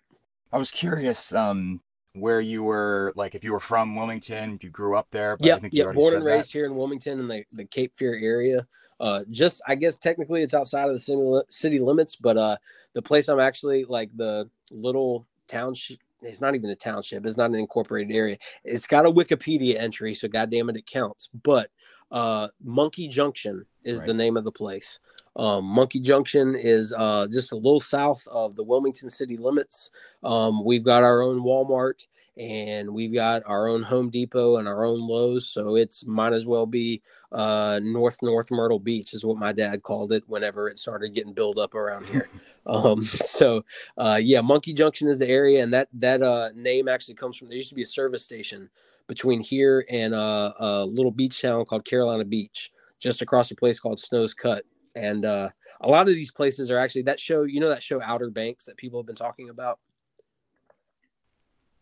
I 0.52 0.58
was 0.58 0.72
curious 0.72 1.34
um, 1.34 1.82
where 2.14 2.42
you 2.42 2.64
were, 2.64 3.14
like 3.16 3.36
if 3.36 3.44
you 3.44 3.52
were 3.52 3.60
from 3.60 3.96
Wilmington, 3.96 4.60
you 4.62 4.70
grew 4.70 4.98
up 4.98 5.08
there. 5.12 5.38
Yeah, 5.40 5.60
yeah, 5.72 5.92
born 5.92 6.16
and 6.16 6.26
raised 6.26 6.48
that. 6.48 6.52
here 6.52 6.66
in 6.66 6.76
Wilmington 6.76 7.20
in 7.20 7.28
the, 7.28 7.44
the 7.52 7.66
Cape 7.66 7.96
Fear 7.96 8.20
area. 8.22 8.68
Uh, 9.00 9.24
just 9.30 9.62
I 9.66 9.76
guess 9.76 9.96
technically 9.96 10.44
it's 10.44 10.54
outside 10.54 10.88
of 10.88 10.94
the 10.94 11.00
city, 11.00 11.42
city 11.50 11.80
limits, 11.80 12.16
but 12.16 12.38
uh, 12.38 12.58
the 12.94 13.02
place 13.02 13.30
I'm 13.30 13.40
actually 13.40 13.86
like 13.86 14.10
the 14.16 14.50
little 14.72 15.26
township. 15.48 16.00
It's 16.22 16.42
not 16.42 16.54
even 16.54 16.70
a 16.70 16.76
township. 16.76 17.26
It's 17.26 17.38
not 17.38 17.50
an 17.50 17.56
incorporated 17.56 18.14
area. 18.14 18.38
It's 18.66 18.86
got 18.86 19.06
a 19.06 19.12
Wikipedia 19.12 19.80
entry, 19.80 20.14
so 20.14 20.28
goddamn 20.28 20.70
it, 20.70 20.76
it 20.76 20.86
counts. 20.86 21.30
But 21.44 21.70
Uh, 22.12 22.48
Monkey 22.64 23.08
Junction 23.08 23.66
is 23.84 24.00
Right. 24.00 24.08
the 24.08 24.14
name 24.14 24.38
of 24.38 24.44
the 24.44 24.52
place. 24.52 25.00
Um, 25.36 25.64
Monkey 25.64 26.00
Junction 26.00 26.56
is 26.56 26.94
uh, 26.98 27.28
just 27.32 27.52
a 27.52 27.56
little 27.56 27.80
south 27.80 28.28
of 28.28 28.56
the 28.56 28.64
Wilmington 28.64 29.10
city 29.10 29.38
limits. 29.38 29.90
Um, 30.24 30.66
we've 30.66 30.84
got 30.84 31.04
our 31.04 31.22
own 31.22 31.40
Walmart 31.42 32.08
and 32.36 32.90
we've 32.94 33.14
got 33.14 33.44
our 33.46 33.68
own 33.68 33.84
Home 33.84 34.10
Depot 34.10 34.58
and 34.58 34.68
our 34.68 34.84
own 34.84 35.00
Lowe's. 35.00 35.48
So 35.48 35.76
it's 35.76 36.06
might 36.06 36.34
as 36.34 36.46
well 36.46 36.66
be 36.66 37.02
uh, 37.32 37.80
North 37.84 38.18
North 38.22 38.50
Myrtle 38.50 38.80
Beach 38.80 39.14
is 39.14 39.24
what 39.24 39.38
my 39.38 39.52
dad 39.52 39.84
called 39.84 40.12
it 40.12 40.24
whenever 40.28 40.68
it 40.68 40.80
started 40.80 41.14
getting 41.14 41.34
built 41.34 41.58
up 41.58 41.76
around 41.76 42.08
here. 42.08 42.30
um, 42.66 43.04
so 43.04 43.64
uh, 43.98 44.20
yeah, 44.22 44.42
Monkey 44.42 44.74
Junction 44.74 45.08
is 45.08 45.20
the 45.20 45.30
area, 45.30 45.62
and 45.64 45.74
that 45.74 45.90
that 45.94 46.24
uh, 46.24 46.50
name 46.56 46.88
actually 46.88 47.16
comes 47.16 47.38
from 47.38 47.50
there 47.50 47.58
used 47.58 47.70
to 47.70 47.76
be 47.76 47.84
a 47.84 47.86
service 47.86 48.24
station 48.24 48.70
between 49.10 49.42
here 49.42 49.86
and 49.90 50.14
uh, 50.16 50.54
a 50.60 50.86
little 50.86 51.12
beach 51.12 51.42
town 51.42 51.66
called 51.66 51.84
Carolina 51.84 52.24
Beach, 52.24 52.72
just 53.00 53.22
across 53.22 53.52
a 53.52 53.56
place 53.56 53.80
called 53.80 54.00
Snow's 54.00 54.34
Cut. 54.34 54.64
And 54.96 55.26
uh, 55.26 55.50
a 55.82 55.90
lot 55.90 56.04
of 56.08 56.14
these 56.16 56.32
places 56.32 56.72
are 56.72 56.78
actually 56.80 57.02
that 57.04 57.20
show. 57.20 57.44
You 57.44 57.60
know 57.60 57.68
that 57.70 57.84
show 57.84 58.02
Outer 58.02 58.30
Banks 58.30 58.64
that 58.66 58.78
people 58.78 59.00
have 59.00 59.08
been 59.08 59.16
talking 59.16 59.50
about. 59.50 59.80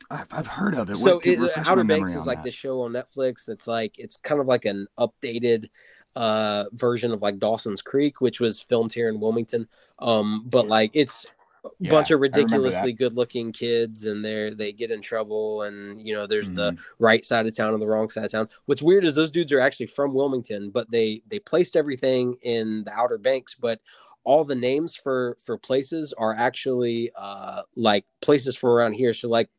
I've, 0.09 0.28
I've 0.32 0.47
heard 0.47 0.73
of 0.75 0.89
it. 0.89 0.97
So 0.97 1.15
What- 1.15 1.25
it, 1.25 1.39
Outer 1.67 1.84
Banks 1.84 2.11
is 2.11 2.25
like 2.25 2.39
that. 2.39 2.45
this 2.45 2.53
show 2.55 2.82
on 2.82 2.93
Netflix 2.93 3.45
that's 3.45 3.67
like 3.67 3.99
it's 3.99 4.17
kind 4.17 4.39
of 4.41 4.47
like 4.47 4.65
an 4.65 4.88
updated 4.97 5.69
uh 6.15 6.65
version 6.73 7.11
of 7.11 7.21
like 7.21 7.38
Dawson's 7.39 7.82
Creek, 7.82 8.21
which 8.21 8.39
was 8.39 8.61
filmed 8.61 8.93
here 8.93 9.09
in 9.09 9.19
Wilmington. 9.19 9.67
Um, 9.99 10.45
but 10.49 10.67
like 10.67 10.91
it's 10.93 11.25
Yeah, 11.80 11.91
bunch 11.91 12.11
of 12.11 12.20
I 12.20 12.39
remember 12.39 12.70
that. 12.72 12.91
ridiculously 12.91 12.93
good 12.93 13.13
looking 13.13 13.51
kids 13.51 14.05
and 14.05 14.24
they're 14.24 14.53
they 14.53 14.72
get 14.72 14.91
in 14.91 15.01
trouble 15.01 15.63
and 15.63 16.01
you 16.05 16.13
know 16.15 16.28
there's 16.28 16.51
the 16.51 16.72
Mhm. 16.74 16.78
right 16.99 17.24
side 17.26 17.47
of 17.47 17.55
town 17.55 17.74
and 17.74 17.82
the 17.82 17.88
wrong 17.88 18.09
side 18.09 18.26
of 18.26 18.32
town. 18.32 18.49
What's 18.65 18.82
weird 18.82 19.05
is 19.05 19.15
those 19.15 19.32
dudes 19.32 19.51
are 19.51 19.59
actually 19.59 19.88
from 19.88 20.13
Wilmington, 20.13 20.70
but 20.72 20.89
they 20.91 21.22
they 21.28 21.39
placed 21.39 21.76
everything 21.76 22.38
in 22.41 22.84
the 22.84 22.91
Outer 22.93 23.18
Banks, 23.18 23.55
but 23.55 23.80
all 24.24 24.43
the 24.43 24.55
names 24.55 24.95
for 24.95 25.38
for 25.43 25.57
places 25.57 26.13
are 26.18 26.34
actually 26.34 27.11
uh 27.15 27.61
like 27.76 28.05
places 28.22 28.55
from 28.57 28.70
around 28.72 28.93
here. 28.93 29.13
So 29.13 29.30
like 29.30 29.49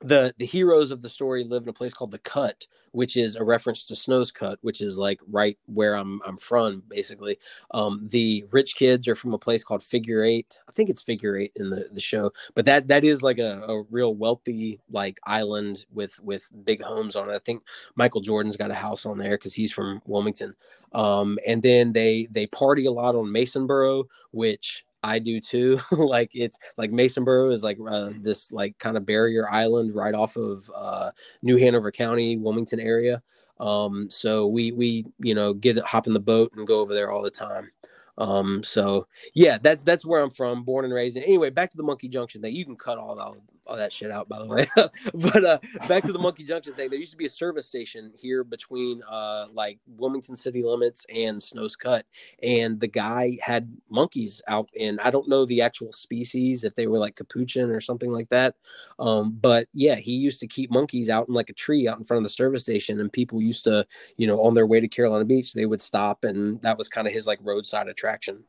the 0.00 0.34
the 0.38 0.46
heroes 0.46 0.90
of 0.90 1.02
the 1.02 1.08
story 1.08 1.44
live 1.44 1.62
in 1.62 1.68
a 1.68 1.72
place 1.72 1.92
called 1.92 2.10
the 2.10 2.18
Cut, 2.18 2.66
which 2.92 3.16
is 3.16 3.36
a 3.36 3.44
reference 3.44 3.84
to 3.84 3.96
Snow's 3.96 4.32
Cut, 4.32 4.58
which 4.62 4.80
is 4.80 4.98
like 4.98 5.20
right 5.30 5.58
where 5.66 5.94
I'm 5.94 6.20
I'm 6.26 6.36
from, 6.36 6.82
basically. 6.88 7.38
Um, 7.72 8.06
the 8.10 8.44
rich 8.52 8.76
kids 8.76 9.08
are 9.08 9.14
from 9.14 9.34
a 9.34 9.38
place 9.38 9.64
called 9.64 9.82
Figure 9.82 10.24
Eight. 10.24 10.58
I 10.68 10.72
think 10.72 10.90
it's 10.90 11.02
Figure 11.02 11.36
Eight 11.36 11.52
in 11.56 11.70
the 11.70 11.88
the 11.92 12.00
show, 12.00 12.32
but 12.54 12.64
that 12.64 12.88
that 12.88 13.04
is 13.04 13.22
like 13.22 13.38
a, 13.38 13.62
a 13.62 13.82
real 13.90 14.14
wealthy 14.14 14.80
like 14.90 15.18
island 15.26 15.86
with 15.92 16.18
with 16.20 16.48
big 16.64 16.82
homes 16.82 17.16
on 17.16 17.30
it. 17.30 17.34
I 17.34 17.40
think 17.40 17.62
Michael 17.96 18.20
Jordan's 18.20 18.56
got 18.56 18.70
a 18.70 18.74
house 18.74 19.06
on 19.06 19.18
there 19.18 19.32
because 19.32 19.54
he's 19.54 19.72
from 19.72 20.02
Wilmington. 20.06 20.54
Um, 20.94 21.38
and 21.46 21.62
then 21.62 21.92
they 21.92 22.28
they 22.30 22.46
party 22.46 22.86
a 22.86 22.92
lot 22.92 23.14
on 23.14 23.24
Masonboro, 23.24 24.04
which 24.30 24.84
I 25.02 25.18
do 25.18 25.40
too. 25.40 25.80
like 25.90 26.30
it's 26.34 26.58
like 26.76 26.90
Masonboro 26.90 27.52
is 27.52 27.62
like 27.62 27.78
uh, 27.88 28.10
this 28.20 28.52
like 28.52 28.78
kind 28.78 28.96
of 28.96 29.06
barrier 29.06 29.48
island 29.50 29.94
right 29.94 30.14
off 30.14 30.36
of 30.36 30.70
uh, 30.74 31.10
New 31.42 31.56
Hanover 31.56 31.90
County, 31.90 32.36
Wilmington 32.36 32.80
area. 32.80 33.22
Um, 33.60 34.08
so 34.10 34.46
we 34.46 34.72
we 34.72 35.06
you 35.18 35.34
know 35.34 35.54
get 35.54 35.78
hop 35.78 36.06
in 36.06 36.12
the 36.12 36.20
boat 36.20 36.52
and 36.56 36.66
go 36.66 36.80
over 36.80 36.94
there 36.94 37.10
all 37.10 37.22
the 37.22 37.30
time. 37.30 37.70
Um, 38.18 38.62
so 38.62 39.06
yeah, 39.34 39.58
that's 39.58 39.82
that's 39.82 40.04
where 40.04 40.20
I'm 40.20 40.30
from, 40.30 40.64
born 40.64 40.84
and 40.84 40.94
raised. 40.94 41.16
And 41.16 41.24
anyway, 41.24 41.50
back 41.50 41.70
to 41.70 41.76
the 41.76 41.82
Monkey 41.82 42.08
Junction 42.08 42.42
thing. 42.42 42.54
You 42.54 42.64
can 42.64 42.76
cut 42.76 42.98
all 42.98 43.14
that 43.16 43.40
all 43.72 43.78
that 43.78 43.92
shit 43.92 44.10
out, 44.10 44.28
by 44.28 44.38
the 44.38 44.46
way. 44.46 44.68
but 45.14 45.44
uh, 45.44 45.58
back 45.88 46.04
to 46.04 46.12
the 46.12 46.18
Monkey 46.18 46.44
Junction 46.44 46.74
thing. 46.74 46.90
There 46.90 46.98
used 46.98 47.12
to 47.12 47.16
be 47.16 47.24
a 47.24 47.30
service 47.30 47.66
station 47.66 48.12
here 48.14 48.44
between 48.44 49.02
uh, 49.08 49.46
like 49.52 49.78
Wilmington 49.96 50.36
city 50.36 50.62
limits 50.62 51.06
and 51.12 51.42
Snow's 51.42 51.74
Cut, 51.74 52.04
and 52.42 52.78
the 52.78 52.86
guy 52.86 53.38
had 53.40 53.74
monkeys 53.88 54.42
out 54.46 54.68
and 54.78 55.00
I 55.00 55.10
don't 55.10 55.28
know 55.28 55.46
the 55.46 55.62
actual 55.62 55.92
species 55.92 56.64
if 56.64 56.74
they 56.74 56.86
were 56.86 56.98
like 56.98 57.16
capuchin 57.16 57.70
or 57.70 57.80
something 57.80 58.12
like 58.12 58.28
that. 58.28 58.56
Um, 58.98 59.38
but 59.40 59.68
yeah, 59.72 59.94
he 59.94 60.12
used 60.12 60.40
to 60.40 60.46
keep 60.46 60.70
monkeys 60.70 61.08
out 61.08 61.28
in 61.28 61.34
like 61.34 61.48
a 61.48 61.54
tree 61.54 61.88
out 61.88 61.98
in 61.98 62.04
front 62.04 62.18
of 62.18 62.24
the 62.24 62.30
service 62.30 62.62
station, 62.62 63.00
and 63.00 63.10
people 63.10 63.40
used 63.40 63.64
to, 63.64 63.86
you 64.18 64.26
know, 64.26 64.42
on 64.42 64.52
their 64.52 64.66
way 64.66 64.80
to 64.80 64.88
Carolina 64.88 65.24
Beach, 65.24 65.54
they 65.54 65.66
would 65.66 65.80
stop, 65.80 66.24
and 66.24 66.60
that 66.60 66.76
was 66.76 66.88
kind 66.88 67.06
of 67.06 67.14
his 67.14 67.26
like 67.26 67.38
roadside 67.42 67.88
attraction. 67.88 68.44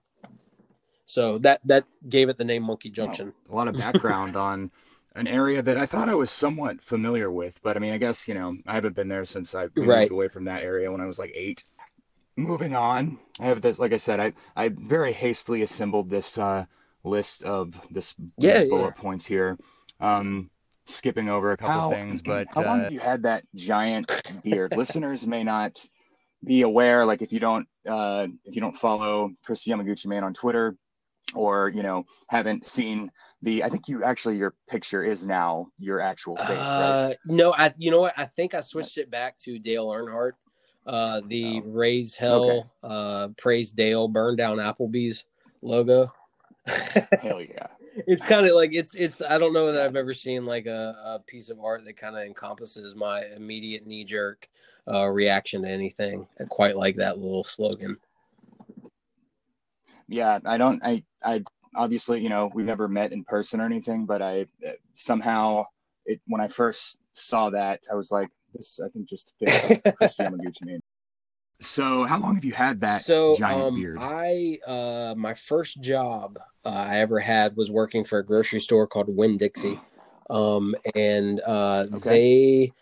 So 1.05 1.37
that 1.39 1.61
that 1.65 1.85
gave 2.09 2.29
it 2.29 2.37
the 2.37 2.45
name 2.45 2.63
Monkey 2.63 2.89
Junction. 2.89 3.33
a 3.49 3.55
lot 3.55 3.67
of 3.67 3.75
background 3.77 4.35
on 4.35 4.71
an 5.15 5.27
area 5.27 5.61
that 5.61 5.77
I 5.77 5.85
thought 5.85 6.09
I 6.09 6.15
was 6.15 6.31
somewhat 6.31 6.81
familiar 6.81 7.31
with, 7.31 7.61
but 7.61 7.75
I 7.77 7.79
mean, 7.79 7.93
I 7.93 7.97
guess 7.97 8.27
you 8.27 8.33
know 8.33 8.57
I 8.65 8.73
haven't 8.75 8.95
been 8.95 9.09
there 9.09 9.25
since 9.25 9.53
I 9.53 9.63
moved 9.75 9.87
Right. 9.87 10.11
away 10.11 10.27
from 10.27 10.45
that 10.45 10.63
area 10.63 10.91
when 10.91 11.01
I 11.01 11.05
was 11.05 11.19
like 11.19 11.31
eight. 11.35 11.63
Moving 12.35 12.75
on, 12.75 13.19
I 13.39 13.45
have 13.45 13.61
this. 13.61 13.77
Like 13.77 13.93
I 13.93 13.97
said, 13.97 14.19
I 14.19 14.33
I 14.55 14.69
very 14.69 15.11
hastily 15.13 15.61
assembled 15.61 16.09
this 16.09 16.37
uh, 16.37 16.65
list 17.03 17.43
of 17.43 17.79
this 17.91 18.15
Yeah, 18.39 18.61
these 18.61 18.69
bullet 18.69 18.95
yeah. 18.95 19.01
points 19.01 19.25
here. 19.27 19.57
Um, 19.99 20.49
skipping 20.87 21.29
over 21.29 21.51
a 21.51 21.57
couple 21.57 21.81
How- 21.81 21.89
things, 21.91 22.21
but 22.33 22.47
How 22.55 22.63
long 22.63 22.79
uh, 22.79 22.83
have 22.85 22.91
you 22.91 22.99
had 22.99 23.21
that 23.23 23.43
giant 23.53 24.23
beard? 24.43 24.71
Listeners 24.75 25.27
may 25.27 25.43
not 25.43 25.79
be 26.43 26.63
aware, 26.63 27.05
like 27.05 27.21
if 27.21 27.31
you 27.31 27.39
don't 27.39 27.67
uh, 27.87 28.27
if 28.45 28.55
you 28.55 28.61
don't 28.61 28.75
follow 28.75 29.29
Kristi 29.47 29.67
Yamaguccimane 29.67 30.23
on 30.23 30.33
Twitter, 30.33 30.75
or 31.35 31.69
you 31.69 31.83
know 31.83 32.03
haven't 32.29 32.65
seen 32.65 33.11
the. 33.43 33.63
I 33.63 33.69
think 33.69 33.87
you 33.87 34.03
actually 34.03 34.37
your 34.37 34.55
picture 34.69 35.03
is 35.03 35.25
now 35.25 35.67
your 35.77 36.01
actual 36.01 36.35
face, 36.37 36.47
right? 36.49 36.57
Uh, 36.57 37.13
no, 37.25 37.53
I 37.53 37.71
you 37.77 37.91
know 37.91 37.99
what? 37.99 38.13
I 38.17 38.25
think 38.25 38.53
I 38.53 38.61
switched 38.61 38.97
it 38.97 39.11
back 39.11 39.37
to 39.39 39.59
Dale 39.59 39.87
Earnhardt. 39.87 40.33
Uh, 40.85 41.21
the 41.27 41.61
Oh. 41.65 41.69
raise 41.69 42.15
hell, 42.15 42.43
Okay. 42.43 42.63
uh, 42.83 43.27
praise 43.37 43.71
Dale, 43.71 44.07
burn 44.07 44.35
down 44.35 44.57
Applebee's 44.57 45.25
logo. 45.61 46.11
Hell 46.65 47.41
yeah! 47.41 47.67
it's 48.07 48.25
kind 48.25 48.45
of 48.45 48.53
like 48.55 48.73
it's 48.73 48.95
it's 48.95 49.21
I 49.21 49.37
don't 49.37 49.53
know 49.53 49.71
that 49.71 49.85
I've 49.85 49.95
ever 49.95 50.13
seen 50.13 50.45
like 50.45 50.65
a, 50.65 50.95
a 51.05 51.19
piece 51.25 51.49
of 51.49 51.59
art 51.61 51.85
that 51.85 51.97
kind 51.97 52.17
of 52.17 52.23
encompasses 52.23 52.95
my 52.95 53.25
immediate 53.35 53.85
knee 53.85 54.03
jerk 54.03 54.49
uh, 54.91 55.07
reaction 55.07 55.61
to 55.63 55.69
anything 55.69 56.27
quite 56.49 56.75
like 56.75 56.95
that 56.95 57.19
little 57.19 57.43
slogan. 57.43 57.97
Yeah, 60.07 60.39
I 60.45 60.57
don't. 60.57 60.83
I 60.83 61.03
I 61.23 61.43
obviously 61.75 62.21
you 62.21 62.29
know 62.29 62.51
we've 62.53 62.65
never 62.65 62.87
met 62.87 63.11
in 63.11 63.23
person 63.23 63.61
or 63.61 63.65
anything, 63.65 64.05
but 64.05 64.21
I 64.21 64.45
uh, 64.67 64.71
somehow 64.95 65.65
it 66.05 66.21
when 66.27 66.41
I 66.41 66.47
first 66.47 66.97
saw 67.13 67.49
that 67.51 67.81
I 67.91 67.95
was 67.95 68.11
like, 68.11 68.29
this 68.53 68.79
I 68.83 68.89
think 68.89 69.07
just 69.07 69.33
fits 69.39 69.57
Kristi 70.01 70.29
Yamaguccimane. 70.29 70.79
so 71.59 72.03
how 72.03 72.19
long 72.19 72.35
have 72.35 72.45
you 72.45 72.53
had 72.53 72.81
that 72.81 73.01
so 73.03 73.35
giant 73.37 73.67
um, 73.67 73.75
beard? 73.75 73.97
I 73.99 74.59
uh, 74.65 75.15
my 75.17 75.33
first 75.33 75.81
job 75.81 76.37
uh, 76.65 76.69
I 76.69 76.99
ever 76.99 77.19
had 77.19 77.55
was 77.55 77.71
working 77.71 78.03
for 78.03 78.19
a 78.19 78.25
grocery 78.25 78.59
store 78.59 78.87
called 78.87 79.07
Winn 79.09 79.37
Dixie, 79.37 79.79
um, 80.29 80.75
and 80.95 81.39
uh, 81.41 81.85
Okay. 81.93 81.99
they. 82.09 82.73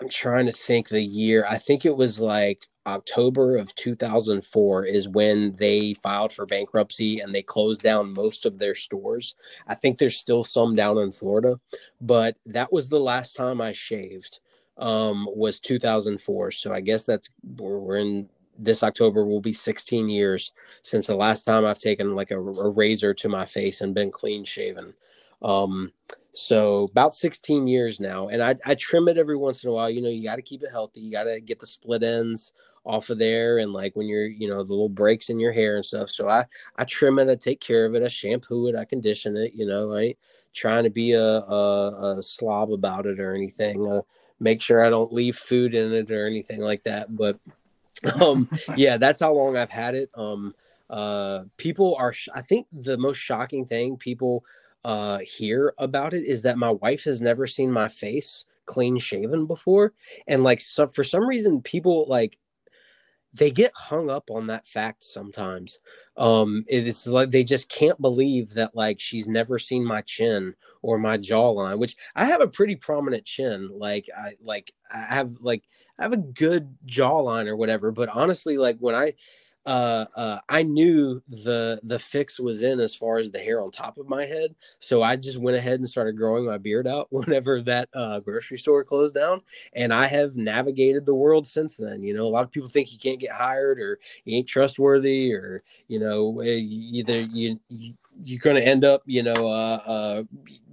I'm 0.00 0.08
trying 0.08 0.46
to 0.46 0.52
think 0.52 0.88
the 0.88 1.02
year. 1.02 1.46
I 1.48 1.56
think 1.56 1.86
it 1.86 1.96
was 1.96 2.20
like 2.20 2.66
October 2.86 3.56
of 3.56 3.74
2004 3.74 4.84
is 4.84 5.08
when 5.08 5.52
they 5.52 5.94
filed 5.94 6.32
for 6.32 6.46
bankruptcy 6.46 7.20
and 7.20 7.34
they 7.34 7.42
closed 7.42 7.82
down 7.82 8.12
most 8.12 8.44
of 8.46 8.58
their 8.58 8.74
stores. 8.74 9.34
I 9.66 9.74
think 9.74 9.98
there's 9.98 10.16
still 10.16 10.44
some 10.44 10.74
down 10.74 10.98
in 10.98 11.12
Florida, 11.12 11.58
but 12.00 12.36
that 12.46 12.72
was 12.72 12.88
the 12.88 13.00
last 13.00 13.34
time 13.36 13.60
I 13.60 13.72
shaved. 13.72 14.40
Um, 14.76 15.28
was 15.32 15.60
2004. 15.60 16.50
So 16.50 16.72
I 16.72 16.80
guess 16.80 17.04
that's 17.04 17.30
we're, 17.58 17.96
in 17.96 18.28
this 18.58 18.82
October 18.82 19.24
will 19.24 19.40
be 19.40 19.52
16 19.52 20.08
years 20.08 20.52
since 20.82 21.06
the 21.06 21.14
last 21.14 21.44
time 21.44 21.64
I've 21.64 21.78
taken 21.78 22.16
like 22.16 22.32
a, 22.32 22.38
a 22.40 22.68
razor 22.68 23.14
to 23.14 23.28
my 23.28 23.44
face 23.44 23.80
and 23.80 23.94
been 23.94 24.10
clean 24.10 24.44
shaven. 24.44 24.92
Um, 25.42 25.92
so 26.32 26.88
about 26.90 27.14
16 27.14 27.68
years 27.68 28.00
now, 28.00 28.28
and 28.28 28.42
I, 28.42 28.56
I 28.66 28.74
trim 28.74 29.06
it 29.06 29.18
every 29.18 29.36
once 29.36 29.62
in 29.62 29.70
a 29.70 29.72
while. 29.72 29.88
You 29.88 30.02
know, 30.02 30.08
you 30.08 30.24
got 30.24 30.36
to 30.36 30.42
keep 30.42 30.64
it 30.64 30.70
healthy. 30.72 31.00
You 31.00 31.12
got 31.12 31.24
to 31.24 31.40
get 31.40 31.60
the 31.60 31.66
split 31.66 32.02
ends 32.02 32.52
off 32.84 33.10
of 33.10 33.18
there, 33.18 33.58
and 33.58 33.72
like 33.72 33.96
when 33.96 34.06
you're, 34.06 34.26
you 34.26 34.48
know, 34.48 34.62
the 34.62 34.72
little 34.72 34.88
breaks 34.88 35.30
in 35.30 35.40
your 35.40 35.52
hair 35.52 35.76
and 35.76 35.84
stuff. 35.84 36.10
So 36.10 36.28
I 36.28 36.44
I 36.76 36.84
trim 36.84 37.18
it, 37.18 37.30
I 37.30 37.34
take 37.34 37.60
care 37.60 37.86
of 37.86 37.94
it, 37.94 38.02
I 38.02 38.08
shampoo 38.08 38.68
it, 38.68 38.76
I 38.76 38.84
condition 38.84 39.36
it. 39.36 39.52
You 39.54 39.66
know, 39.66 39.92
I 39.92 40.00
ain't 40.00 40.18
trying 40.52 40.84
to 40.84 40.90
be 40.90 41.12
a 41.12 41.22
a, 41.22 42.18
a 42.18 42.22
slob 42.22 42.72
about 42.72 43.06
it 43.06 43.20
or 43.20 43.34
anything. 43.34 43.86
Uh, 43.86 44.02
make 44.40 44.60
sure 44.60 44.84
I 44.84 44.90
don't 44.90 45.12
leave 45.12 45.36
food 45.36 45.74
in 45.74 45.92
it 45.92 46.10
or 46.10 46.26
anything 46.26 46.60
like 46.60 46.82
that. 46.84 47.14
But 47.16 47.38
um, 48.20 48.48
yeah, 48.76 48.96
that's 48.98 49.20
how 49.20 49.32
long 49.32 49.56
I've 49.56 49.70
had 49.70 49.94
it. 49.94 50.10
Um, 50.14 50.54
uh, 50.90 51.44
people 51.56 51.96
are. 51.98 52.12
Sh- 52.12 52.28
I 52.34 52.42
think 52.42 52.66
the 52.72 52.98
most 52.98 53.16
shocking 53.18 53.64
thing 53.64 53.96
people 53.96 54.44
uh 54.84 55.18
hear 55.20 55.72
about 55.78 56.12
it 56.12 56.24
is 56.24 56.42
that 56.42 56.58
my 56.58 56.70
wife 56.70 57.04
has 57.04 57.22
never 57.22 57.46
seen 57.46 57.72
my 57.72 57.88
face 57.88 58.44
clean 58.66 58.98
shaven 58.98 59.46
before 59.46 59.92
and 60.26 60.42
like 60.42 60.60
so 60.60 60.86
for 60.88 61.04
some 61.04 61.26
reason 61.26 61.60
people 61.60 62.06
like 62.08 62.38
they 63.34 63.50
get 63.50 63.72
hung 63.74 64.08
up 64.08 64.30
on 64.30 64.46
that 64.46 64.66
fact 64.66 65.02
sometimes. 65.02 65.80
Um 66.16 66.64
it's 66.68 67.06
like 67.06 67.30
they 67.30 67.44
just 67.44 67.68
can't 67.68 68.00
believe 68.00 68.54
that 68.54 68.74
like 68.74 69.00
she's 69.00 69.28
never 69.28 69.58
seen 69.58 69.84
my 69.84 70.00
chin 70.02 70.54
or 70.82 70.98
my 70.98 71.16
jawline 71.18 71.78
which 71.78 71.96
i 72.14 72.24
have 72.26 72.40
a 72.40 72.48
pretty 72.48 72.76
prominent 72.76 73.24
chin. 73.24 73.68
Like 73.72 74.06
i 74.16 74.34
like 74.42 74.72
i 74.92 74.98
have 74.98 75.32
like 75.40 75.64
i 75.98 76.02
have 76.04 76.12
a 76.12 76.18
good 76.18 76.76
jawline 76.86 77.46
or 77.48 77.56
whatever 77.56 77.90
but 77.90 78.08
honestly 78.08 78.56
like 78.58 78.76
when 78.78 78.94
i 78.94 79.12
uh, 79.66 80.04
uh, 80.14 80.38
I 80.48 80.62
knew 80.62 81.22
the 81.28 81.80
the 81.82 81.98
fix 81.98 82.38
was 82.38 82.62
in 82.62 82.80
as 82.80 82.94
far 82.94 83.18
as 83.18 83.30
the 83.30 83.38
hair 83.38 83.60
on 83.60 83.70
top 83.70 83.96
of 83.96 84.08
my 84.08 84.26
head, 84.26 84.54
so 84.78 85.02
I 85.02 85.16
just 85.16 85.38
went 85.38 85.56
ahead 85.56 85.80
and 85.80 85.88
started 85.88 86.16
growing 86.16 86.44
my 86.44 86.58
beard 86.58 86.86
out 86.86 87.08
whenever 87.10 87.62
that 87.62 87.88
uh, 87.94 88.20
grocery 88.20 88.58
store 88.58 88.84
closed 88.84 89.14
down, 89.14 89.40
and 89.72 89.92
I 89.92 90.06
have 90.06 90.36
navigated 90.36 91.06
the 91.06 91.14
world 91.14 91.46
since 91.46 91.76
then. 91.76 92.02
You 92.02 92.14
know, 92.14 92.26
a 92.26 92.28
lot 92.28 92.44
of 92.44 92.50
people 92.50 92.68
think 92.68 92.92
you 92.92 92.98
can't 92.98 93.20
get 93.20 93.30
hired 93.30 93.80
or 93.80 93.98
you 94.24 94.36
ain't 94.36 94.48
trustworthy, 94.48 95.32
or 95.32 95.62
you 95.88 95.98
know, 95.98 96.42
either 96.42 97.20
you, 97.20 97.58
you 97.68 97.94
you're 98.22 98.38
going 98.38 98.56
to 98.56 98.66
end 98.66 98.84
up, 98.84 99.02
you 99.06 99.22
know, 99.22 99.48
uh, 99.48 99.80
uh, 99.86 100.22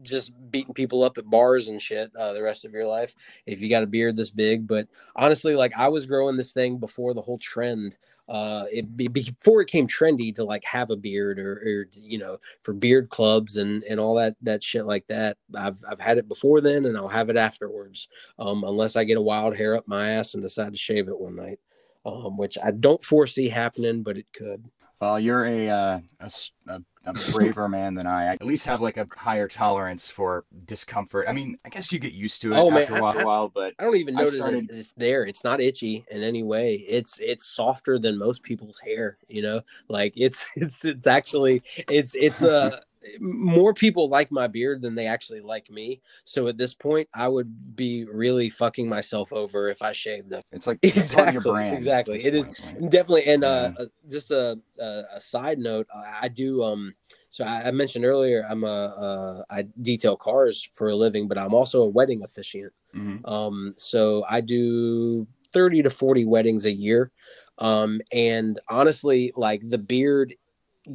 just 0.03 0.31
beating 0.51 0.73
people 0.73 1.03
up 1.03 1.17
at 1.17 1.29
bars 1.29 1.67
and 1.67 1.81
shit 1.81 2.11
uh, 2.15 2.33
the 2.33 2.41
rest 2.41 2.65
of 2.65 2.73
your 2.73 2.85
life 2.85 3.15
if 3.45 3.61
you 3.61 3.69
got 3.69 3.83
a 3.83 3.87
beard 3.87 4.17
this 4.17 4.29
big. 4.29 4.67
But 4.67 4.87
honestly, 5.15 5.55
like 5.55 5.73
I 5.77 5.87
was 5.87 6.05
growing 6.05 6.37
this 6.37 6.53
thing 6.53 6.77
before 6.77 7.13
the 7.13 7.21
whole 7.21 7.37
trend 7.37 7.97
uh 8.32 8.65
it 8.71 8.95
before 9.11 9.61
it 9.61 9.67
came 9.67 9.86
trendy 9.86 10.34
to 10.34 10.45
like 10.45 10.63
have 10.63 10.89
a 10.89 10.95
beard 10.95 11.38
or, 11.38 11.51
or 11.65 11.88
you 11.93 12.17
know 12.17 12.38
for 12.61 12.73
beard 12.73 13.09
clubs 13.09 13.57
and 13.57 13.84
and 13.84 13.99
all 13.99 14.15
that 14.15 14.38
that 14.41 14.63
shit 14.63 14.86
like 14.86 15.05
that 15.07 15.36
i've 15.55 15.84
i've 15.89 15.99
had 15.99 16.17
it 16.17 16.29
before 16.29 16.61
then 16.61 16.86
and 16.86 16.95
i'll 16.95 17.09
have 17.09 17.29
it 17.29 17.36
afterwards 17.36 18.07
um 18.39 18.63
unless 18.63 18.95
i 18.95 19.03
get 19.03 19.17
a 19.17 19.21
wild 19.21 19.53
hair 19.53 19.75
up 19.75 19.86
my 19.86 20.11
ass 20.11 20.34
and 20.34 20.41
decide 20.41 20.71
to 20.71 20.77
shave 20.77 21.09
it 21.09 21.19
one 21.19 21.36
night 21.36 21.59
um 22.05 22.38
which 22.38 22.57
i 22.63 22.71
don't 22.71 23.03
foresee 23.03 23.49
happening 23.49 24.01
but 24.01 24.17
it 24.17 24.27
could. 24.34 24.63
Well 25.01 25.19
you're 25.19 25.45
a 25.45 25.69
uh, 25.69 25.99
a, 26.21 26.32
a 26.69 26.82
a 27.05 27.13
braver 27.31 27.67
man 27.67 27.95
than 27.95 28.05
I. 28.05 28.21
I 28.21 28.33
at 28.33 28.45
least 28.45 28.65
have 28.67 28.81
like 28.81 28.97
a 28.97 29.07
higher 29.15 29.47
tolerance 29.47 30.09
for 30.09 30.45
discomfort. 30.65 31.27
I 31.27 31.33
mean, 31.33 31.57
I 31.65 31.69
guess 31.69 31.91
you 31.91 31.99
get 31.99 32.13
used 32.13 32.41
to 32.43 32.53
it 32.53 32.57
oh, 32.57 32.71
after 32.71 32.93
man, 32.93 33.01
a 33.01 33.25
while, 33.25 33.49
but 33.49 33.73
I 33.79 33.83
don't 33.83 33.95
even 33.95 34.15
notice 34.15 34.35
started... 34.35 34.69
it's 34.69 34.93
there. 34.93 35.25
It's 35.25 35.43
not 35.43 35.61
itchy 35.61 36.05
in 36.11 36.21
any 36.21 36.43
way. 36.43 36.75
It's 36.75 37.17
it's 37.19 37.45
softer 37.45 37.97
than 37.97 38.17
most 38.17 38.43
people's 38.43 38.79
hair. 38.79 39.17
You 39.27 39.41
know, 39.41 39.61
like 39.87 40.13
it's 40.15 40.45
it's 40.55 40.85
it's 40.85 41.07
actually 41.07 41.63
it's 41.89 42.13
it's 42.15 42.43
uh 42.43 42.79
more 43.19 43.73
people 43.73 44.09
like 44.09 44.31
my 44.31 44.47
beard 44.47 44.81
than 44.81 44.95
they 44.95 45.07
actually 45.07 45.41
like 45.41 45.69
me. 45.69 46.01
So 46.23 46.47
at 46.47 46.57
this 46.57 46.73
point, 46.73 47.09
I 47.13 47.27
would 47.27 47.75
be 47.75 48.05
really 48.05 48.49
fucking 48.49 48.87
myself 48.87 49.33
over 49.33 49.69
if 49.69 49.81
I 49.81 49.91
shaved 49.91 50.31
it. 50.33 50.43
It's 50.51 50.67
like 50.67 50.79
exactly, 50.83 51.69
exactly. 51.69 52.23
It 52.23 52.35
is 52.35 52.49
point. 52.49 52.91
definitely. 52.91 53.25
And 53.25 53.43
uh, 53.43 53.73
yeah. 53.77 53.83
uh, 53.83 53.87
just 54.09 54.31
a, 54.31 54.59
a, 54.79 55.03
a 55.15 55.19
side 55.19 55.59
note, 55.59 55.87
I 55.93 56.27
do. 56.27 56.63
Um, 56.63 56.93
so 57.29 57.43
I, 57.43 57.67
I 57.67 57.71
mentioned 57.71 58.05
earlier, 58.05 58.45
I'm 58.49 58.63
a 58.63 59.45
uh, 59.49 59.63
detail 59.81 60.15
cars 60.15 60.69
for 60.73 60.89
a 60.89 60.95
living, 60.95 61.27
but 61.27 61.37
I'm 61.37 61.53
also 61.53 61.83
a 61.83 61.89
wedding 61.89 62.23
officiant. 62.23 62.73
Mm-hmm. 62.95 63.25
Um, 63.25 63.73
so 63.77 64.25
I 64.29 64.41
do 64.41 65.25
thirty 65.53 65.81
to 65.81 65.89
forty 65.89 66.25
weddings 66.25 66.65
a 66.65 66.71
year. 66.71 67.11
Um, 67.57 68.01
and 68.11 68.59
honestly, 68.69 69.31
like 69.35 69.61
the 69.63 69.77
beard 69.77 70.33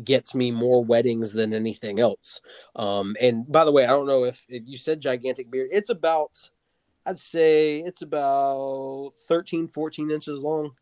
gets 0.04 0.34
me 0.34 0.50
more 0.50 0.84
weddings 0.84 1.32
than 1.32 1.54
anything 1.54 2.00
else. 2.00 2.40
Um, 2.74 3.16
and 3.20 3.50
by 3.50 3.64
the 3.64 3.72
way, 3.72 3.84
I 3.84 3.88
don't 3.88 4.06
know 4.06 4.24
if, 4.24 4.44
if 4.48 4.62
you 4.66 4.76
said 4.76 5.00
gigantic 5.00 5.50
beard, 5.50 5.68
it's 5.72 5.90
about, 5.90 6.50
I'd 7.04 7.18
say 7.18 7.78
it's 7.78 8.02
about 8.02 9.12
13, 9.28 9.68
14 9.68 10.10
inches 10.10 10.42
long. 10.42 10.72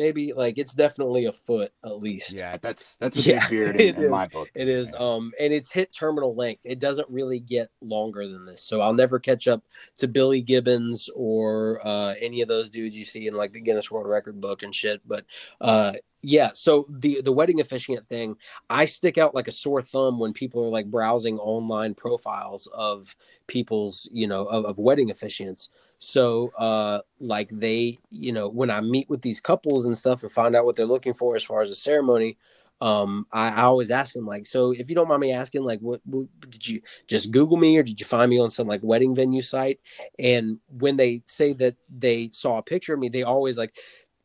Maybe 0.00 0.32
like 0.32 0.56
it's 0.56 0.72
definitely 0.72 1.26
a 1.26 1.32
foot 1.32 1.72
at 1.84 2.00
least. 2.00 2.32
Yeah, 2.32 2.56
that's 2.56 2.96
that's 2.96 3.18
a 3.18 3.20
yeah, 3.30 3.40
big 3.40 3.50
beard 3.50 3.76
in, 3.76 4.02
in 4.02 4.10
my 4.10 4.26
book. 4.26 4.48
It 4.54 4.66
is. 4.66 4.94
Um, 4.94 5.32
and 5.38 5.52
it's 5.52 5.70
hit 5.70 5.92
terminal 5.92 6.34
length. 6.34 6.62
It 6.64 6.78
doesn't 6.78 7.06
really 7.10 7.38
get 7.38 7.68
longer 7.82 8.26
than 8.26 8.46
this, 8.46 8.62
so 8.62 8.80
I'll 8.80 8.94
never 8.94 9.18
catch 9.18 9.46
up 9.46 9.62
to 9.98 10.08
Billy 10.08 10.40
Gibbons 10.40 11.10
or 11.14 11.86
uh, 11.86 12.14
any 12.18 12.40
of 12.40 12.48
those 12.48 12.70
dudes 12.70 12.96
you 12.96 13.04
see 13.04 13.26
in 13.26 13.34
like 13.34 13.52
the 13.52 13.60
Guinness 13.60 13.90
World 13.90 14.08
Record 14.08 14.40
book 14.40 14.62
and 14.62 14.74
shit. 14.74 15.02
But 15.06 15.26
uh, 15.60 15.92
yeah 16.22 16.50
so 16.52 16.86
the 16.90 17.22
the 17.22 17.32
wedding 17.32 17.60
officiant 17.60 18.06
thing 18.06 18.36
i 18.68 18.84
stick 18.84 19.16
out 19.16 19.34
like 19.34 19.48
a 19.48 19.52
sore 19.52 19.82
thumb 19.82 20.18
when 20.18 20.34
people 20.34 20.62
are 20.62 20.68
like 20.68 20.90
browsing 20.90 21.38
online 21.38 21.94
profiles 21.94 22.68
of 22.74 23.16
people's 23.46 24.06
you 24.12 24.26
know 24.26 24.44
of, 24.44 24.66
of 24.66 24.76
wedding 24.76 25.08
officiants 25.08 25.70
so 26.02 26.50
uh 26.56 26.98
like 27.20 27.50
they 27.52 27.98
you 28.10 28.32
know 28.32 28.48
when 28.48 28.70
i 28.70 28.80
meet 28.80 29.08
with 29.10 29.20
these 29.20 29.38
couples 29.38 29.84
and 29.84 29.98
stuff 29.98 30.22
and 30.22 30.32
find 30.32 30.56
out 30.56 30.64
what 30.64 30.74
they're 30.74 30.86
looking 30.86 31.12
for 31.12 31.36
as 31.36 31.42
far 31.42 31.60
as 31.60 31.68
the 31.68 31.76
ceremony 31.76 32.38
um 32.80 33.26
I, 33.30 33.50
I 33.50 33.62
always 33.64 33.90
ask 33.90 34.14
them 34.14 34.24
like 34.24 34.46
so 34.46 34.70
if 34.70 34.88
you 34.88 34.94
don't 34.94 35.08
mind 35.08 35.20
me 35.20 35.32
asking 35.32 35.62
like 35.62 35.78
what, 35.80 36.00
what 36.06 36.26
did 36.48 36.66
you 36.66 36.80
just 37.06 37.30
google 37.30 37.58
me 37.58 37.76
or 37.76 37.82
did 37.82 38.00
you 38.00 38.06
find 38.06 38.30
me 38.30 38.40
on 38.40 38.50
some 38.50 38.66
like 38.66 38.80
wedding 38.82 39.14
venue 39.14 39.42
site? 39.42 39.78
And 40.18 40.58
when 40.78 40.96
they 40.96 41.20
say 41.26 41.52
that 41.54 41.76
they 41.94 42.30
saw 42.32 42.56
a 42.56 42.62
picture 42.62 42.94
of 42.94 43.00
me 43.00 43.10
they 43.10 43.22
always 43.22 43.58
like 43.58 43.76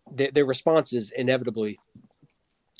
their, 0.10 0.32
their 0.32 0.46
response 0.46 0.94
is 0.94 1.12
inevitably 1.12 1.78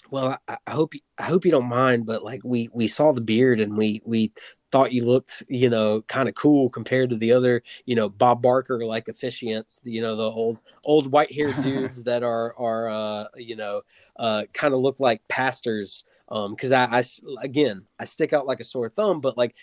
well 0.10 0.40
I, 0.48 0.58
I, 0.66 0.72
hope 0.72 0.94
i 1.18 1.24
hope 1.24 1.44
you 1.44 1.52
don't 1.52 1.68
mind 1.68 2.06
but 2.06 2.24
like 2.24 2.40
we 2.46 2.70
we 2.72 2.88
saw 2.88 3.12
the 3.12 3.20
beard 3.20 3.60
and 3.60 3.76
we 3.76 4.02
we 4.06 4.32
thought 4.76 4.92
you 4.92 5.06
looked 5.06 5.42
you 5.48 5.70
know 5.70 6.02
kind 6.02 6.28
of 6.28 6.36
cool 6.36 6.70
compared 6.70 7.10
to 7.10 7.16
the 7.16 7.32
other 7.32 7.64
you 7.86 7.96
know 7.96 8.10
bob 8.10 8.42
barker 8.42 8.86
like 8.86 9.06
officiants 9.06 9.80
you 9.86 10.02
know 10.02 10.18
the 10.18 10.24
old 10.24 10.60
old 10.84 11.10
white 11.10 11.32
haired 11.32 11.56
dudes 11.64 12.04
that 12.04 12.24
are 12.24 12.54
are 12.58 12.90
uh 12.90 13.26
you 13.38 13.56
know 13.56 13.82
uh 14.20 14.44
kind 14.52 14.74
of 14.74 14.82
look 14.82 15.00
like 15.00 15.26
pastors 15.30 16.04
um 16.28 16.54
because 16.54 16.74
I, 16.74 17.00
I 17.00 17.04
again 17.42 17.86
i 18.02 18.04
stick 18.04 18.34
out 18.34 18.48
like 18.48 18.60
a 18.60 18.66
sore 18.66 18.90
thumb 18.90 19.22
but 19.22 19.38
like 19.38 19.56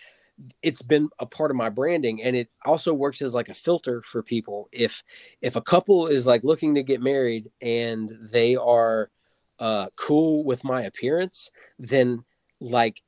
it's 0.63 0.81
been 0.81 1.11
a 1.19 1.27
part 1.27 1.51
of 1.51 1.59
my 1.59 1.69
branding 1.69 2.23
and 2.23 2.35
it 2.35 2.49
also 2.65 2.95
works 2.95 3.21
as 3.21 3.35
like 3.35 3.51
a 3.51 3.55
filter 3.55 4.01
for 4.01 4.23
people. 4.23 4.69
If 4.73 5.05
if 5.43 5.57
a 5.57 5.61
couple 5.61 6.07
is 6.07 6.27
like 6.27 6.43
looking 6.43 6.75
to 6.75 6.83
get 6.83 7.03
married 7.03 7.51
and 7.61 8.11
they 8.23 8.57
are 8.57 9.11
uh 9.59 9.89
cool 9.97 10.43
with 10.43 10.65
my 10.65 10.83
appearance 10.83 11.51
then 11.79 12.25
like 12.61 13.03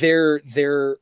they're 0.00 0.40
they're 0.44 0.98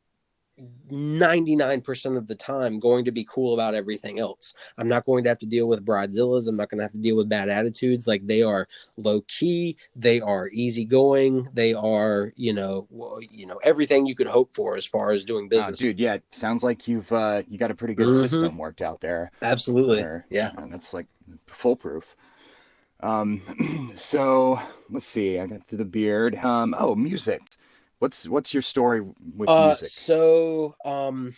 99% 0.90 2.16
of 2.16 2.26
the 2.26 2.34
time 2.34 2.78
going 2.78 3.04
to 3.04 3.12
be 3.12 3.24
cool 3.24 3.54
about 3.54 3.74
everything 3.74 4.18
else. 4.18 4.54
I'm 4.76 4.88
not 4.88 5.04
going 5.04 5.22
to 5.24 5.30
have 5.30 5.38
to 5.38 5.46
deal 5.46 5.68
with 5.68 5.84
bridezillas. 5.84 6.48
I'm 6.48 6.56
not 6.56 6.70
going 6.70 6.78
to 6.78 6.84
have 6.84 6.92
to 6.92 6.98
deal 6.98 7.16
with 7.16 7.28
bad 7.28 7.48
attitudes. 7.48 8.06
Like 8.06 8.26
they 8.26 8.42
are 8.42 8.66
low 8.96 9.20
key, 9.22 9.76
they 9.94 10.20
are 10.20 10.48
easygoing, 10.52 11.48
they 11.52 11.74
are, 11.74 12.32
you 12.36 12.52
know, 12.52 12.88
you 13.30 13.46
know, 13.46 13.60
everything 13.62 14.06
you 14.06 14.14
could 14.14 14.26
hope 14.26 14.54
for 14.54 14.76
as 14.76 14.86
far 14.86 15.10
as 15.10 15.24
doing 15.24 15.48
business. 15.48 15.78
Uh, 15.78 15.82
dude, 15.82 16.00
yeah, 16.00 16.18
sounds 16.32 16.64
like 16.64 16.88
you've 16.88 17.10
uh 17.12 17.42
you 17.48 17.58
got 17.58 17.70
a 17.70 17.74
pretty 17.74 17.94
good 17.94 18.08
mm-hmm. 18.08 18.20
system 18.20 18.58
worked 18.58 18.82
out 18.82 19.00
there. 19.00 19.30
Absolutely. 19.42 20.04
Yeah. 20.30 20.52
And 20.56 20.72
that's 20.72 20.94
like 20.94 21.06
foolproof. 21.46 22.16
Um 23.00 23.42
so 23.94 24.60
let's 24.90 25.06
see. 25.06 25.38
I 25.38 25.46
got 25.46 25.64
through 25.66 25.78
the 25.78 25.84
beard. 25.84 26.36
Um 26.36 26.74
oh, 26.78 26.94
music. 26.94 27.42
What's 27.98 28.28
what's 28.28 28.54
your 28.54 28.62
story 28.62 29.00
with 29.00 29.48
uh, 29.48 29.66
music? 29.66 29.90
So, 29.90 30.76
um, 30.84 31.34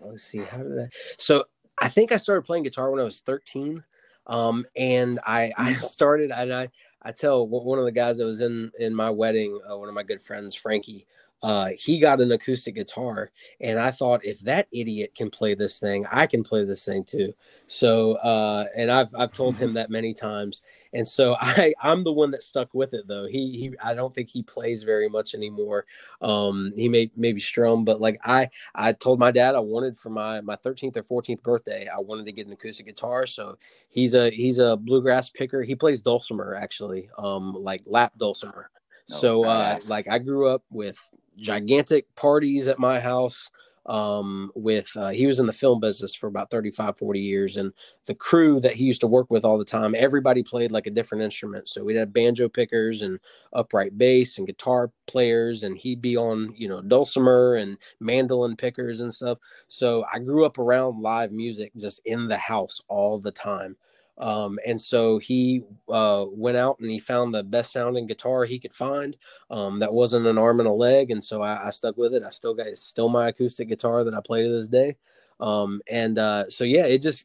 let's 0.00 0.24
see. 0.24 0.38
How 0.38 0.58
did 0.58 0.78
I? 0.78 0.88
So 1.18 1.44
I 1.78 1.88
think 1.88 2.12
I 2.12 2.16
started 2.16 2.42
playing 2.42 2.64
guitar 2.64 2.90
when 2.90 3.00
I 3.00 3.04
was 3.04 3.20
13. 3.20 3.82
Um, 4.26 4.66
and 4.76 5.18
I 5.26 5.52
I 5.56 5.72
started 5.74 6.30
and 6.30 6.52
I 6.52 6.68
I 7.02 7.12
tell 7.12 7.46
one 7.46 7.78
of 7.78 7.84
the 7.84 7.92
guys 7.92 8.18
that 8.18 8.24
was 8.24 8.40
in 8.40 8.70
in 8.78 8.94
my 8.94 9.10
wedding, 9.10 9.58
uh, 9.70 9.76
one 9.76 9.88
of 9.88 9.94
my 9.94 10.02
good 10.02 10.20
friends, 10.20 10.54
Frankie 10.54 11.06
uh, 11.42 11.70
he 11.78 11.98
got 11.98 12.20
an 12.20 12.32
acoustic 12.32 12.74
guitar, 12.74 13.30
and 13.60 13.78
I 13.80 13.90
thought 13.90 14.24
if 14.24 14.40
that 14.40 14.68
idiot 14.72 15.14
can 15.14 15.30
play 15.30 15.54
this 15.54 15.78
thing, 15.78 16.06
I 16.10 16.26
can 16.26 16.42
play 16.42 16.64
this 16.64 16.84
thing 16.84 17.02
too. 17.02 17.32
So, 17.66 18.12
uh, 18.14 18.66
and 18.76 18.90
I've 18.90 19.08
I've 19.16 19.32
told 19.32 19.56
him 19.56 19.72
that 19.74 19.88
many 19.88 20.12
times, 20.12 20.60
and 20.92 21.06
so 21.06 21.36
I 21.40 21.72
I'm 21.82 22.04
the 22.04 22.12
one 22.12 22.30
that 22.32 22.42
stuck 22.42 22.74
with 22.74 22.92
it 22.92 23.08
though. 23.08 23.26
He 23.26 23.52
he 23.58 23.72
I 23.82 23.94
don't 23.94 24.12
think 24.14 24.28
he 24.28 24.42
plays 24.42 24.82
very 24.82 25.08
much 25.08 25.34
anymore. 25.34 25.86
Um, 26.20 26.72
he 26.76 26.88
may 26.88 27.10
maybe 27.16 27.40
strum, 27.40 27.84
but 27.84 28.02
like 28.02 28.20
I 28.22 28.50
I 28.74 28.92
told 28.92 29.18
my 29.18 29.30
dad 29.30 29.54
I 29.54 29.60
wanted 29.60 29.98
for 29.98 30.10
my 30.10 30.42
my 30.42 30.56
13th 30.56 30.96
or 30.98 31.22
14th 31.22 31.42
birthday 31.42 31.88
I 31.88 32.00
wanted 32.00 32.26
to 32.26 32.32
get 32.32 32.46
an 32.46 32.52
acoustic 32.52 32.86
guitar. 32.86 33.26
So 33.26 33.56
he's 33.88 34.14
a 34.14 34.28
he's 34.30 34.58
a 34.58 34.76
bluegrass 34.76 35.30
picker. 35.30 35.62
He 35.62 35.74
plays 35.74 36.02
dulcimer 36.02 36.54
actually, 36.54 37.08
um, 37.16 37.54
like 37.54 37.82
lap 37.86 38.12
dulcimer. 38.18 38.70
Oh, 39.12 39.16
so 39.16 39.44
uh, 39.44 39.78
like 39.88 40.08
I 40.08 40.18
grew 40.18 40.48
up 40.48 40.62
with 40.70 40.98
gigantic 41.38 42.12
parties 42.14 42.68
at 42.68 42.78
my 42.78 43.00
house 43.00 43.50
um, 43.86 44.52
with 44.54 44.88
uh, 44.96 45.08
he 45.08 45.26
was 45.26 45.40
in 45.40 45.46
the 45.46 45.52
film 45.52 45.80
business 45.80 46.14
for 46.14 46.26
about 46.26 46.50
35 46.50 46.98
40 46.98 47.20
years 47.20 47.56
and 47.56 47.72
the 48.06 48.14
crew 48.14 48.60
that 48.60 48.74
he 48.74 48.84
used 48.84 49.00
to 49.00 49.06
work 49.06 49.30
with 49.30 49.44
all 49.44 49.56
the 49.58 49.64
time 49.64 49.94
everybody 49.96 50.42
played 50.42 50.70
like 50.70 50.86
a 50.86 50.90
different 50.90 51.24
instrument. 51.24 51.66
So 51.66 51.82
we'd 51.82 51.96
have 51.96 52.12
banjo 52.12 52.48
pickers 52.48 53.02
and 53.02 53.18
upright 53.52 53.96
bass 53.96 54.38
and 54.38 54.46
guitar 54.46 54.92
players 55.06 55.62
and 55.62 55.76
he'd 55.78 56.02
be 56.02 56.16
on 56.16 56.54
you 56.56 56.68
know 56.68 56.82
dulcimer 56.82 57.54
and 57.54 57.78
mandolin 58.00 58.54
pickers 58.56 59.00
and 59.00 59.12
stuff. 59.12 59.38
So 59.68 60.04
i 60.12 60.18
grew 60.18 60.44
up 60.44 60.58
around 60.58 61.00
live 61.00 61.32
music 61.32 61.72
just 61.76 62.00
in 62.04 62.28
the 62.28 62.36
house 62.36 62.80
all 62.88 63.18
the 63.18 63.32
time 63.32 63.76
Um, 64.20 64.58
and 64.66 64.78
so 64.78 65.18
he 65.18 65.62
uh, 65.88 66.26
went 66.28 66.58
out 66.58 66.78
and 66.78 66.90
he 66.90 66.98
found 66.98 67.34
the 67.34 67.42
best 67.42 67.72
sounding 67.72 68.06
guitar 68.06 68.44
he 68.44 68.58
could 68.58 68.74
find. 68.74 69.16
Um, 69.50 69.78
that 69.78 69.92
wasn't 69.92 70.26
an 70.26 70.36
arm 70.36 70.60
and 70.60 70.68
a 70.68 70.72
leg, 70.72 71.10
and 71.10 71.24
so 71.24 71.42
I, 71.42 71.68
I, 71.68 71.70
stuck 71.70 71.96
with 71.96 72.14
it. 72.14 72.22
I 72.22 72.28
still 72.28 72.54
got 72.54 72.66
it's 72.66 72.82
still 72.82 73.08
my 73.08 73.28
acoustic 73.28 73.68
guitar 73.68 74.04
that 74.04 74.14
I 74.14 74.20
play 74.20 74.42
to 74.42 74.48
this 74.50 74.68
day. 74.68 74.96
Um, 75.40 75.80
and 75.90 76.18
uh, 76.18 76.50
so 76.50 76.64
yeah, 76.64 76.84
it 76.84 77.00
just 77.00 77.24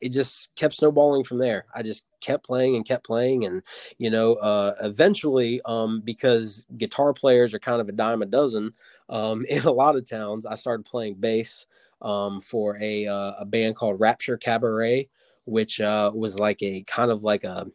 it 0.00 0.08
just 0.08 0.54
kept 0.56 0.74
snowballing 0.74 1.22
from 1.22 1.38
there. 1.38 1.66
I 1.72 1.84
just 1.84 2.04
kept 2.20 2.44
playing 2.44 2.74
and 2.74 2.84
kept 2.84 3.06
playing, 3.06 3.44
and 3.44 3.62
you 3.98 4.10
know, 4.10 4.34
uh, 4.34 4.74
eventually, 4.80 5.60
um, 5.64 6.00
because 6.00 6.64
guitar 6.76 7.12
players 7.12 7.54
are 7.54 7.60
kind 7.60 7.80
of 7.80 7.88
a 7.88 7.92
dime 7.92 8.22
a 8.22 8.26
dozen 8.26 8.72
um, 9.08 9.44
in 9.48 9.62
a 9.62 9.72
lot 9.72 9.94
of 9.94 10.08
towns, 10.08 10.46
I 10.46 10.56
started 10.56 10.84
playing 10.84 11.14
bass 11.14 11.66
um, 12.02 12.40
for 12.40 12.76
a 12.82 13.06
uh, 13.06 13.34
a 13.38 13.44
band 13.44 13.76
called 13.76 14.00
Rapture 14.00 14.36
Cabaret 14.36 15.08
which 15.44 15.80
uh, 15.80 16.10
was 16.14 16.38
like 16.38 16.62
a 16.62 16.82
kind 16.82 17.10
of 17.10 17.24
like 17.24 17.44
a 17.44 17.66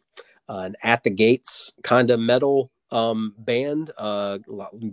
an 0.50 0.74
at 0.82 1.02
the 1.04 1.10
gates 1.10 1.72
kind 1.84 2.10
of 2.10 2.18
metal 2.18 2.70
um 2.92 3.32
band 3.38 3.92
uh 3.98 4.36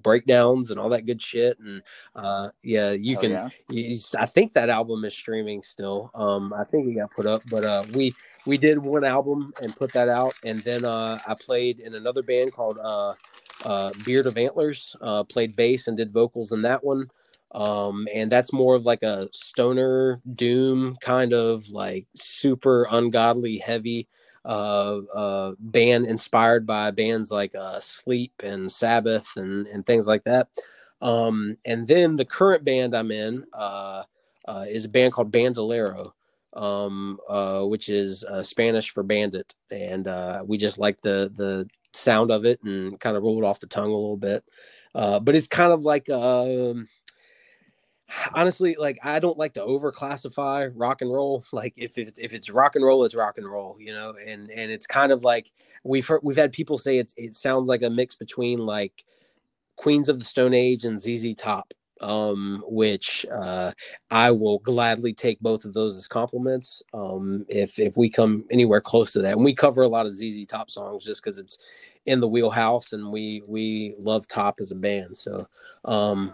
breakdowns 0.03 0.69
and 0.69 0.79
all 0.79 0.89
that 0.89 1.07
good 1.07 1.21
shit. 1.21 1.57
And 1.59 1.81
uh 2.15 2.49
yeah 2.63 2.91
you 2.91 3.17
can 3.17 3.31
yeah. 3.31 3.49
You, 3.69 3.97
i 4.19 4.27
think 4.27 4.53
that 4.53 4.69
album 4.69 5.03
is 5.03 5.13
streaming 5.13 5.63
still. 5.63 6.11
Um 6.13 6.53
i 6.53 6.63
think 6.63 6.87
it 6.87 6.93
got 6.93 7.11
put 7.11 7.25
up 7.25 7.41
but 7.49 7.63
uh 7.65 7.83
we 7.95 8.13
we 8.45 8.57
did 8.57 8.77
one 8.77 9.03
album 9.03 9.51
and 9.63 9.75
put 9.75 9.91
that 9.93 10.09
out. 10.09 10.35
And 10.43 10.59
then 10.59 10.85
uh 10.85 11.17
i 11.27 11.33
played 11.33 11.79
in 11.79 11.95
another 11.95 12.21
band 12.21 12.53
called 12.53 12.77
uh 12.83 13.13
uh 13.65 13.91
beard 14.05 14.27
of 14.27 14.37
antlers 14.37 14.95
uh 15.01 15.23
played 15.23 15.55
bass 15.55 15.87
and 15.87 15.97
did 15.97 16.13
vocals 16.13 16.51
in 16.51 16.61
that 16.61 16.83
one 16.83 17.09
um 17.57 18.07
and 18.13 18.29
that's 18.29 18.53
more 18.53 18.75
of 18.75 18.85
like 18.85 19.03
a 19.03 19.27
stoner 19.33 20.21
doom 20.35 20.95
kind 21.01 21.33
of 21.33 21.67
like 21.69 22.05
super 22.15 22.87
ungodly 22.91 23.57
heavy 23.57 24.07
uh 24.45 24.99
uh 25.15 25.53
band 25.59 26.05
inspired 26.05 26.67
by 26.67 26.91
bands 26.91 27.31
like 27.31 27.55
uh 27.55 27.79
sleep 27.79 28.31
and 28.43 28.71
sabbath 28.71 29.27
and 29.37 29.67
and 29.67 29.85
things 29.87 30.07
like 30.07 30.23
that. 30.25 30.49
Um 31.01 31.57
and 31.65 31.87
then 31.87 32.15
the 32.15 32.25
current 32.25 32.63
band 32.63 32.95
i'm 32.95 33.11
in 33.11 33.45
uh, 33.53 34.03
uh 34.47 34.65
is 34.69 34.85
a 34.85 34.89
band 34.89 35.13
called 35.13 35.31
bandolero 35.31 36.13
um 36.53 37.19
uh 37.29 37.61
which 37.63 37.89
is 37.89 38.23
uh, 38.25 38.43
spanish 38.43 38.91
for 38.91 39.03
bandit. 39.03 39.55
And 39.71 40.07
uh 40.07 40.43
we 40.47 40.57
just 40.57 40.77
like 40.77 41.01
the 41.01 41.31
the 41.35 41.67
sound 41.93 42.31
of 42.31 42.45
it 42.45 42.61
and 42.63 42.99
kind 42.99 43.17
of 43.17 43.23
roll 43.23 43.43
it 43.43 43.47
off 43.47 43.59
the 43.59 43.67
tongue 43.67 43.91
a 43.91 43.95
little 43.95 44.17
bit. 44.17 44.43
Uh 44.95 45.19
but 45.19 45.35
it's 45.35 45.47
kind 45.47 45.73
of 45.73 45.85
like 45.85 46.09
um 46.09 46.87
honestly 48.33 48.75
like 48.79 48.97
i 49.03 49.19
don't 49.19 49.37
like 49.37 49.53
to 49.53 49.61
overclassify 49.61 50.71
rock 50.75 51.01
and 51.01 51.11
roll 51.11 51.43
like 51.51 51.73
if 51.77 51.97
it, 51.97 52.17
if 52.17 52.33
it's 52.33 52.49
rock 52.49 52.75
and 52.75 52.85
roll 52.85 53.03
it's 53.03 53.15
rock 53.15 53.37
and 53.37 53.49
roll 53.49 53.75
you 53.79 53.93
know 53.93 54.13
and 54.25 54.49
and 54.49 54.71
it's 54.71 54.87
kind 54.87 55.11
of 55.11 55.23
like 55.23 55.51
we've 55.83 56.07
heard, 56.07 56.21
we've 56.23 56.37
had 56.37 56.51
people 56.51 56.77
say 56.77 56.97
it's 56.97 57.13
it 57.17 57.35
sounds 57.35 57.67
like 57.67 57.83
a 57.83 57.89
mix 57.89 58.15
between 58.15 58.59
like 58.59 59.03
queens 59.75 60.09
of 60.09 60.19
the 60.19 60.25
stone 60.25 60.53
age 60.53 60.85
and 60.85 60.97
zz 60.97 61.37
top 61.37 61.73
um 62.01 62.63
which 62.67 63.25
uh 63.41 63.71
i 64.11 64.29
will 64.29 64.59
gladly 64.59 65.13
take 65.13 65.39
both 65.39 65.65
of 65.65 65.73
those 65.73 65.97
as 65.97 66.07
compliments 66.07 66.83
um 66.93 67.43
if 67.49 67.79
if 67.79 67.97
we 67.97 68.07
come 68.07 68.45
anywhere 68.51 68.79
close 68.79 69.11
to 69.11 69.19
that. 69.19 69.33
And 69.33 69.43
we 69.43 69.53
cover 69.53 69.81
a 69.81 69.87
lot 69.87 70.05
of 70.05 70.13
zz 70.13 70.47
top 70.47 70.69
songs 70.69 71.03
just 71.03 71.23
because 71.23 71.39
it's 71.39 71.57
in 72.05 72.19
the 72.19 72.27
wheelhouse 72.27 72.93
and 72.93 73.11
we 73.11 73.41
we 73.47 73.95
love 73.99 74.27
top 74.27 74.59
as 74.61 74.71
a 74.71 74.75
band. 74.75 75.17
So 75.17 75.47
um 75.85 76.33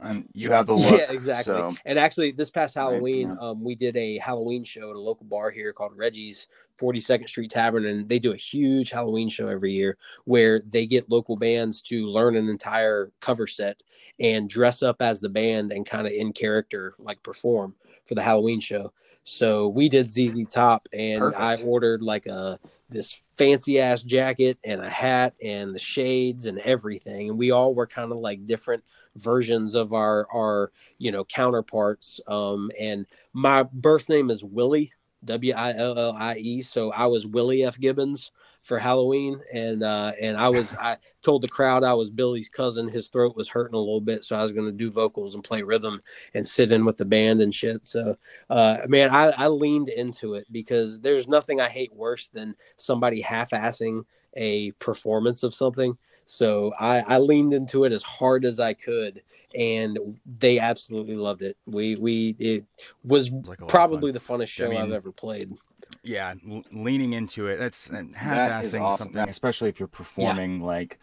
and 0.00 0.28
you 0.32 0.50
have 0.50 0.66
the 0.66 0.74
look. 0.76 0.98
Yeah, 0.98 1.10
exactly. 1.10 1.54
So. 1.54 1.74
And 1.84 1.98
actually, 1.98 2.32
this 2.32 2.50
past 2.50 2.74
Halloween, 2.74 3.28
right, 3.28 3.38
yeah. 3.40 3.48
um, 3.48 3.62
we 3.62 3.74
did 3.74 3.96
a 3.96 4.18
Halloween 4.18 4.64
show 4.64 4.90
at 4.90 4.96
a 4.96 5.00
local 5.00 5.26
bar 5.26 5.50
here 5.50 5.72
called 5.72 5.96
Reggie's 5.96 6.48
42nd 6.80 7.28
Street 7.28 7.50
Tavern, 7.50 7.86
and 7.86 8.08
they 8.08 8.18
do 8.18 8.32
a 8.32 8.36
huge 8.36 8.90
Halloween 8.90 9.28
show 9.28 9.48
every 9.48 9.72
year 9.72 9.96
where 10.24 10.60
they 10.60 10.86
get 10.86 11.10
local 11.10 11.36
bands 11.36 11.80
to 11.82 12.06
learn 12.06 12.36
an 12.36 12.48
entire 12.48 13.10
cover 13.20 13.46
set 13.46 13.82
and 14.20 14.48
dress 14.48 14.82
up 14.82 15.02
as 15.02 15.20
the 15.20 15.28
band 15.28 15.72
and 15.72 15.86
kind 15.86 16.06
of 16.06 16.12
in 16.12 16.32
character, 16.32 16.94
like 16.98 17.22
perform 17.22 17.74
for 18.06 18.14
the 18.14 18.22
Halloween 18.22 18.60
show. 18.60 18.92
So 19.24 19.68
we 19.68 19.88
did 19.88 20.10
ZZ 20.10 20.46
Top, 20.48 20.88
and 20.92 21.20
Perfect. 21.20 21.40
I 21.40 21.62
ordered 21.62 22.02
like 22.02 22.26
a 22.26 22.58
this 22.88 23.20
fancy 23.38 23.80
ass 23.80 24.02
jacket 24.02 24.58
and 24.64 24.82
a 24.82 24.90
hat 24.90 25.34
and 25.42 25.74
the 25.74 25.78
shades 25.78 26.46
and 26.46 26.58
everything. 26.60 27.30
And 27.30 27.38
we 27.38 27.52
all 27.52 27.74
were 27.74 27.86
kind 27.86 28.12
of 28.12 28.18
like 28.18 28.44
different 28.46 28.84
versions 29.16 29.74
of 29.74 29.92
our 29.94 30.26
our 30.34 30.72
you 30.98 31.12
know 31.12 31.24
counterparts. 31.24 32.20
Um 32.26 32.70
and 32.78 33.06
my 33.32 33.62
birth 33.72 34.08
name 34.08 34.30
is 34.30 34.44
willie 34.44 34.92
w-i-l-l-i-e 35.24 36.60
so 36.60 36.92
i 36.92 37.04
was 37.06 37.26
willie 37.26 37.64
f. 37.64 37.78
Gibbons 37.80 38.30
for 38.68 38.78
Halloween, 38.78 39.40
and 39.50 39.82
uh, 39.82 40.12
and 40.20 40.36
I 40.36 40.50
was 40.50 40.74
I 40.74 40.98
told 41.22 41.42
the 41.42 41.48
crowd 41.48 41.82
I 41.82 41.94
was 41.94 42.10
Billy's 42.10 42.50
cousin. 42.50 42.86
His 42.86 43.08
throat 43.08 43.34
was 43.34 43.48
hurting 43.48 43.74
a 43.74 43.78
little 43.78 44.00
bit, 44.00 44.24
so 44.24 44.36
I 44.36 44.42
was 44.42 44.52
going 44.52 44.66
to 44.66 44.72
do 44.72 44.90
vocals 44.90 45.34
and 45.34 45.42
play 45.42 45.62
rhythm 45.62 46.02
and 46.34 46.46
sit 46.46 46.70
in 46.70 46.84
with 46.84 46.98
the 46.98 47.06
band 47.06 47.40
and 47.40 47.52
shit. 47.52 47.86
So, 47.86 48.14
uh, 48.50 48.78
man, 48.86 49.08
I, 49.10 49.30
I 49.30 49.46
leaned 49.48 49.88
into 49.88 50.34
it 50.34 50.46
because 50.52 51.00
there's 51.00 51.26
nothing 51.26 51.62
I 51.62 51.68
hate 51.70 51.94
worse 51.94 52.28
than 52.28 52.54
somebody 52.76 53.22
half-assing 53.22 54.04
a 54.36 54.72
performance 54.72 55.42
of 55.42 55.54
something. 55.54 55.96
So 56.26 56.74
I, 56.78 57.00
I 57.00 57.18
leaned 57.18 57.54
into 57.54 57.84
it 57.84 57.92
as 57.92 58.02
hard 58.02 58.44
as 58.44 58.60
I 58.60 58.74
could, 58.74 59.22
and 59.54 59.98
they 60.38 60.58
absolutely 60.58 61.16
loved 61.16 61.40
it. 61.40 61.56
We 61.64 61.96
we 61.96 62.36
it 62.38 62.66
was, 63.02 63.30
like 63.30 63.66
probably 63.66 64.12
the 64.12 64.20
funnest 64.20 64.48
show 64.48 64.66
I 64.66 64.68
mean, 64.68 64.80
I've 64.82 64.92
ever 64.92 65.10
played 65.10 65.54
yeah, 66.02 66.34
leaning 66.72 67.12
into 67.12 67.46
it. 67.46 67.56
That's 67.56 67.88
half-assing 67.88 68.80
awesome. 68.80 69.06
something, 69.06 69.28
especially 69.28 69.68
if 69.68 69.78
you're 69.78 69.88
performing. 69.88 70.60
Yeah. 70.60 70.66
Like, 70.66 70.98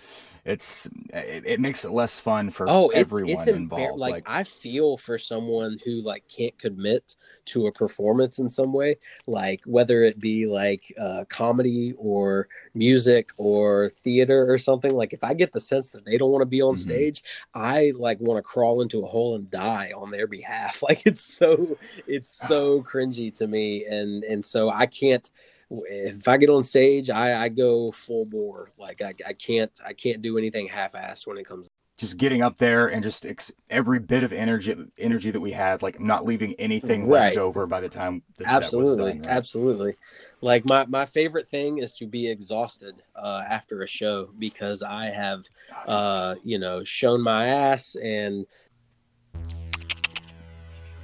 it's 0.46 0.86
it, 1.12 1.44
it, 1.46 1.60
makes 1.60 1.86
it 1.86 1.92
less 1.92 2.20
fun 2.20 2.52
for 2.52 2.70
oh, 2.70 2.90
everyone 2.90 3.32
it's, 3.32 3.48
involved. 3.48 4.00
Like, 4.00 4.14
like, 4.14 4.30
I 4.30 4.44
feel 4.44 4.96
for 4.96 5.18
someone 5.18 5.80
who 5.84 6.04
like 6.04 6.24
can't 6.28 6.58
commit 6.60 7.16
to 7.46 7.66
a 7.66 7.72
performance 7.72 8.38
in 8.38 8.48
some 8.48 8.72
way, 8.72 8.98
like 9.26 9.62
whether 9.66 10.04
it 10.04 10.20
be 10.20 10.46
like 10.46 10.94
uh, 11.02 11.26
comedy 11.30 11.96
or 11.98 12.48
music 12.76 13.32
or 13.38 13.90
theater 13.90 14.52
or 14.52 14.60
something. 14.60 14.94
Like, 14.94 15.14
if 15.14 15.24
I 15.24 15.34
get 15.34 15.52
the 15.52 15.60
sense 15.60 15.90
that 15.90 16.06
they 16.06 16.18
don't 16.18 16.32
want 16.32 16.44
to 16.44 16.48
be 16.48 16.62
on 16.62 16.76
mm-hmm. 16.76 16.84
stage, 16.84 17.24
I 17.56 17.94
like 17.98 18.20
want 18.20 18.38
to 18.38 18.44
crawl 18.44 18.82
into 18.82 19.04
a 19.04 19.08
hole 19.08 19.36
and 19.36 19.50
die 19.50 19.94
on 19.96 20.12
their 20.12 20.28
behalf. 20.28 20.76
Like, 20.86 21.08
it's 21.08 21.24
so 21.24 21.80
it's 22.06 22.30
so 22.30 22.84
cringy 22.84 23.36
to 23.40 23.48
me, 23.48 23.86
and 23.86 24.24
and 24.24 24.46
so 24.46 24.70
I 24.70 24.86
can't 24.86 25.28
if 25.70 26.28
I 26.28 26.38
get 26.38 26.50
on 26.50 26.64
stage, 26.64 27.10
I, 27.10 27.44
I 27.46 27.50
go 27.50 27.92
full 27.92 28.26
bore. 28.26 28.72
Like 28.78 29.02
I, 29.02 29.14
I 29.26 29.34
can't 29.34 29.78
I 29.86 29.94
can't 29.94 30.22
do 30.22 30.38
anything 30.38 30.68
half-assed 30.68 31.28
when 31.28 31.38
it 31.38 31.46
comes. 31.46 31.68
Just 31.98 32.18
getting 32.18 32.42
up 32.42 32.58
there 32.58 32.88
and 32.88 33.02
just 33.02 33.26
ex- 33.26 33.54
every 33.70 34.00
bit 34.00 34.24
of 34.24 34.34
energy 34.34 34.76
energy 34.98 35.32
that 35.32 35.40
we 35.40 35.52
had, 35.52 35.82
like 35.82 35.98
not 36.00 36.26
leaving 36.26 36.54
anything 36.56 37.08
right. 37.08 37.28
left 37.28 37.38
over 37.38 37.66
by 37.66 37.80
the 37.80 37.88
time 37.88 38.22
the 38.38 38.46
absolutely, 38.46 39.14
done, 39.14 39.22
right? 39.22 39.30
absolutely. 39.30 39.96
Like 40.42 40.66
my 40.66 40.86
my 40.88 41.06
favorite 41.06 41.48
thing 41.48 41.78
is 41.78 41.94
to 41.94 42.06
be 42.06 42.30
exhausted 42.30 43.02
uh, 43.16 43.44
after 43.50 43.82
a 43.82 43.88
show 43.88 44.30
because 44.38 44.84
I 44.84 45.06
have, 45.06 45.46
uh, 45.88 46.36
you 46.44 46.60
know, 46.60 46.84
shown 46.84 47.22
my 47.22 47.48
ass 47.48 47.96
and. 47.96 48.46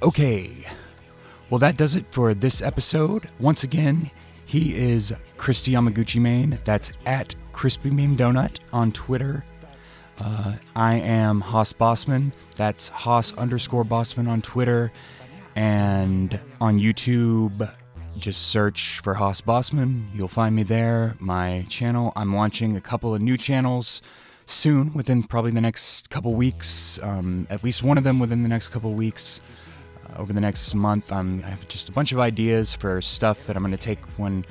Okay. 0.02 0.66
Well, 1.48 1.58
that 1.58 1.76
does 1.76 1.94
it 1.94 2.04
for 2.10 2.34
this 2.34 2.60
episode. 2.60 3.30
Once 3.38 3.62
again, 3.62 4.10
he 4.52 4.76
is 4.76 5.14
Kristi 5.38 5.72
Yamaguccimane. 5.72 6.62
That's 6.64 6.92
at 7.06 7.34
Crispy 7.52 7.88
Meme 7.88 8.18
Donut 8.18 8.58
on 8.70 8.92
Twitter. 8.92 9.46
Uh, 10.20 10.56
I 10.76 10.96
am 10.96 11.40
Hoss 11.40 11.72
Bossman. 11.72 12.32
That's 12.58 12.90
Hoss 12.90 13.32
underscore 13.38 13.82
Bossman 13.82 14.28
on 14.28 14.42
Twitter. 14.42 14.92
And 15.56 16.38
on 16.60 16.78
YouTube, 16.78 17.66
just 18.18 18.48
search 18.48 18.98
for 18.98 19.14
Hoss 19.14 19.40
Bossman. 19.40 20.08
You'll 20.14 20.28
find 20.28 20.54
me 20.54 20.64
there. 20.64 21.16
My 21.18 21.64
channel. 21.70 22.12
I'm 22.14 22.36
launching 22.36 22.76
a 22.76 22.80
couple 22.82 23.14
of 23.14 23.22
new 23.22 23.38
channels 23.38 24.02
soon, 24.44 24.92
within 24.92 25.22
probably 25.22 25.52
the 25.52 25.62
next 25.62 26.10
couple 26.10 26.34
weeks. 26.34 27.00
Um, 27.02 27.46
at 27.48 27.64
least 27.64 27.82
one 27.82 27.96
of 27.96 28.04
them 28.04 28.18
within 28.18 28.42
the 28.42 28.50
next 28.50 28.68
couple 28.68 28.92
weeks 28.92 29.40
over 30.16 30.32
the 30.32 30.40
next 30.40 30.74
month. 30.74 31.12
I'm, 31.12 31.42
I 31.44 31.48
have 31.50 31.68
just 31.68 31.88
a 31.88 31.92
bunch 31.92 32.12
of 32.12 32.18
ideas 32.18 32.74
for 32.74 33.00
stuff 33.02 33.46
that 33.46 33.56
I'm 33.56 33.62
going 33.62 33.72
to 33.72 33.78
take 33.78 34.00
when 34.18 34.44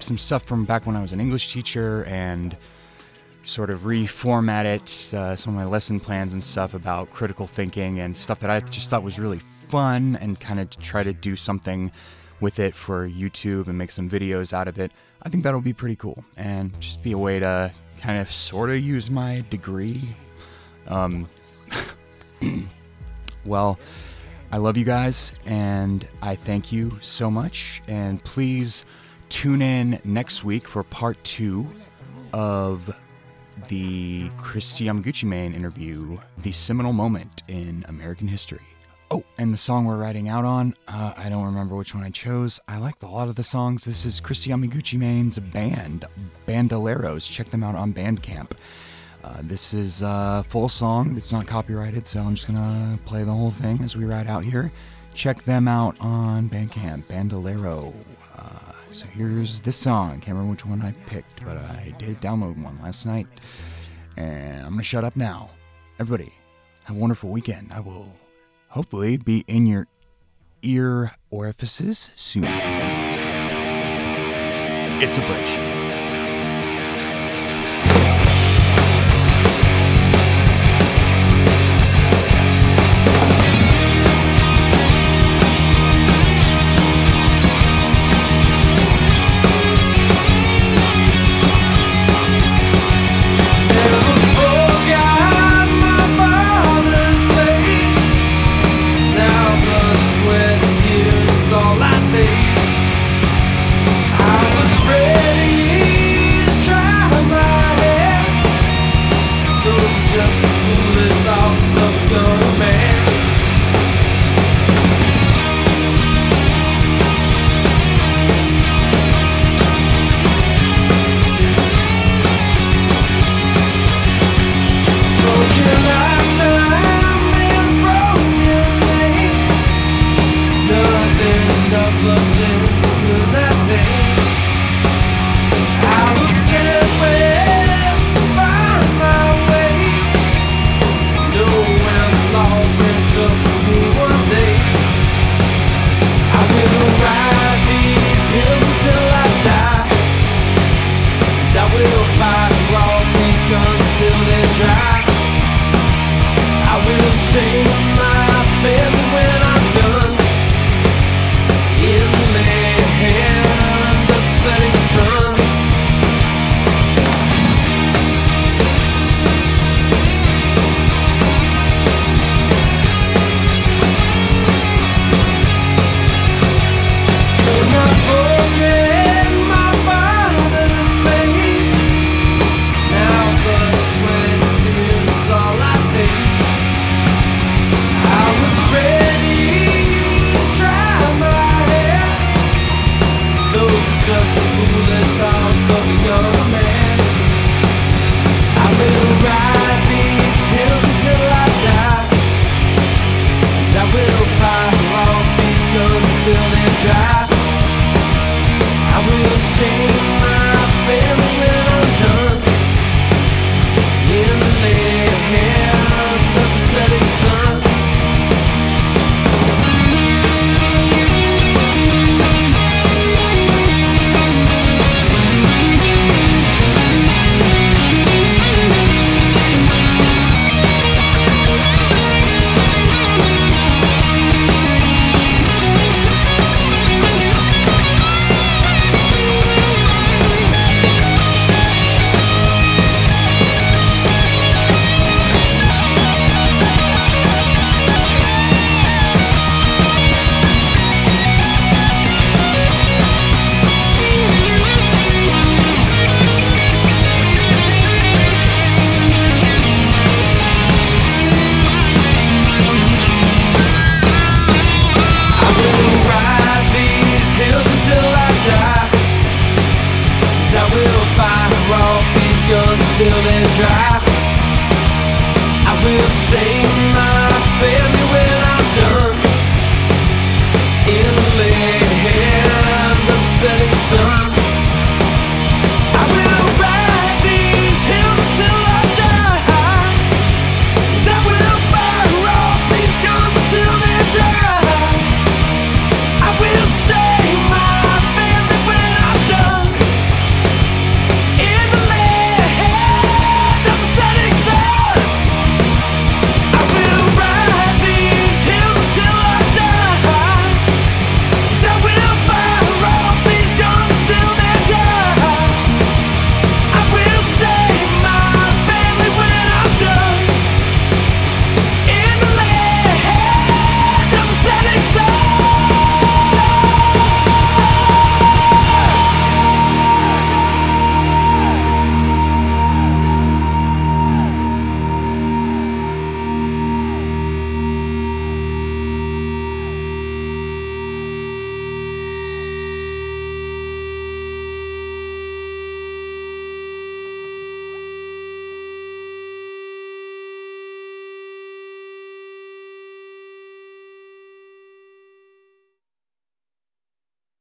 some 0.00 0.18
stuff 0.18 0.44
from 0.44 0.64
back 0.64 0.86
when 0.86 0.96
I 0.96 1.02
was 1.02 1.12
an 1.12 1.20
English 1.20 1.52
teacher 1.52 2.04
and 2.04 2.56
sort 3.44 3.70
of 3.70 3.80
reformat 3.80 4.64
it, 4.64 5.14
uh, 5.14 5.36
some 5.36 5.54
of 5.54 5.58
my 5.58 5.64
lesson 5.64 6.00
plans 6.00 6.32
and 6.32 6.42
stuff 6.42 6.74
about 6.74 7.10
critical 7.10 7.46
thinking 7.46 8.00
and 8.00 8.16
stuff 8.16 8.40
that 8.40 8.50
I 8.50 8.60
just 8.60 8.90
thought 8.90 9.02
was 9.02 9.18
really 9.18 9.40
fun 9.68 10.16
and 10.20 10.38
kind 10.38 10.60
of 10.60 10.70
try 10.78 11.02
to 11.02 11.12
do 11.12 11.36
something 11.36 11.92
with 12.40 12.58
it 12.58 12.74
for 12.74 13.08
YouTube 13.08 13.68
and 13.68 13.78
make 13.78 13.90
some 13.90 14.08
videos 14.08 14.52
out 14.52 14.68
of 14.68 14.78
it. 14.78 14.92
I 15.22 15.28
think 15.28 15.44
that'll 15.44 15.60
be 15.60 15.72
pretty 15.72 15.96
cool 15.96 16.24
and 16.36 16.78
just 16.80 17.02
be 17.02 17.12
a 17.12 17.18
way 17.18 17.38
to 17.38 17.72
kind 18.00 18.20
of 18.20 18.32
sort 18.32 18.70
of 18.70 18.80
use 18.80 19.10
my 19.10 19.44
degree. 19.50 20.00
Um, 20.86 21.28
well, 23.44 23.78
I 24.54 24.58
love 24.58 24.76
you 24.76 24.84
guys 24.84 25.32
and 25.46 26.06
I 26.22 26.36
thank 26.36 26.70
you 26.70 26.96
so 27.02 27.28
much. 27.28 27.82
And 27.88 28.22
please 28.22 28.84
tune 29.28 29.60
in 29.60 30.00
next 30.04 30.44
week 30.44 30.68
for 30.68 30.84
part 30.84 31.16
two 31.24 31.66
of 32.32 32.96
the 33.66 34.28
Kristi 34.38 34.86
Yamaguccimane 34.86 35.56
interview, 35.56 36.18
The 36.38 36.52
Seminal 36.52 36.92
Moment 36.92 37.42
in 37.48 37.84
American 37.88 38.28
History. 38.28 38.60
Oh, 39.10 39.24
and 39.38 39.52
the 39.52 39.58
song 39.58 39.86
we're 39.86 39.96
writing 39.96 40.28
out 40.28 40.44
on, 40.44 40.76
uh, 40.86 41.14
I 41.16 41.28
don't 41.28 41.46
remember 41.46 41.74
which 41.74 41.92
one 41.92 42.04
I 42.04 42.10
chose. 42.10 42.60
I 42.68 42.78
liked 42.78 43.02
a 43.02 43.08
lot 43.08 43.28
of 43.28 43.34
the 43.34 43.42
songs. 43.42 43.84
This 43.84 44.06
is 44.06 44.20
Kristi 44.20 44.52
Yamaguccimane's 44.52 45.40
band, 45.40 46.06
Bandoleros. 46.46 47.28
Check 47.28 47.50
them 47.50 47.64
out 47.64 47.74
on 47.74 47.92
Bandcamp. 47.92 48.52
Uh, 49.24 49.38
this 49.44 49.72
is 49.72 50.02
a 50.02 50.44
full 50.48 50.68
song. 50.68 51.16
It's 51.16 51.32
not 51.32 51.46
copyrighted, 51.46 52.06
so 52.06 52.20
I'm 52.20 52.34
just 52.34 52.46
gonna 52.46 52.98
play 53.06 53.24
the 53.24 53.32
whole 53.32 53.52
thing 53.52 53.80
as 53.82 53.96
we 53.96 54.04
ride 54.04 54.26
out 54.26 54.44
here. 54.44 54.70
Check 55.14 55.44
them 55.44 55.66
out 55.66 55.96
on 55.98 56.50
Bandcamp, 56.50 57.08
Bandolero. 57.08 57.94
Uh, 58.36 58.72
so 58.92 59.06
here's 59.06 59.62
this 59.62 59.78
song. 59.78 60.10
I 60.10 60.14
can't 60.16 60.28
remember 60.36 60.50
which 60.50 60.66
one 60.66 60.82
I 60.82 60.92
picked, 61.06 61.42
but 61.42 61.56
I 61.56 61.94
did 61.98 62.20
download 62.20 62.62
one 62.62 62.78
last 62.82 63.06
night. 63.06 63.26
And 64.18 64.62
I'm 64.62 64.72
gonna 64.72 64.82
shut 64.82 65.04
up 65.04 65.16
now. 65.16 65.48
Everybody, 65.98 66.34
have 66.84 66.96
a 66.96 67.00
wonderful 67.00 67.30
weekend. 67.30 67.72
I 67.72 67.80
will 67.80 68.12
hopefully 68.68 69.16
be 69.16 69.42
in 69.48 69.66
your 69.66 69.86
ear 70.60 71.12
orifices 71.30 72.10
soon. 72.14 72.44
It's 75.00 75.16
a 75.16 75.20
bridge. 75.20 75.73